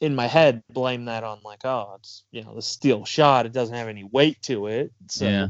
in 0.00 0.14
my 0.14 0.26
head 0.26 0.62
blame 0.70 1.06
that 1.06 1.24
on 1.24 1.40
like, 1.44 1.64
oh, 1.64 1.94
it's 1.98 2.24
you 2.30 2.44
know 2.44 2.54
the 2.54 2.62
steel 2.62 3.04
shot. 3.04 3.46
It 3.46 3.52
doesn't 3.52 3.74
have 3.74 3.88
any 3.88 4.04
weight 4.04 4.40
to 4.42 4.66
it. 4.66 4.92
So, 5.08 5.24
yeah. 5.26 5.48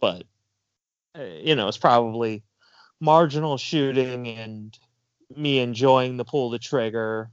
but 0.00 0.24
uh, 1.18 1.22
you 1.22 1.56
know, 1.56 1.68
it's 1.68 1.78
probably 1.78 2.42
marginal 3.00 3.58
shooting 3.58 4.28
and 4.28 4.76
me 5.36 5.58
enjoying 5.58 6.16
the 6.16 6.24
pull 6.24 6.50
the 6.50 6.58
trigger 6.58 7.30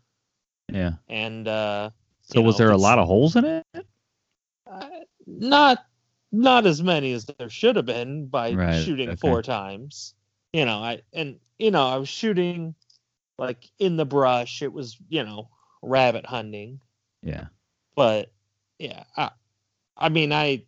Yeah. 0.72 0.94
and 1.08 1.48
uh 1.48 1.92
So 2.24 2.42
was 2.42 2.56
know, 2.60 2.66
there 2.66 2.74
a 2.74 2.78
lot 2.78 3.00
of 3.00 3.08
holes 3.08 3.36
in 3.36 3.46
it? 3.46 3.66
uh, 4.70 4.88
not 5.26 5.86
not 6.42 6.66
as 6.66 6.82
many 6.84 7.14
as 7.14 7.26
there 7.26 7.50
should 7.50 7.76
have 7.76 7.86
been 7.86 8.28
by 8.28 8.54
Right, 8.54 8.84
shooting 8.84 9.10
okay. 9.10 9.16
four 9.18 9.42
times. 9.42 10.14
You 10.54 10.66
know 10.66 10.78
i 10.80 11.02
and 11.14 11.40
you 11.60 11.72
know 11.72 11.86
i 11.86 11.98
was 11.98 12.10
shooting 12.10 12.76
like 13.38 13.70
in 13.80 13.98
the 13.98 14.06
brush. 14.06 14.62
It 14.62 14.72
was 14.72 14.98
you 15.10 15.24
know 15.24 15.50
rabbit 15.82 16.26
hunting. 16.26 16.80
Yeah. 17.22 17.46
but 17.96 18.32
yeah 18.80 19.04
i 19.18 19.32
i 19.98 20.10
mean 20.10 20.32
i 20.34 20.64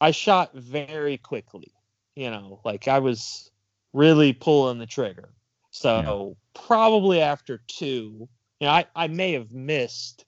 i 0.00 0.10
shot 0.10 0.54
very 0.54 1.16
quickly 1.16 1.72
you 2.14 2.30
know 2.30 2.60
like 2.64 2.86
i 2.86 2.98
was 2.98 3.50
really 3.92 4.32
pulling 4.34 4.78
the 4.78 4.86
trigger. 4.86 5.30
So 5.70 6.36
probably 6.54 7.20
after 7.22 7.62
two 7.66 8.28
you 8.60 8.66
know 8.66 8.70
i 8.70 8.86
i 8.94 9.06
may 9.08 9.32
have 9.32 9.52
missed 9.52 10.25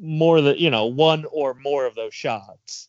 more 0.00 0.40
than 0.40 0.56
you 0.58 0.70
know 0.70 0.86
one 0.86 1.24
or 1.30 1.54
more 1.54 1.86
of 1.86 1.94
those 1.94 2.14
shots. 2.14 2.88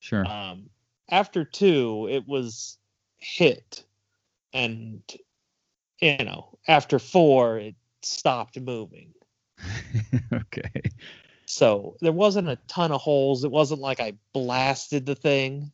Sure. 0.00 0.26
um 0.26 0.70
after 1.10 1.44
two 1.44 2.08
it 2.10 2.26
was 2.26 2.78
hit. 3.18 3.84
And 4.52 5.02
you 6.00 6.24
know 6.24 6.58
after 6.66 6.98
four 6.98 7.58
it 7.58 7.74
stopped 8.02 8.58
moving. 8.60 9.12
Okay. 10.32 10.82
so 11.46 11.96
there 12.00 12.12
wasn't 12.12 12.48
a 12.48 12.58
ton 12.66 12.92
of 12.92 13.00
holes. 13.00 13.44
It 13.44 13.50
wasn't 13.50 13.80
like 13.80 14.00
i 14.00 14.14
blasted 14.32 15.06
the 15.06 15.14
thing. 15.14 15.72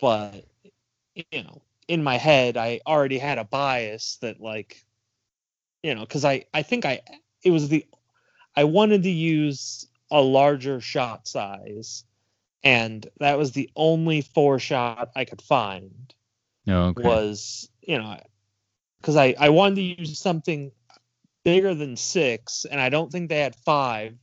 But 0.00 0.44
you 1.14 1.42
know 1.42 1.62
in 1.88 2.02
my 2.02 2.16
head 2.16 2.56
i 2.56 2.80
already 2.86 3.18
had 3.18 3.38
a 3.38 3.44
bias 3.44 4.18
that 4.22 4.40
like 4.40 4.84
you 5.82 5.94
know 5.94 6.00
because 6.02 6.24
i 6.24 6.44
i 6.54 6.62
think 6.62 6.84
i 6.84 7.00
it 7.44 7.50
was 7.50 7.68
the 7.68 7.84
i 8.56 8.64
wanted 8.64 9.02
to 9.02 9.10
use 9.10 9.86
a 10.10 10.20
larger 10.20 10.80
shot 10.80 11.26
size 11.26 12.04
and 12.64 13.08
that 13.18 13.38
was 13.38 13.52
the 13.52 13.70
only 13.76 14.20
four 14.20 14.58
shot 14.58 15.10
i 15.16 15.24
could 15.24 15.42
find 15.42 16.14
Oh, 16.68 16.88
okay. 16.88 17.02
was 17.02 17.68
you 17.80 17.98
know 17.98 18.18
because 19.00 19.16
I 19.16 19.34
I 19.38 19.48
wanted 19.48 19.76
to 19.76 19.82
use 19.82 20.18
something 20.18 20.70
bigger 21.44 21.74
than 21.74 21.96
six, 21.96 22.64
and 22.70 22.80
I 22.80 22.88
don't 22.88 23.10
think 23.10 23.28
they 23.28 23.40
had 23.40 23.56
five, 23.56 24.16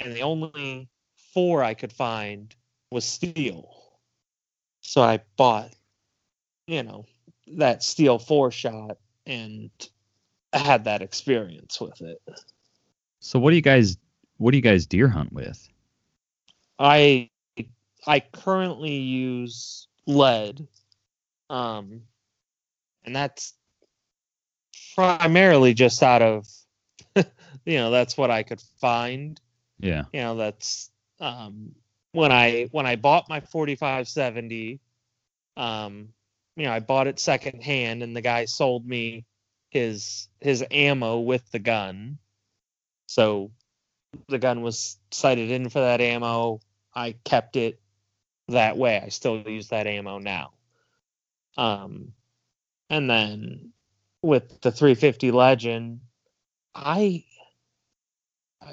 and 0.00 0.14
the 0.14 0.22
only 0.22 0.88
four 1.34 1.62
I 1.62 1.74
could 1.74 1.92
find 1.92 2.54
was 2.90 3.04
steel. 3.04 3.70
So 4.80 5.02
I 5.02 5.20
bought, 5.36 5.74
you 6.66 6.82
know, 6.82 7.04
that 7.56 7.82
steel 7.82 8.18
four 8.18 8.50
shot, 8.50 8.96
and 9.26 9.70
had 10.52 10.84
that 10.84 11.02
experience 11.02 11.80
with 11.80 12.00
it. 12.00 12.22
So 13.24 13.38
what 13.38 13.50
do 13.50 13.56
you 13.56 13.62
guys 13.62 13.96
what 14.36 14.50
do 14.50 14.58
you 14.58 14.62
guys 14.62 14.84
deer 14.86 15.08
hunt 15.08 15.32
with? 15.32 15.66
I 16.78 17.30
I 18.06 18.20
currently 18.20 18.96
use 18.96 19.88
lead, 20.06 20.68
um, 21.48 22.02
and 23.02 23.16
that's 23.16 23.54
primarily 24.94 25.72
just 25.72 26.02
out 26.02 26.20
of, 26.20 26.46
you 27.16 27.78
know, 27.78 27.90
that's 27.90 28.18
what 28.18 28.30
I 28.30 28.42
could 28.42 28.60
find. 28.78 29.40
Yeah. 29.80 30.04
You 30.12 30.20
know, 30.20 30.36
that's 30.36 30.90
um, 31.18 31.74
when 32.12 32.30
I 32.30 32.68
when 32.72 32.84
I 32.84 32.96
bought 32.96 33.30
my 33.30 33.40
4570, 33.40 34.80
um, 35.56 36.10
you 36.56 36.64
know, 36.64 36.72
I 36.72 36.80
bought 36.80 37.06
it 37.06 37.18
secondhand, 37.18 38.02
and 38.02 38.14
the 38.14 38.20
guy 38.20 38.44
sold 38.44 38.86
me 38.86 39.24
his 39.70 40.28
his 40.40 40.62
ammo 40.70 41.20
with 41.20 41.50
the 41.50 41.58
gun. 41.58 42.18
So 43.06 43.50
the 44.28 44.38
gun 44.38 44.62
was 44.62 44.98
sighted 45.10 45.50
in 45.50 45.68
for 45.68 45.80
that 45.80 46.00
ammo. 46.00 46.60
I 46.94 47.16
kept 47.24 47.56
it 47.56 47.80
that 48.48 48.76
way. 48.76 49.00
I 49.04 49.08
still 49.08 49.38
use 49.38 49.68
that 49.68 49.86
ammo 49.86 50.18
now. 50.18 50.52
Um, 51.56 52.12
and 52.90 53.08
then 53.08 53.72
with 54.22 54.60
the 54.60 54.70
350 54.70 55.30
Legend, 55.30 56.00
I, 56.74 57.24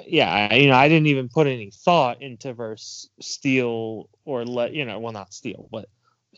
yeah, 0.06 0.48
I, 0.50 0.54
you 0.56 0.68
know, 0.68 0.76
I 0.76 0.88
didn't 0.88 1.08
even 1.08 1.28
put 1.28 1.46
any 1.46 1.70
thought 1.70 2.22
into 2.22 2.52
verse 2.52 3.08
steel 3.20 4.08
or 4.24 4.44
lead, 4.44 4.74
you 4.74 4.84
know, 4.84 4.98
well, 4.98 5.12
not 5.12 5.32
steel, 5.32 5.68
but 5.70 5.88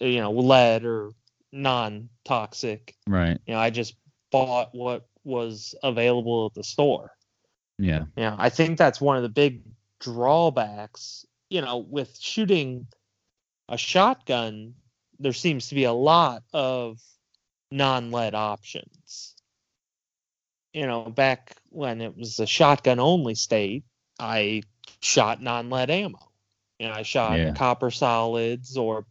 you 0.00 0.18
know, 0.18 0.32
lead 0.32 0.84
or 0.84 1.10
non-toxic. 1.52 2.96
Right. 3.06 3.38
You 3.46 3.54
know, 3.54 3.60
I 3.60 3.70
just 3.70 3.94
bought 4.30 4.74
what 4.74 5.06
was 5.22 5.74
available 5.82 6.46
at 6.46 6.54
the 6.54 6.64
store. 6.64 7.12
Yeah. 7.78 8.04
Know, 8.16 8.36
I 8.38 8.50
think 8.50 8.78
that's 8.78 9.00
one 9.00 9.16
of 9.16 9.22
the 9.22 9.28
big 9.28 9.62
drawbacks, 10.00 11.26
you 11.50 11.60
know, 11.60 11.78
with 11.78 12.18
shooting 12.18 12.86
a 13.68 13.76
shotgun, 13.78 14.74
there 15.18 15.32
seems 15.32 15.68
to 15.68 15.74
be 15.74 15.84
a 15.84 15.92
lot 15.92 16.42
of 16.52 17.00
non-lead 17.70 18.34
options. 18.34 19.34
You 20.72 20.86
know, 20.86 21.04
back 21.04 21.56
when 21.70 22.00
it 22.00 22.16
was 22.16 22.38
a 22.40 22.46
shotgun 22.46 22.98
only 22.98 23.34
state, 23.34 23.84
I 24.18 24.62
shot 25.00 25.40
non-lead 25.42 25.90
ammo. 25.90 26.18
You 26.78 26.88
know, 26.88 26.94
I 26.94 27.02
shot 27.02 27.38
Yeah. 27.38 27.52
copper 27.54 27.90
solids 27.90 28.76
or 28.76 29.06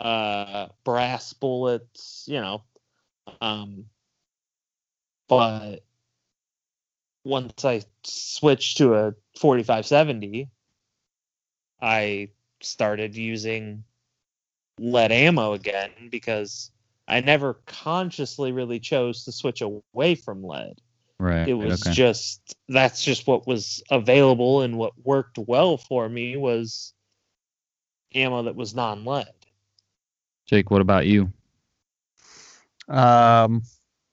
uh 0.00 0.68
brass 0.84 1.32
bullets, 1.32 2.24
you 2.28 2.40
know. 2.40 2.62
Um 3.40 3.86
but 5.28 5.84
once 7.24 7.64
I 7.64 7.82
switched 8.04 8.78
to 8.78 8.94
a 8.94 9.14
4570, 9.38 10.48
I 11.80 12.28
started 12.60 13.16
using 13.16 13.84
lead 14.78 15.12
ammo 15.12 15.52
again 15.52 15.90
because 16.10 16.70
I 17.06 17.20
never 17.20 17.54
consciously 17.66 18.52
really 18.52 18.80
chose 18.80 19.24
to 19.24 19.32
switch 19.32 19.62
away 19.62 20.14
from 20.14 20.44
lead. 20.44 20.80
Right. 21.18 21.48
It 21.48 21.54
was 21.54 21.86
okay. 21.86 21.92
just 21.92 22.56
that's 22.68 23.02
just 23.02 23.26
what 23.26 23.46
was 23.46 23.82
available 23.90 24.62
and 24.62 24.76
what 24.76 24.92
worked 25.04 25.38
well 25.38 25.76
for 25.76 26.08
me 26.08 26.36
was 26.36 26.94
ammo 28.14 28.42
that 28.44 28.56
was 28.56 28.74
non-lead. 28.74 29.28
Jake, 30.46 30.70
what 30.70 30.80
about 30.80 31.06
you? 31.06 31.32
Um, 32.88 33.62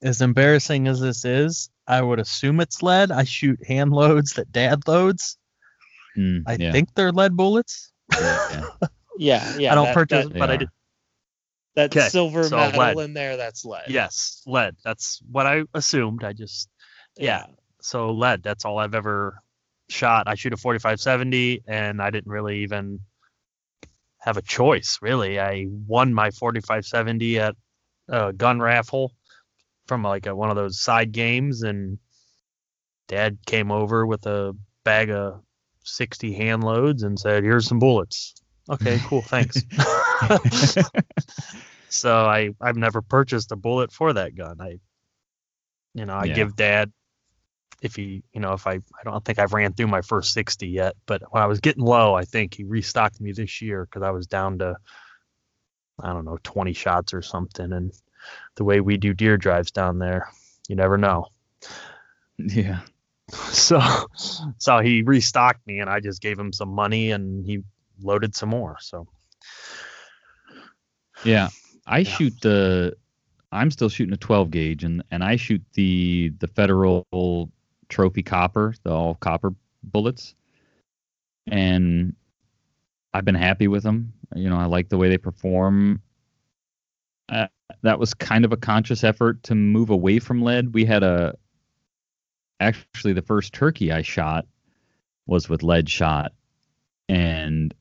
as 0.01 0.21
embarrassing 0.21 0.87
as 0.87 0.99
this 0.99 1.25
is, 1.25 1.69
I 1.89 2.01
would 2.01 2.19
assume 2.19 2.59
it's 2.59 2.83
lead. 2.83 3.11
I 3.11 3.23
shoot 3.23 3.65
hand 3.65 3.91
loads 3.91 4.33
that 4.33 4.51
dad 4.51 4.87
loads. 4.87 5.37
Mm, 6.15 6.43
I 6.45 6.55
yeah, 6.59 6.71
think 6.71 6.93
they're 6.93 7.11
lead 7.11 7.35
bullets. 7.35 7.91
yeah. 8.13 8.63
Yeah, 9.17 9.55
yeah. 9.57 9.71
I 9.71 9.75
don't 9.75 9.85
that, 9.85 9.93
purchase, 9.95 10.27
that, 10.27 10.37
but 10.37 10.49
I 10.51 10.53
are. 10.53 10.57
did. 10.57 10.69
that 11.75 11.91
'Kay, 11.91 12.09
silver 12.09 12.43
so 12.43 12.57
metal 12.57 12.79
lead. 12.79 12.97
in 12.99 13.13
there. 13.13 13.37
That's 13.37 13.65
lead. 13.65 13.89
Yes, 13.89 14.43
lead. 14.45 14.75
That's 14.83 15.19
what 15.31 15.47
I 15.47 15.63
assumed. 15.73 16.23
I 16.23 16.33
just 16.33 16.69
yeah. 17.17 17.45
So 17.81 18.11
lead. 18.11 18.43
That's 18.43 18.65
all 18.65 18.77
I've 18.77 18.93
ever 18.95 19.41
shot. 19.89 20.27
I 20.27 20.35
shoot 20.35 20.53
a 20.53 20.57
4570, 20.57 21.63
and 21.67 22.01
I 22.01 22.11
didn't 22.11 22.31
really 22.31 22.59
even 22.59 22.99
have 24.19 24.37
a 24.37 24.41
choice. 24.43 24.99
Really, 25.01 25.39
I 25.39 25.65
won 25.67 26.13
my 26.13 26.29
4570 26.29 27.39
at 27.39 27.55
a 28.09 28.31
gun 28.33 28.59
raffle 28.61 29.13
from 29.89 30.03
like 30.03 30.27
a, 30.27 30.33
one 30.33 30.49
of 30.49 30.55
those 30.55 30.79
side 30.79 31.11
games, 31.11 31.63
and 31.63 31.97
Dad 33.09 33.39
came 33.45 33.71
over 33.71 34.05
with 34.05 34.25
a 34.27 34.55
bag 34.85 35.09
of 35.09 35.41
60 35.83 36.31
hand 36.33 36.63
loads 36.63 37.03
and 37.03 37.19
said, 37.19 37.43
"Here's 37.43 37.67
some 37.67 37.79
bullets." 37.79 38.35
Okay, 38.69 38.99
cool, 39.07 39.23
thanks. 39.23 39.61
so 41.89 42.25
I 42.25 42.51
I've 42.61 42.77
never 42.77 43.01
purchased 43.01 43.51
a 43.51 43.57
bullet 43.57 43.91
for 43.91 44.13
that 44.13 44.35
gun. 44.35 44.61
I 44.61 44.79
you 45.95 46.05
know, 46.05 46.15
I 46.15 46.27
Yeah. 46.27 46.35
give 46.35 46.55
dad 46.55 46.91
if 47.81 47.95
he, 47.95 48.23
you 48.33 48.41
know, 48.41 48.53
if 48.53 48.67
I 48.67 48.73
I 48.73 49.03
don't 49.03 49.25
think 49.25 49.39
I've 49.39 49.53
ran 49.53 49.73
through 49.73 49.87
my 49.87 50.01
first 50.01 50.33
60 50.33 50.67
yet, 50.67 50.95
but 51.07 51.23
when 51.31 51.41
I 51.41 51.47
was 51.47 51.59
getting 51.59 51.83
low, 51.83 52.13
I 52.13 52.25
think 52.25 52.53
he 52.53 52.63
restocked 52.63 53.19
me 53.19 53.31
this 53.31 53.61
year 53.61 53.87
cuz 53.91 54.03
I 54.03 54.11
was 54.11 54.27
down 54.27 54.59
to 54.59 54.75
I 56.01 56.13
don't 56.13 56.25
know, 56.25 56.37
20 56.43 56.73
shots 56.73 57.13
or 57.13 57.21
something 57.21 57.73
and 57.73 57.91
the 58.55 58.63
way 58.63 58.81
we 58.81 58.97
do 58.97 59.13
deer 59.13 59.37
drives 59.37 59.71
down 59.71 59.99
there, 59.99 60.27
you 60.67 60.75
never 60.75 60.97
know. 60.97 61.27
yeah. 62.37 62.81
So 63.51 63.79
so 64.57 64.79
he 64.79 65.03
restocked 65.03 65.65
me 65.67 65.79
and 65.79 65.89
I 65.89 65.99
just 65.99 66.21
gave 66.21 66.37
him 66.39 66.51
some 66.51 66.69
money 66.69 67.11
and 67.11 67.45
he 67.45 67.63
loaded 68.01 68.35
some 68.35 68.49
more. 68.49 68.77
So 68.79 69.07
Yeah, 71.23 71.49
I 71.85 71.99
Yeah. 71.99 72.03
shoot 72.03 72.33
the. 72.41 72.95
I'm 73.51 73.71
still 73.71 73.89
shooting 73.89 74.13
a 74.13 74.17
12 74.17 74.51
gauge, 74.51 74.83
and 74.83 75.03
and 75.11 75.23
I 75.23 75.35
shoot 75.35 75.63
the 75.73 76.29
the 76.39 76.47
federal 76.47 77.51
trophy 77.89 78.23
copper, 78.23 78.73
the 78.83 78.91
all 78.91 79.15
copper 79.15 79.53
bullets, 79.83 80.35
and 81.47 82.15
I've 83.13 83.25
been 83.25 83.35
happy 83.35 83.67
with 83.67 83.83
them. 83.83 84.13
You 84.35 84.49
know, 84.49 84.57
I 84.57 84.65
like 84.65 84.89
the 84.89 84.97
way 84.97 85.09
they 85.09 85.17
perform. 85.17 86.01
Uh, 87.27 87.47
that 87.81 87.99
was 87.99 88.13
kind 88.13 88.45
of 88.45 88.51
a 88.51 88.57
conscious 88.57 89.03
effort 89.03 89.43
to 89.43 89.55
move 89.55 89.89
away 89.89 90.19
from 90.19 90.41
lead. 90.41 90.73
We 90.73 90.85
had 90.85 91.03
a 91.03 91.35
actually 92.59 93.13
the 93.13 93.21
first 93.21 93.53
turkey 93.53 93.91
I 93.91 94.01
shot 94.01 94.45
was 95.25 95.47
with 95.47 95.63
lead 95.63 95.89
shot, 95.89 96.33
and 97.07 97.73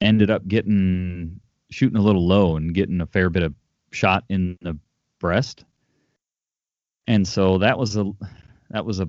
ended 0.00 0.30
up 0.30 0.46
getting 0.48 1.40
shooting 1.70 1.98
a 1.98 2.02
little 2.02 2.26
low 2.26 2.56
and 2.56 2.74
getting 2.74 3.00
a 3.00 3.06
fair 3.06 3.30
bit 3.30 3.42
of 3.42 3.54
shot 3.92 4.24
in 4.28 4.58
the 4.62 4.78
breast. 5.18 5.64
And 7.06 7.26
so 7.26 7.58
that 7.58 7.78
was 7.78 7.96
a 7.96 8.10
that 8.70 8.84
was 8.84 9.00
a 9.00 9.08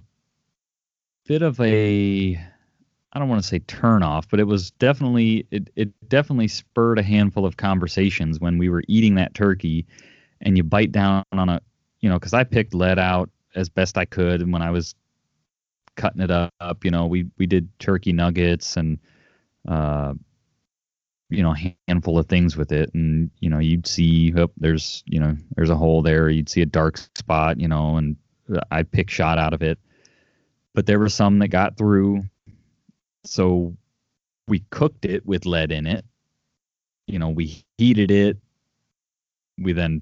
bit 1.26 1.41
of 1.41 1.59
a 1.59 2.39
I 3.14 3.20
don't 3.20 3.28
want 3.28 3.41
to 3.41 3.47
say 3.47 3.59
turn 3.59 4.03
off, 4.03 4.30
but 4.30 4.39
it 4.39 4.45
was 4.45 4.72
definitely 4.72 5.45
it, 5.51 5.70
it 5.76 5.89
definitely 6.09 6.47
spurred 6.47 6.97
a 6.97 7.03
handful 7.03 7.45
of 7.45 7.57
conversations 7.57 8.39
when 8.39 8.57
we 8.57 8.70
were 8.70 8.84
eating 8.88 9.16
that 9.16 9.34
turkey 9.34 9.86
and 10.39 10.55
you 10.55 10.64
bite 10.64 10.91
down 10.91 11.24
on 11.32 11.49
a 11.49 11.62
you 11.99 12.09
know, 12.09 12.18
because 12.18 12.34
I 12.34 12.43
picked 12.43 12.74
lead 12.74 12.97
out 12.97 13.30
as 13.53 13.70
best 13.70 13.97
I 13.97 14.05
could 14.05 14.41
and 14.41 14.53
when 14.53 14.62
I 14.62 14.72
was 14.72 14.95
cutting 15.95 16.22
it 16.22 16.32
up, 16.32 16.86
you 16.86 16.91
know, 16.91 17.05
we 17.05 17.28
we 17.38 17.45
did 17.45 17.68
turkey 17.80 18.14
nuggets 18.14 18.78
and 18.78 18.97
uh 19.68 20.14
you 21.30 21.43
know 21.43 21.53
a 21.53 21.78
handful 21.88 22.18
of 22.18 22.28
things 22.28 22.57
with 22.57 22.72
it 22.72 22.93
and 22.93 23.30
you 23.39 23.49
know 23.49 23.59
you'd 23.59 23.88
see 23.88 24.34
oh, 24.38 24.51
there's 24.57 25.03
you 25.05 25.20
know 25.20 25.36
there's 25.55 25.70
a 25.70 25.76
hole 25.76 26.01
there. 26.01 26.30
You'd 26.30 26.49
see 26.49 26.62
a 26.62 26.66
dark 26.66 26.97
spot 27.16 27.59
you 27.59 27.68
know 27.68 27.97
and 27.97 28.16
I'd 28.72 28.91
pick 28.91 29.09
shot 29.09 29.38
out 29.38 29.53
of 29.53 29.62
it. 29.62 29.80
But 30.74 30.86
there 30.86 30.99
were 30.99 31.09
some 31.09 31.39
that 31.39 31.49
got 31.49 31.78
through 31.78 32.24
so 33.24 33.76
we 34.47 34.59
cooked 34.69 35.05
it 35.05 35.26
with 35.26 35.45
lead 35.45 35.72
in 35.72 35.88
it. 35.88 36.05
You 37.07 37.19
know 37.19 37.30
we 37.30 37.63
heated 37.78 38.11
it. 38.11 38.38
We 39.57 39.74
then 39.74 40.01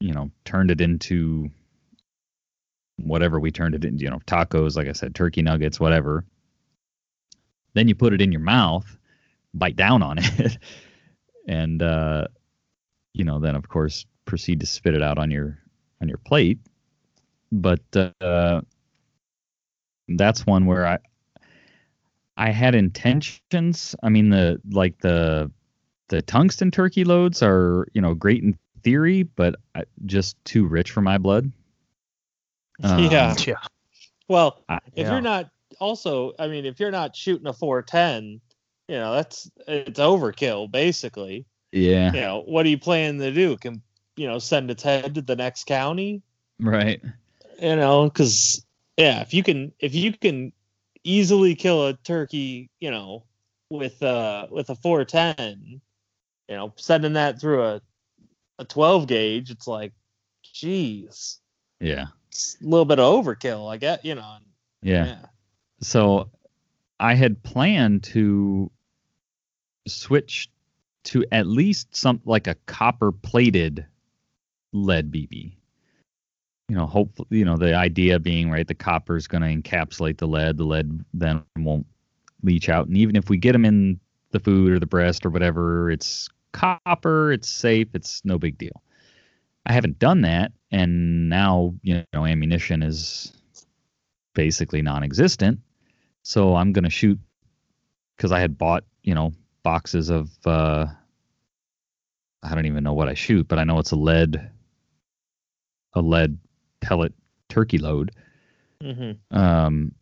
you 0.00 0.12
know 0.12 0.30
turned 0.44 0.70
it 0.70 0.80
into 0.80 1.50
whatever 2.98 3.38
we 3.38 3.50
turned 3.50 3.74
it 3.74 3.84
into 3.84 4.04
you 4.04 4.10
know 4.10 4.20
tacos 4.26 4.76
like 4.76 4.88
i 4.88 4.92
said 4.92 5.14
turkey 5.14 5.42
nuggets 5.42 5.80
whatever. 5.80 6.24
Then 7.74 7.88
you 7.88 7.94
put 7.94 8.14
it 8.14 8.22
in 8.22 8.32
your 8.32 8.40
mouth 8.40 8.96
bite 9.54 9.76
down 9.76 10.02
on 10.02 10.18
it 10.20 10.58
and 11.48 11.82
uh 11.82 12.26
you 13.14 13.24
know 13.24 13.40
then 13.40 13.54
of 13.54 13.68
course 13.68 14.06
proceed 14.24 14.60
to 14.60 14.66
spit 14.66 14.94
it 14.94 15.02
out 15.02 15.18
on 15.18 15.30
your 15.30 15.58
on 16.00 16.08
your 16.08 16.18
plate. 16.18 16.58
But 17.52 17.82
uh 18.20 18.62
that's 20.08 20.46
one 20.46 20.66
where 20.66 20.86
i 20.86 20.98
i 22.36 22.50
had 22.50 22.74
intentions 22.74 23.94
i 24.02 24.08
mean 24.08 24.30
the 24.30 24.60
like 24.70 24.98
the 25.00 25.50
the 26.08 26.22
tungsten 26.22 26.70
turkey 26.70 27.04
loads 27.04 27.42
are 27.42 27.86
you 27.94 28.00
know 28.00 28.14
great 28.14 28.42
in 28.42 28.56
theory 28.82 29.22
but 29.24 29.56
just 30.06 30.42
too 30.44 30.66
rich 30.66 30.90
for 30.92 31.00
my 31.00 31.18
blood 31.18 31.50
Um, 32.82 33.04
Yeah. 33.10 33.34
yeah. 33.46 33.54
Well, 34.28 34.64
I- 34.68 34.80
if 34.94 35.06
Yeah. 35.06 35.12
you're 35.12 35.20
not 35.22 35.50
also, 35.80 36.32
I 36.38 36.48
mean, 36.48 36.66
if 36.66 36.80
you're 36.80 36.90
not 36.90 37.16
shooting 37.16 37.46
a 37.46 37.52
410, 37.52 38.40
you 38.88 38.96
know, 38.96 39.14
that's 39.14 39.50
it's 39.66 39.98
overkill 40.00 40.70
basically. 40.70 41.46
yeah 41.72 42.12
You 42.14 42.20
know, 42.20 42.42
what 42.46 42.66
are 42.66 42.68
you 42.68 42.78
planning 42.78 43.20
to 43.20 43.32
do? 43.32 43.56
Can 43.56 43.82
you 44.16 44.26
know 44.28 44.38
send 44.38 44.70
its 44.70 44.82
head 44.82 45.14
to 45.16 45.22
the 45.22 45.36
next 45.36 45.64
county? 45.64 46.22
right 46.60 47.02
You 47.60 47.76
know, 47.76 48.04
because 48.04 48.64
yeah, 48.96 49.20
if 49.22 49.32
you 49.34 49.42
can 49.42 49.72
if 49.80 49.94
you 49.94 50.12
can 50.12 50.52
easily 51.06 51.54
kill 51.54 51.86
a 51.86 51.94
turkey, 51.94 52.68
you 52.80 52.90
know, 52.90 53.24
with 53.70 54.02
uh 54.02 54.46
with 54.50 54.70
a 54.70 54.74
410, 54.74 55.80
you 56.48 56.56
know, 56.56 56.72
sending 56.76 57.14
that 57.14 57.40
through 57.40 57.62
a 57.62 57.80
a 58.58 58.64
12 58.64 59.06
gauge, 59.06 59.50
it's 59.50 59.66
like, 59.66 59.92
geez, 60.42 61.40
yeah 61.80 62.06
it's 62.28 62.56
a 62.60 62.64
little 62.64 62.84
bit 62.84 62.98
of 62.98 63.24
overkill. 63.24 63.72
I 63.72 63.76
get, 63.78 64.04
you 64.04 64.14
know. 64.14 64.36
yeah 64.82 65.06
yeah. 65.06 65.18
so 65.80 66.30
I 67.00 67.14
had 67.14 67.42
planned 67.42 68.04
to 68.04 68.70
switch 69.86 70.50
to 71.04 71.24
at 71.30 71.46
least 71.46 71.94
some 71.94 72.20
like 72.24 72.46
a 72.46 72.56
copper 72.66 73.12
plated 73.12 73.86
lead 74.72 75.12
BB. 75.12 75.55
You 76.68 76.76
know, 76.76 76.86
hopefully, 76.86 77.28
you 77.30 77.44
know, 77.44 77.56
the 77.56 77.74
idea 77.74 78.18
being 78.18 78.50
right, 78.50 78.66
the 78.66 78.74
copper 78.74 79.16
is 79.16 79.28
going 79.28 79.42
to 79.42 79.70
encapsulate 79.70 80.18
the 80.18 80.26
lead. 80.26 80.56
The 80.56 80.64
lead 80.64 81.04
then 81.14 81.42
won't 81.58 81.86
leach 82.42 82.68
out, 82.68 82.88
and 82.88 82.96
even 82.96 83.14
if 83.14 83.30
we 83.30 83.38
get 83.38 83.52
them 83.52 83.64
in 83.64 84.00
the 84.32 84.40
food 84.40 84.72
or 84.72 84.80
the 84.80 84.86
breast 84.86 85.24
or 85.24 85.30
whatever, 85.30 85.90
it's 85.90 86.28
copper. 86.52 87.32
It's 87.32 87.48
safe. 87.48 87.88
It's 87.94 88.24
no 88.24 88.38
big 88.38 88.58
deal. 88.58 88.82
I 89.66 89.72
haven't 89.72 89.98
done 89.98 90.22
that, 90.22 90.52
and 90.72 91.28
now 91.28 91.74
you 91.82 92.04
know 92.12 92.24
ammunition 92.24 92.82
is 92.82 93.32
basically 94.34 94.82
non-existent. 94.82 95.60
So 96.22 96.56
I'm 96.56 96.72
gonna 96.72 96.90
shoot 96.90 97.18
because 98.16 98.32
I 98.32 98.40
had 98.40 98.58
bought 98.58 98.84
you 99.04 99.14
know 99.14 99.32
boxes 99.62 100.10
of 100.10 100.30
uh, 100.44 100.86
I 102.42 102.54
don't 102.54 102.66
even 102.66 102.82
know 102.82 102.94
what 102.94 103.08
I 103.08 103.14
shoot, 103.14 103.46
but 103.46 103.58
I 103.60 103.64
know 103.64 103.78
it's 103.78 103.92
a 103.92 103.96
lead 103.96 104.50
a 105.94 106.02
lead 106.02 106.38
pellet 106.80 107.12
turkey 107.48 107.78
load. 107.78 108.12
Mm-hmm. 108.82 109.36
Um, 109.36 109.92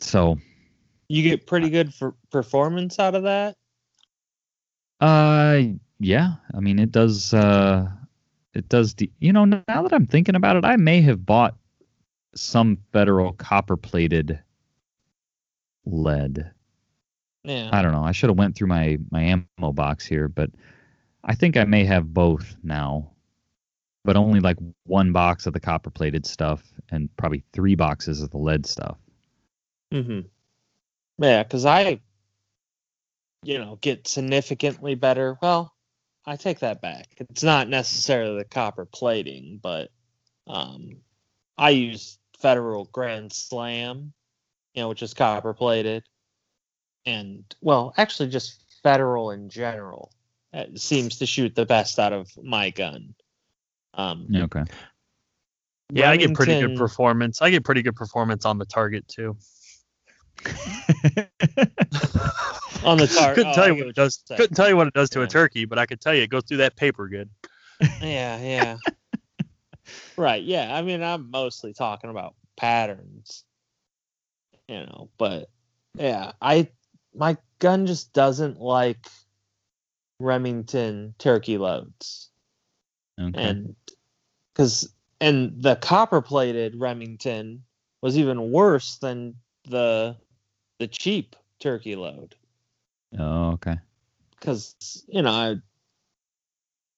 so 0.00 0.38
You 1.08 1.22
get 1.22 1.46
pretty 1.46 1.70
good 1.70 1.94
for 1.94 2.14
performance 2.30 2.98
out 2.98 3.14
of 3.14 3.22
that. 3.24 3.56
uh, 5.00 5.62
yeah, 6.00 6.34
I 6.54 6.60
mean 6.60 6.78
it 6.78 6.92
does 6.92 7.32
uh, 7.34 7.86
it 8.54 8.68
does. 8.68 8.94
De- 8.94 9.12
you 9.20 9.32
know, 9.32 9.44
now 9.44 9.62
that 9.66 9.92
I'm 9.92 10.06
thinking 10.06 10.34
about 10.34 10.56
it, 10.56 10.64
I 10.64 10.76
may 10.76 11.00
have 11.02 11.24
bought 11.24 11.56
some 12.34 12.78
federal 12.92 13.32
copper 13.32 13.76
plated 13.76 14.38
lead. 15.86 16.50
Yeah. 17.44 17.70
I 17.72 17.82
don't 17.82 17.92
know. 17.92 18.04
I 18.04 18.12
should 18.12 18.30
have 18.30 18.38
went 18.38 18.56
through 18.56 18.68
my 18.68 18.98
my 19.10 19.22
ammo 19.22 19.72
box 19.72 20.04
here, 20.06 20.28
but 20.28 20.50
I 21.24 21.34
think 21.34 21.56
I 21.56 21.64
may 21.64 21.84
have 21.84 22.12
both 22.12 22.56
now. 22.62 23.10
But 24.08 24.16
only 24.16 24.40
like 24.40 24.56
one 24.84 25.12
box 25.12 25.44
of 25.44 25.52
the 25.52 25.60
copper 25.60 25.90
plated 25.90 26.24
stuff 26.24 26.62
and 26.90 27.14
probably 27.18 27.44
three 27.52 27.74
boxes 27.74 28.22
of 28.22 28.30
the 28.30 28.38
lead 28.38 28.64
stuff. 28.64 28.96
Mm-hmm. 29.92 30.20
Yeah, 31.22 31.42
because 31.42 31.66
I, 31.66 32.00
you 33.42 33.58
know, 33.58 33.76
get 33.82 34.08
significantly 34.08 34.94
better. 34.94 35.36
Well, 35.42 35.74
I 36.24 36.36
take 36.36 36.60
that 36.60 36.80
back. 36.80 37.06
It's 37.18 37.42
not 37.42 37.68
necessarily 37.68 38.38
the 38.38 38.46
copper 38.46 38.86
plating, 38.86 39.60
but 39.62 39.90
um, 40.46 41.02
I 41.58 41.68
use 41.68 42.18
Federal 42.38 42.86
Grand 42.86 43.30
Slam, 43.30 44.14
you 44.72 44.80
know, 44.80 44.88
which 44.88 45.02
is 45.02 45.12
copper 45.12 45.52
plated, 45.52 46.02
and 47.04 47.44
well, 47.60 47.92
actually, 47.98 48.30
just 48.30 48.64
Federal 48.82 49.32
in 49.32 49.50
general 49.50 50.12
it 50.54 50.80
seems 50.80 51.18
to 51.18 51.26
shoot 51.26 51.54
the 51.54 51.66
best 51.66 51.98
out 51.98 52.14
of 52.14 52.30
my 52.42 52.70
gun. 52.70 53.14
Um, 53.94 54.26
Okay. 54.34 54.64
Yeah, 55.90 56.10
I 56.10 56.16
get 56.18 56.34
pretty 56.34 56.60
good 56.60 56.76
performance. 56.76 57.40
I 57.40 57.48
get 57.50 57.64
pretty 57.64 57.82
good 57.82 57.96
performance 57.96 58.44
on 58.44 58.58
the 58.58 58.66
target 58.66 59.08
too. 59.08 59.36
on 62.84 62.98
the 62.98 63.06
tar- 63.06 63.34
couldn't 63.34 63.52
oh, 63.52 63.54
tell 63.54 63.64
I 63.64 63.68
you 63.68 63.74
what 63.74 63.86
it 63.88 63.96
does. 63.96 64.22
saying. 64.26 64.36
Couldn't 64.36 64.54
tell 64.54 64.68
you 64.68 64.76
what 64.76 64.86
it 64.86 64.94
does 64.94 65.08
to 65.10 65.20
Yeah. 65.20 65.24
a 65.24 65.28
turkey, 65.28 65.64
but 65.64 65.78
I 65.78 65.86
could 65.86 66.00
tell 66.00 66.14
you 66.14 66.22
it 66.22 66.30
goes 66.30 66.44
through 66.44 66.58
that 66.58 66.76
paper 66.76 67.08
good. 67.08 67.30
Yeah, 68.02 68.38
yeah. 68.38 68.76
right. 70.16 70.42
Yeah. 70.42 70.74
I 70.76 70.82
mean, 70.82 71.02
I'm 71.02 71.30
mostly 71.30 71.72
talking 71.72 72.10
about 72.10 72.34
patterns, 72.56 73.44
you 74.68 74.80
know, 74.80 75.08
but 75.16 75.48
yeah, 75.94 76.32
I, 76.42 76.68
my 77.14 77.38
gun 77.60 77.86
just 77.86 78.12
doesn't 78.12 78.60
like 78.60 79.06
Remington 80.20 81.14
turkey 81.18 81.56
loads. 81.56 82.30
Okay. 83.18 83.42
And 83.42 83.74
because, 84.52 84.88
and 85.20 85.62
the 85.62 85.76
copper 85.76 86.20
plated 86.20 86.76
Remington 86.76 87.64
was 88.00 88.16
even 88.16 88.52
worse 88.52 88.96
than 88.98 89.34
the, 89.64 90.16
the 90.78 90.86
cheap 90.86 91.36
turkey 91.60 91.96
load. 91.96 92.34
oh, 93.18 93.50
okay. 93.52 93.76
because 94.38 95.04
you 95.08 95.22
know 95.22 95.30
I, 95.30 95.48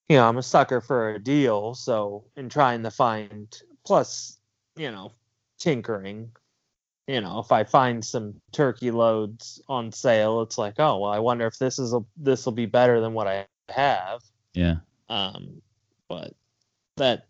you 0.09 0.17
know 0.17 0.29
I'm 0.29 0.39
a 0.39 0.43
sucker 0.43 0.81
for 0.81 1.11
a 1.11 1.19
deal. 1.19 1.75
So 1.75 2.25
in 2.37 2.49
trying 2.49 2.83
to 2.83 2.91
find, 2.91 3.57
plus 3.87 4.39
you 4.77 4.91
know, 4.91 5.13
tinkering, 5.59 6.31
you 7.07 7.21
know, 7.21 7.41
if 7.41 7.53
I 7.53 7.65
find 7.65 8.05
some 8.05 8.35
turkey 8.53 8.91
loads 8.91 9.61
on 9.69 9.93
sale, 9.93 10.43
it's 10.43 10.59
like, 10.59 10.75
oh 10.79 10.99
well, 10.99 11.11
I 11.11 11.19
wonder 11.19 11.47
if 11.47 11.59
this 11.59 11.79
is 11.79 11.93
a 11.93 12.01
this 12.17 12.45
will 12.45 12.53
be 12.53 12.67
better 12.67 13.01
than 13.01 13.15
what 13.15 13.27
I 13.27 13.47
have. 13.69 14.23
Yeah. 14.55 14.77
Um, 15.09 15.63
but 16.11 16.35
that 16.97 17.29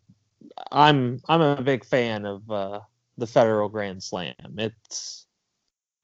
I'm 0.73 1.21
I'm 1.29 1.43
a 1.43 1.63
big 1.63 1.85
fan 1.85 2.25
of 2.25 2.51
uh, 2.51 2.81
the 3.19 3.27
Federal 3.27 3.69
Grand 3.69 4.03
Slam. 4.03 4.35
It's 4.57 5.27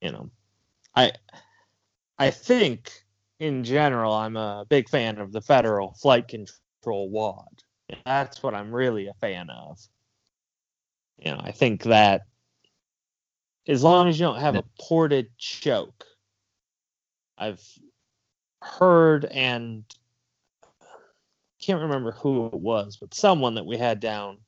you 0.01 0.13
know, 0.13 0.31
I 0.95 1.13
I 2.19 2.31
think 2.31 2.93
in 3.41 3.65
general 3.65 4.13
I'm 4.13 4.37
a 4.37 4.67
big 4.69 4.89
fan 4.89 5.19
of 5.19 5.33
the 5.33 5.41
Federal 5.41 5.95
Flight 5.95 6.29
Control 6.29 7.11
Wad. 7.11 7.63
That's 8.05 8.43
what 8.43 8.55
I'm 8.55 8.71
really 8.71 9.09
a 9.09 9.15
fan 9.15 9.49
of. 9.51 9.79
You 11.19 11.33
know, 11.33 11.41
I 11.43 11.53
think 11.53 11.85
that 11.85 12.23
as 13.67 13.83
long 13.83 14.09
as 14.09 14.21
you 14.21 14.27
don't 14.27 14.39
have 14.39 14.55
a 14.55 14.65
ported 14.79 15.31
choke, 15.39 16.05
I've 17.39 17.63
heard 18.63 19.25
and 19.25 19.85
can't 21.61 21.83
remember 21.83 22.13
who 22.13 22.47
it 22.47 22.55
was, 22.55 22.97
but 22.97 23.15
someone 23.15 23.55
that 23.55 23.67
we 23.67 23.77
had 23.77 24.01
down 24.01 24.39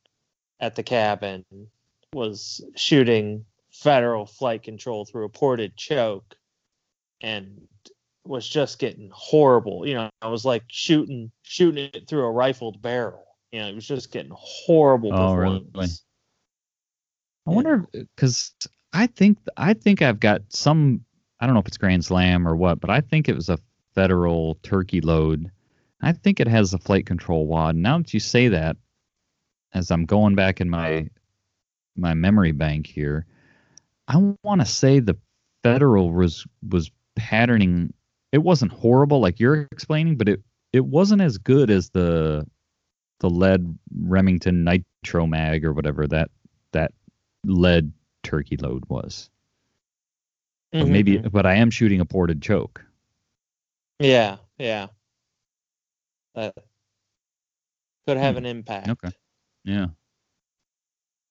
at 0.60 0.74
the 0.74 0.82
cabin 0.82 1.44
was 2.12 2.64
shooting 2.74 3.44
federal 3.70 4.26
flight 4.26 4.62
control 4.62 5.04
through 5.04 5.24
a 5.24 5.28
ported 5.28 5.76
choke 5.76 6.34
and 7.20 7.68
was 8.24 8.46
just 8.46 8.78
getting 8.78 9.10
horrible. 9.12 9.86
You 9.86 9.94
know, 9.94 10.10
I 10.20 10.28
was 10.28 10.44
like 10.44 10.64
shooting 10.68 11.30
shooting 11.42 11.90
it 11.92 12.08
through 12.08 12.24
a 12.24 12.30
rifled 12.30 12.82
barrel. 12.82 13.24
You 13.52 13.60
know, 13.60 13.68
it 13.68 13.74
was 13.74 13.86
just 13.86 14.12
getting 14.12 14.32
horrible 14.34 15.10
Oh, 15.12 15.34
really? 15.34 15.66
I 17.46 17.50
wonder 17.50 17.86
because 17.92 18.52
uh, 18.64 18.68
I 18.92 19.06
think 19.06 19.38
I 19.56 19.74
think 19.74 20.02
I've 20.02 20.20
got 20.20 20.42
some. 20.50 21.04
I 21.40 21.46
don't 21.46 21.54
know 21.54 21.60
if 21.60 21.68
it's 21.68 21.78
Grand 21.78 22.04
Slam 22.04 22.46
or 22.46 22.56
what, 22.56 22.80
but 22.80 22.90
I 22.90 23.00
think 23.00 23.28
it 23.28 23.34
was 23.34 23.48
a 23.48 23.58
federal 23.94 24.56
turkey 24.62 25.00
load. 25.00 25.50
I 26.00 26.12
think 26.12 26.40
it 26.40 26.48
has 26.48 26.72
a 26.72 26.78
flight 26.78 27.06
control 27.06 27.46
wad. 27.46 27.76
Now 27.76 27.98
that 27.98 28.14
you 28.14 28.20
say 28.20 28.48
that, 28.48 28.76
as 29.74 29.90
I'm 29.90 30.04
going 30.04 30.34
back 30.34 30.60
in 30.60 30.70
my 30.70 31.08
my 31.96 32.14
memory 32.14 32.52
bank 32.52 32.86
here, 32.86 33.26
I 34.06 34.34
want 34.42 34.60
to 34.60 34.66
say 34.66 35.00
the 35.00 35.16
federal 35.62 36.12
was 36.12 36.46
was 36.70 36.90
patterning. 37.16 37.92
It 38.32 38.38
wasn't 38.38 38.72
horrible 38.72 39.20
like 39.20 39.40
you're 39.40 39.68
explaining, 39.72 40.16
but 40.16 40.28
it 40.28 40.42
it 40.72 40.84
wasn't 40.86 41.22
as 41.22 41.38
good 41.38 41.70
as 41.70 41.90
the 41.90 42.46
the 43.20 43.28
lead 43.28 43.76
Remington 44.00 44.62
Nitro 44.64 45.26
Mag 45.26 45.64
or 45.64 45.72
whatever 45.72 46.06
that 46.06 46.30
that 46.72 46.92
lead 47.44 47.92
turkey 48.22 48.56
load 48.56 48.84
was. 48.88 49.30
But 50.70 50.82
Mhm. 50.82 50.90
maybe, 50.90 51.18
but 51.18 51.46
I 51.46 51.54
am 51.54 51.70
shooting 51.70 52.00
a 52.00 52.04
ported 52.04 52.42
choke. 52.42 52.84
Yeah, 53.98 54.36
yeah. 54.58 54.88
That 56.38 56.54
could 58.06 58.16
have 58.16 58.34
Hmm. 58.34 58.38
an 58.38 58.46
impact. 58.46 58.88
Okay. 58.88 59.10
Yeah. 59.64 59.88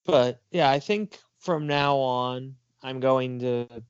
But 0.06 0.42
yeah, 0.52 0.70
I 0.70 0.80
think 0.80 1.20
from 1.40 1.66
now 1.66 1.98
on, 1.98 2.56
I'm 2.84 3.00
going 3.00 3.40
to, 3.40 3.84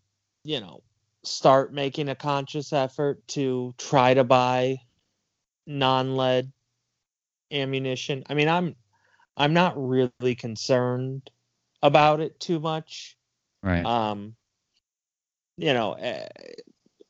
you 0.43 0.59
know, 0.59 0.83
start 1.23 1.73
making 1.73 2.09
a 2.09 2.15
conscious 2.15 2.71
effort 2.71 3.27
to 3.29 3.73
try 3.77 4.13
to 4.13 4.23
buy 4.23 4.77
non-lead 5.65 6.51
ammunition. 7.51 8.23
I 8.29 8.33
mean, 8.35 8.47
I'm 8.47 8.75
I'm 9.37 9.53
not 9.53 9.73
really 9.75 10.35
concerned 10.35 11.29
about 11.81 12.19
it 12.21 12.39
too 12.39 12.59
much. 12.59 13.17
Right. 13.63 13.85
Um, 13.85 14.35
you 15.57 15.73
know, 15.73 15.93
eh, 15.93 16.27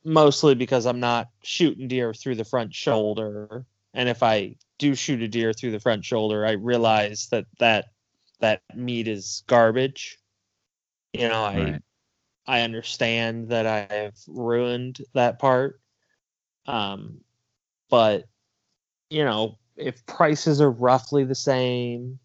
mostly 0.04 0.54
because 0.54 0.86
I'm 0.86 1.00
not 1.00 1.28
shooting 1.42 1.88
deer 1.88 2.14
through 2.14 2.36
the 2.36 2.44
front 2.44 2.74
shoulder, 2.74 3.64
and 3.98 4.08
if 4.08 4.22
I 4.22 4.54
do 4.78 4.94
shoot 4.94 5.20
a 5.22 5.28
deer 5.28 5.52
through 5.52 5.72
the 5.72 5.80
front 5.80 6.04
shoulder, 6.04 6.46
I 6.46 6.52
realize 6.52 7.26
that 7.32 7.46
that 7.58 7.86
that 8.38 8.62
meat 8.74 9.08
is 9.08 9.42
garbage. 9.48 10.18
You 11.12 11.28
know, 11.28 11.42
I 11.42 11.58
right. 11.58 11.82
I 12.46 12.60
understand 12.60 13.48
that 13.48 13.66
I 13.66 13.92
have 13.92 14.14
ruined 14.28 15.00
that 15.14 15.40
part. 15.40 15.80
Um, 16.66 17.22
but 17.90 18.26
you 19.10 19.24
know, 19.24 19.58
if 19.76 20.06
prices 20.06 20.60
are 20.60 20.70
roughly 20.70 21.24
the 21.24 21.34
same, 21.34 22.20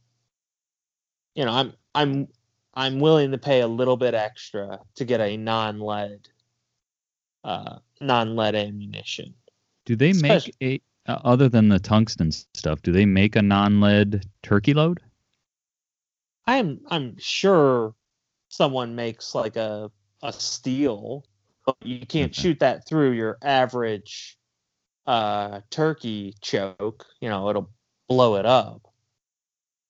you 1.34 1.44
know, 1.44 1.52
I'm 1.52 1.74
I'm 1.96 2.28
I'm 2.76 3.00
willing 3.00 3.32
to 3.32 3.40
pay 3.40 3.62
a 3.62 3.68
little 3.68 3.98
bit 3.98 4.14
extra 4.14 4.80
to 4.96 5.06
get 5.06 5.22
a 5.22 5.38
non-lead 5.38 6.30
uh 7.44 7.80
non-lead 8.00 8.54
ammunition. 8.54 9.34
Do 9.86 9.96
they 9.96 10.14
make 10.14 10.32
especially- 10.32 10.54
a 10.62 10.82
uh, 11.08 11.20
other 11.24 11.50
than 11.50 11.70
the 11.70 11.80
tungsten 11.80 12.32
stuff? 12.32 12.82
Do 12.82 12.92
they 12.92 13.06
make 13.06 13.36
a 13.36 13.42
non-lead 13.42 14.26
turkey 14.42 14.74
load? 14.74 15.02
I'm 16.46 16.82
I'm 16.90 17.18
sure 17.20 17.96
someone 18.50 18.96
makes 18.96 19.34
like 19.36 19.56
a 19.56 19.92
a 20.22 20.34
steel, 20.34 21.26
but 21.66 21.76
you 21.84 22.06
can't 22.06 22.32
Okay. 22.32 22.42
shoot 22.42 22.60
that 22.60 22.88
through 22.88 23.12
your 23.12 23.38
average 23.42 24.38
uh 25.08 25.62
turkey 25.70 26.34
choke. 26.42 27.06
You 27.22 27.30
know, 27.30 27.50
it'll 27.50 27.70
blow 28.08 28.36
it 28.36 28.46
up. 28.46 28.88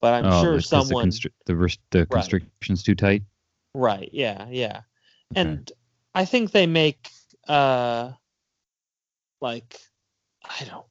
But 0.01 0.13
I'm 0.13 0.31
oh, 0.31 0.41
sure 0.41 0.51
because 0.57 0.69
the, 0.69 0.81
someone 0.81 1.05
constri- 1.09 1.31
the, 1.45 1.55
res- 1.55 1.77
the 1.91 2.05
constriction's 2.05 2.83
too 2.83 2.95
tight. 2.95 3.23
right, 3.73 4.09
yeah, 4.11 4.47
yeah. 4.49 4.81
Okay. 5.31 5.41
And 5.41 5.71
I 6.13 6.25
think 6.25 6.51
they 6.51 6.67
make 6.67 7.09
uh 7.47 8.11
like 9.41 9.79
I 10.43 10.65
don't 10.65 10.85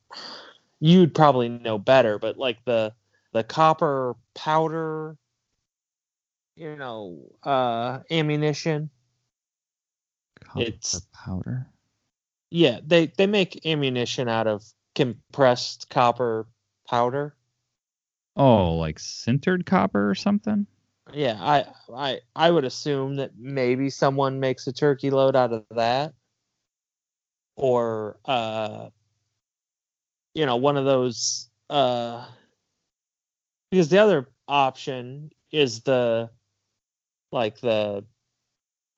you'd 0.81 1.15
probably 1.15 1.49
know 1.49 1.79
better, 1.79 2.19
but 2.19 2.37
like 2.39 2.65
the 2.65 2.93
the 3.33 3.45
copper 3.45 4.15
powder 4.35 5.17
you 6.57 6.77
know 6.77 7.19
uh 7.45 8.01
ammunition 8.11 8.91
Copper 10.45 10.61
it's- 10.61 11.07
powder. 11.15 11.67
yeah 12.51 12.81
they 12.87 13.07
they 13.07 13.27
make 13.27 13.65
ammunition 13.67 14.29
out 14.29 14.47
of 14.47 14.63
compressed 14.95 15.89
copper 15.89 16.47
powder 16.89 17.35
Oh, 18.37 18.75
like 18.77 18.99
sintered 18.99 19.65
copper 19.67 20.11
or 20.11 20.15
something? 20.15 20.67
yeah 21.15 21.37
i 21.41 21.65
i 21.95 22.21
i 22.37 22.51
would 22.51 22.65
assume 22.65 23.17
that 23.17 23.33
maybe 23.37 23.91
someone 23.91 24.39
makes 24.41 24.67
a 24.67 24.73
turkey 24.73 25.11
load 25.11 25.35
out 25.37 25.53
of 25.53 25.65
that 25.71 26.15
or 27.57 28.19
uh 28.27 28.89
you 30.35 30.47
know 30.47 30.57
one 30.57 30.77
of 30.77 30.85
those 30.85 31.49
uh 31.71 32.27
because 33.71 33.89
the 33.89 33.99
other 33.99 34.29
option 34.49 35.31
is 35.51 35.81
the 35.81 36.31
like 37.31 37.61
the 37.61 38.05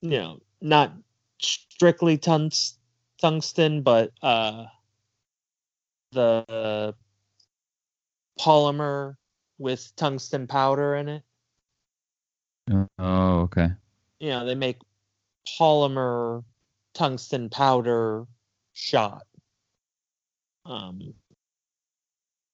you 0.01 0.11
know 0.11 0.41
not 0.61 0.93
strictly 1.41 2.19
tungs- 2.19 2.79
tungsten 3.21 3.83
but 3.83 4.11
uh 4.23 4.65
the 6.13 6.95
polymer 8.39 9.17
with 9.59 9.95
tungsten 9.97 10.47
powder 10.47 10.97
in 10.97 11.09
it. 11.09 11.23
Oh, 12.99 13.41
okay. 13.43 13.69
You 14.21 14.31
know, 14.31 14.47
they 14.47 14.55
make 14.55 14.79
polymer 15.59 16.45
tungsten 16.95 17.51
powder 17.51 18.27
shot. 18.73 19.25
Um, 20.67 21.15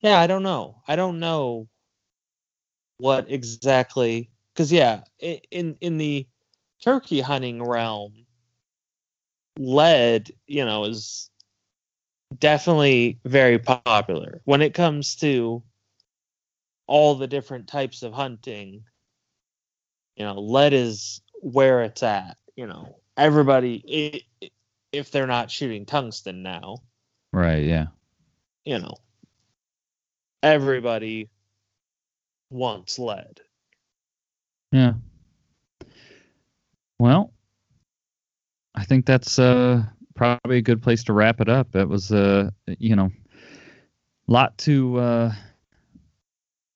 yeah, 0.00 0.18
I 0.20 0.26
don't 0.26 0.42
know. 0.42 0.82
I 0.88 0.96
don't 0.96 1.20
know 1.20 1.68
what 2.98 3.30
exactly 3.30 4.30
because 4.54 4.72
yeah, 4.72 5.02
in 5.18 5.76
in 5.80 5.98
the 5.98 6.26
turkey 6.82 7.20
hunting 7.20 7.62
realm, 7.62 8.26
lead, 9.58 10.32
you 10.46 10.64
know, 10.64 10.84
is 10.84 11.30
definitely 12.38 13.18
very 13.24 13.58
popular 13.58 14.40
when 14.44 14.62
it 14.62 14.74
comes 14.74 15.16
to 15.16 15.62
all 16.86 17.14
the 17.14 17.26
different 17.26 17.68
types 17.68 18.02
of 18.02 18.12
hunting. 18.12 18.84
You 20.16 20.24
know, 20.26 20.40
lead 20.40 20.72
is 20.72 21.22
where 21.40 21.82
it's 21.82 22.02
at. 22.02 22.36
You 22.56 22.66
know, 22.66 22.96
everybody, 23.16 23.82
i- 24.42 24.44
i- 24.46 24.50
if 24.92 25.10
they're 25.10 25.26
not 25.26 25.50
shooting 25.50 25.86
tungsten 25.86 26.42
now, 26.42 26.78
Right. 27.32 27.64
Yeah. 27.64 27.86
you 28.64 28.78
know, 28.78 28.94
everybody 30.42 31.28
wants 32.50 32.98
lead. 32.98 33.40
Yeah. 34.72 34.94
Well, 36.98 37.32
I 38.74 38.84
think 38.84 39.06
that's 39.06 39.38
uh, 39.38 39.82
probably 40.14 40.58
a 40.58 40.62
good 40.62 40.82
place 40.82 41.02
to 41.04 41.12
wrap 41.12 41.40
it 41.40 41.48
up. 41.48 41.74
It 41.74 41.88
was 41.88 42.12
uh, 42.12 42.50
you 42.78 42.94
know, 42.94 43.10
lot 44.28 44.56
to 44.58 44.98
uh, 44.98 45.32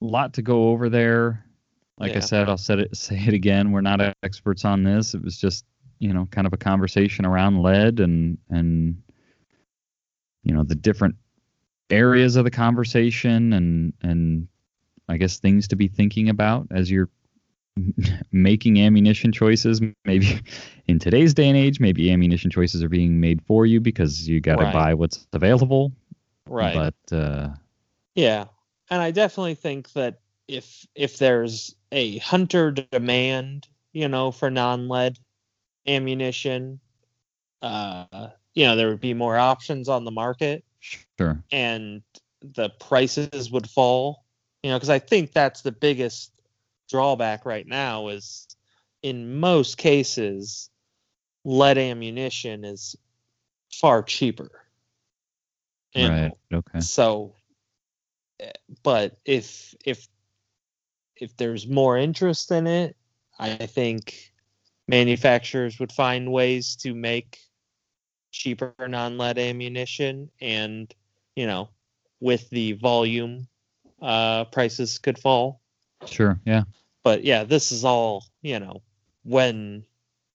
lot 0.01 0.35
to 0.35 0.43
go 0.43 0.71
over 0.71 0.89
there. 0.89 1.45
Like 1.99 2.17
I 2.17 2.21
said, 2.21 2.49
I'll 2.49 2.59
say 2.59 2.75
it 2.75 2.97
say 2.97 3.17
it 3.17 3.35
again. 3.35 3.71
We're 3.71 3.81
not 3.81 4.01
experts 4.23 4.65
on 4.65 4.83
this. 4.83 5.15
It 5.15 5.23
was 5.23 5.39
just 5.39 5.65
you 6.01 6.13
know 6.13 6.27
kind 6.31 6.47
of 6.47 6.53
a 6.53 6.57
conversation 6.57 7.25
around 7.25 7.63
lead 7.63 8.01
and 8.01 8.39
and 8.51 9.01
you 10.43 10.55
know 10.55 10.65
the 10.65 10.75
different 10.75 11.17
areas 11.91 12.37
of 12.37 12.45
the 12.45 12.51
conversation 12.51 13.53
and 13.53 13.93
and 14.03 14.49
I 15.09 15.17
guess 15.19 15.39
things 15.39 15.69
to 15.69 15.77
be 15.77 15.89
thinking 15.89 16.29
about 16.31 16.69
as 16.71 16.91
you're 16.91 17.11
making 18.33 18.81
ammunition 18.81 19.33
choices. 19.33 19.81
Maybe 19.81 20.41
in 20.87 20.99
today's 20.99 21.15
day 21.15 21.49
and 21.49 21.57
age, 21.59 21.65
maybe 21.65 21.97
ammunition 22.13 22.39
choices 22.39 22.83
are 22.83 22.89
being 22.89 23.21
made 23.21 23.43
for 23.47 23.67
you 23.67 23.81
because 23.81 24.29
you 24.29 24.41
got 24.41 24.57
to 24.59 24.67
Right. 24.67 24.67
buy 24.67 24.95
what's 24.95 25.27
available. 25.33 25.93
Right. 26.47 26.85
But 26.85 26.95
uh, 27.13 27.51
Yeah, 28.15 28.47
and 28.91 29.01
I 29.03 29.11
definitely 29.11 29.55
think 29.55 29.93
that 29.93 30.21
if 30.49 30.87
if 30.95 31.19
there's 31.19 31.75
a 31.93 32.19
hunter 32.19 32.71
demand, 32.73 33.69
you 33.93 34.09
know, 34.09 34.31
for 34.33 34.51
non-lead 34.51 35.19
ammunition, 35.87 36.81
uh, 37.63 38.31
you 38.55 38.65
know, 38.67 38.77
there 38.77 38.89
would 38.89 39.01
be 39.01 39.15
more 39.15 39.37
options 39.39 39.89
on 39.89 40.05
the 40.05 40.11
market, 40.13 40.65
sure. 41.19 41.43
and 41.51 42.03
the 42.43 42.71
prices 42.71 43.51
would 43.51 43.69
fall. 43.69 44.25
You 44.63 44.71
know, 44.71 44.77
because 44.77 44.91
I 44.91 44.99
think 44.99 45.33
that's 45.33 45.63
the 45.63 45.73
biggest 45.73 46.33
drawback 46.89 47.45
right 47.45 47.67
now 47.67 48.09
is 48.09 48.47
in 49.03 49.39
most 49.39 49.77
cases, 49.77 50.71
lead 51.45 51.77
ammunition 51.77 52.65
is 52.65 52.97
far 53.73 54.03
cheaper. 54.03 54.51
You 55.95 56.05
know, 56.05 56.11
Right. 56.11 56.33
Okay. 56.53 56.81
so, 56.81 57.35
eh, 58.41 58.53
but 58.83 59.19
if 59.25 59.75
if 59.85 60.09
if 61.17 61.37
there's 61.37 61.67
more 61.69 61.97
interest 61.97 62.51
in 62.51 62.67
it, 62.67 62.97
I 63.39 63.67
think 63.67 64.33
manufacturers 64.89 65.79
would 65.79 65.93
find 65.93 66.33
ways 66.33 66.77
to 66.77 66.95
make 66.95 67.39
cheaper 68.35 68.75
non-lead 68.79 69.39
ammunition, 69.39 70.29
and 70.41 70.93
you 71.37 71.47
know, 71.47 71.69
with 72.21 72.49
the 72.51 72.73
volume, 72.73 73.47
uh, 74.03 74.45
prices 74.47 74.99
could 74.99 75.19
fall. 75.19 75.61
Sure. 76.07 76.39
Yeah. 76.45 76.65
But 77.05 77.25
yeah, 77.25 77.45
this 77.45 77.71
is 77.73 77.85
all 77.85 78.25
you 78.43 78.59
know 78.59 78.83
when 79.23 79.85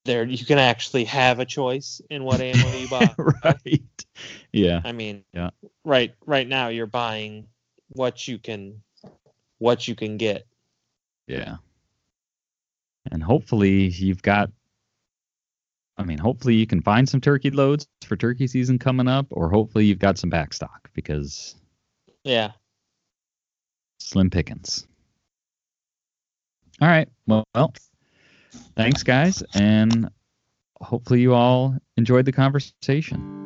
there 0.04 0.24
you 0.24 0.44
can 0.46 0.58
actually 0.58 1.04
have 1.04 1.38
a 1.40 1.44
choice 1.44 2.00
in 2.10 2.24
what 2.24 2.40
ammo 2.40 2.72
you 2.78 2.88
buy. 2.90 3.14
right. 3.44 4.04
Yeah. 4.52 4.80
I 4.84 4.92
mean, 4.92 5.24
Yeah. 5.34 5.50
right 5.84 6.14
right 6.26 6.48
now 6.48 6.68
you're 6.68 6.86
buying 6.86 7.46
what 7.90 8.26
you 8.26 8.38
can 8.38 8.82
what 9.58 9.86
you 9.86 9.94
can 9.94 10.16
get. 10.16 10.46
Yeah. 11.26 11.56
And 13.12 13.22
hopefully 13.22 13.88
you've 13.88 14.22
got 14.22 14.50
I 16.00 16.02
mean, 16.02 16.16
hopefully 16.16 16.54
you 16.54 16.66
can 16.66 16.80
find 16.80 17.06
some 17.06 17.20
turkey 17.20 17.50
loads 17.50 17.86
for 18.06 18.16
turkey 18.16 18.46
season 18.46 18.78
coming 18.78 19.06
up, 19.06 19.26
or 19.32 19.50
hopefully 19.50 19.84
you've 19.84 19.98
got 19.98 20.16
some 20.16 20.30
back 20.30 20.54
stock 20.54 20.90
because 20.94 21.56
Yeah. 22.24 22.52
slim 23.98 24.30
pickings. 24.30 24.86
All 26.80 26.88
right. 26.88 27.06
Well, 27.26 27.44
well, 27.54 27.74
thanks, 28.76 29.02
guys, 29.02 29.42
and 29.54 30.08
hopefully 30.80 31.20
you 31.20 31.34
all 31.34 31.76
enjoyed 31.98 32.24
the 32.24 32.32
conversation. 32.32 33.39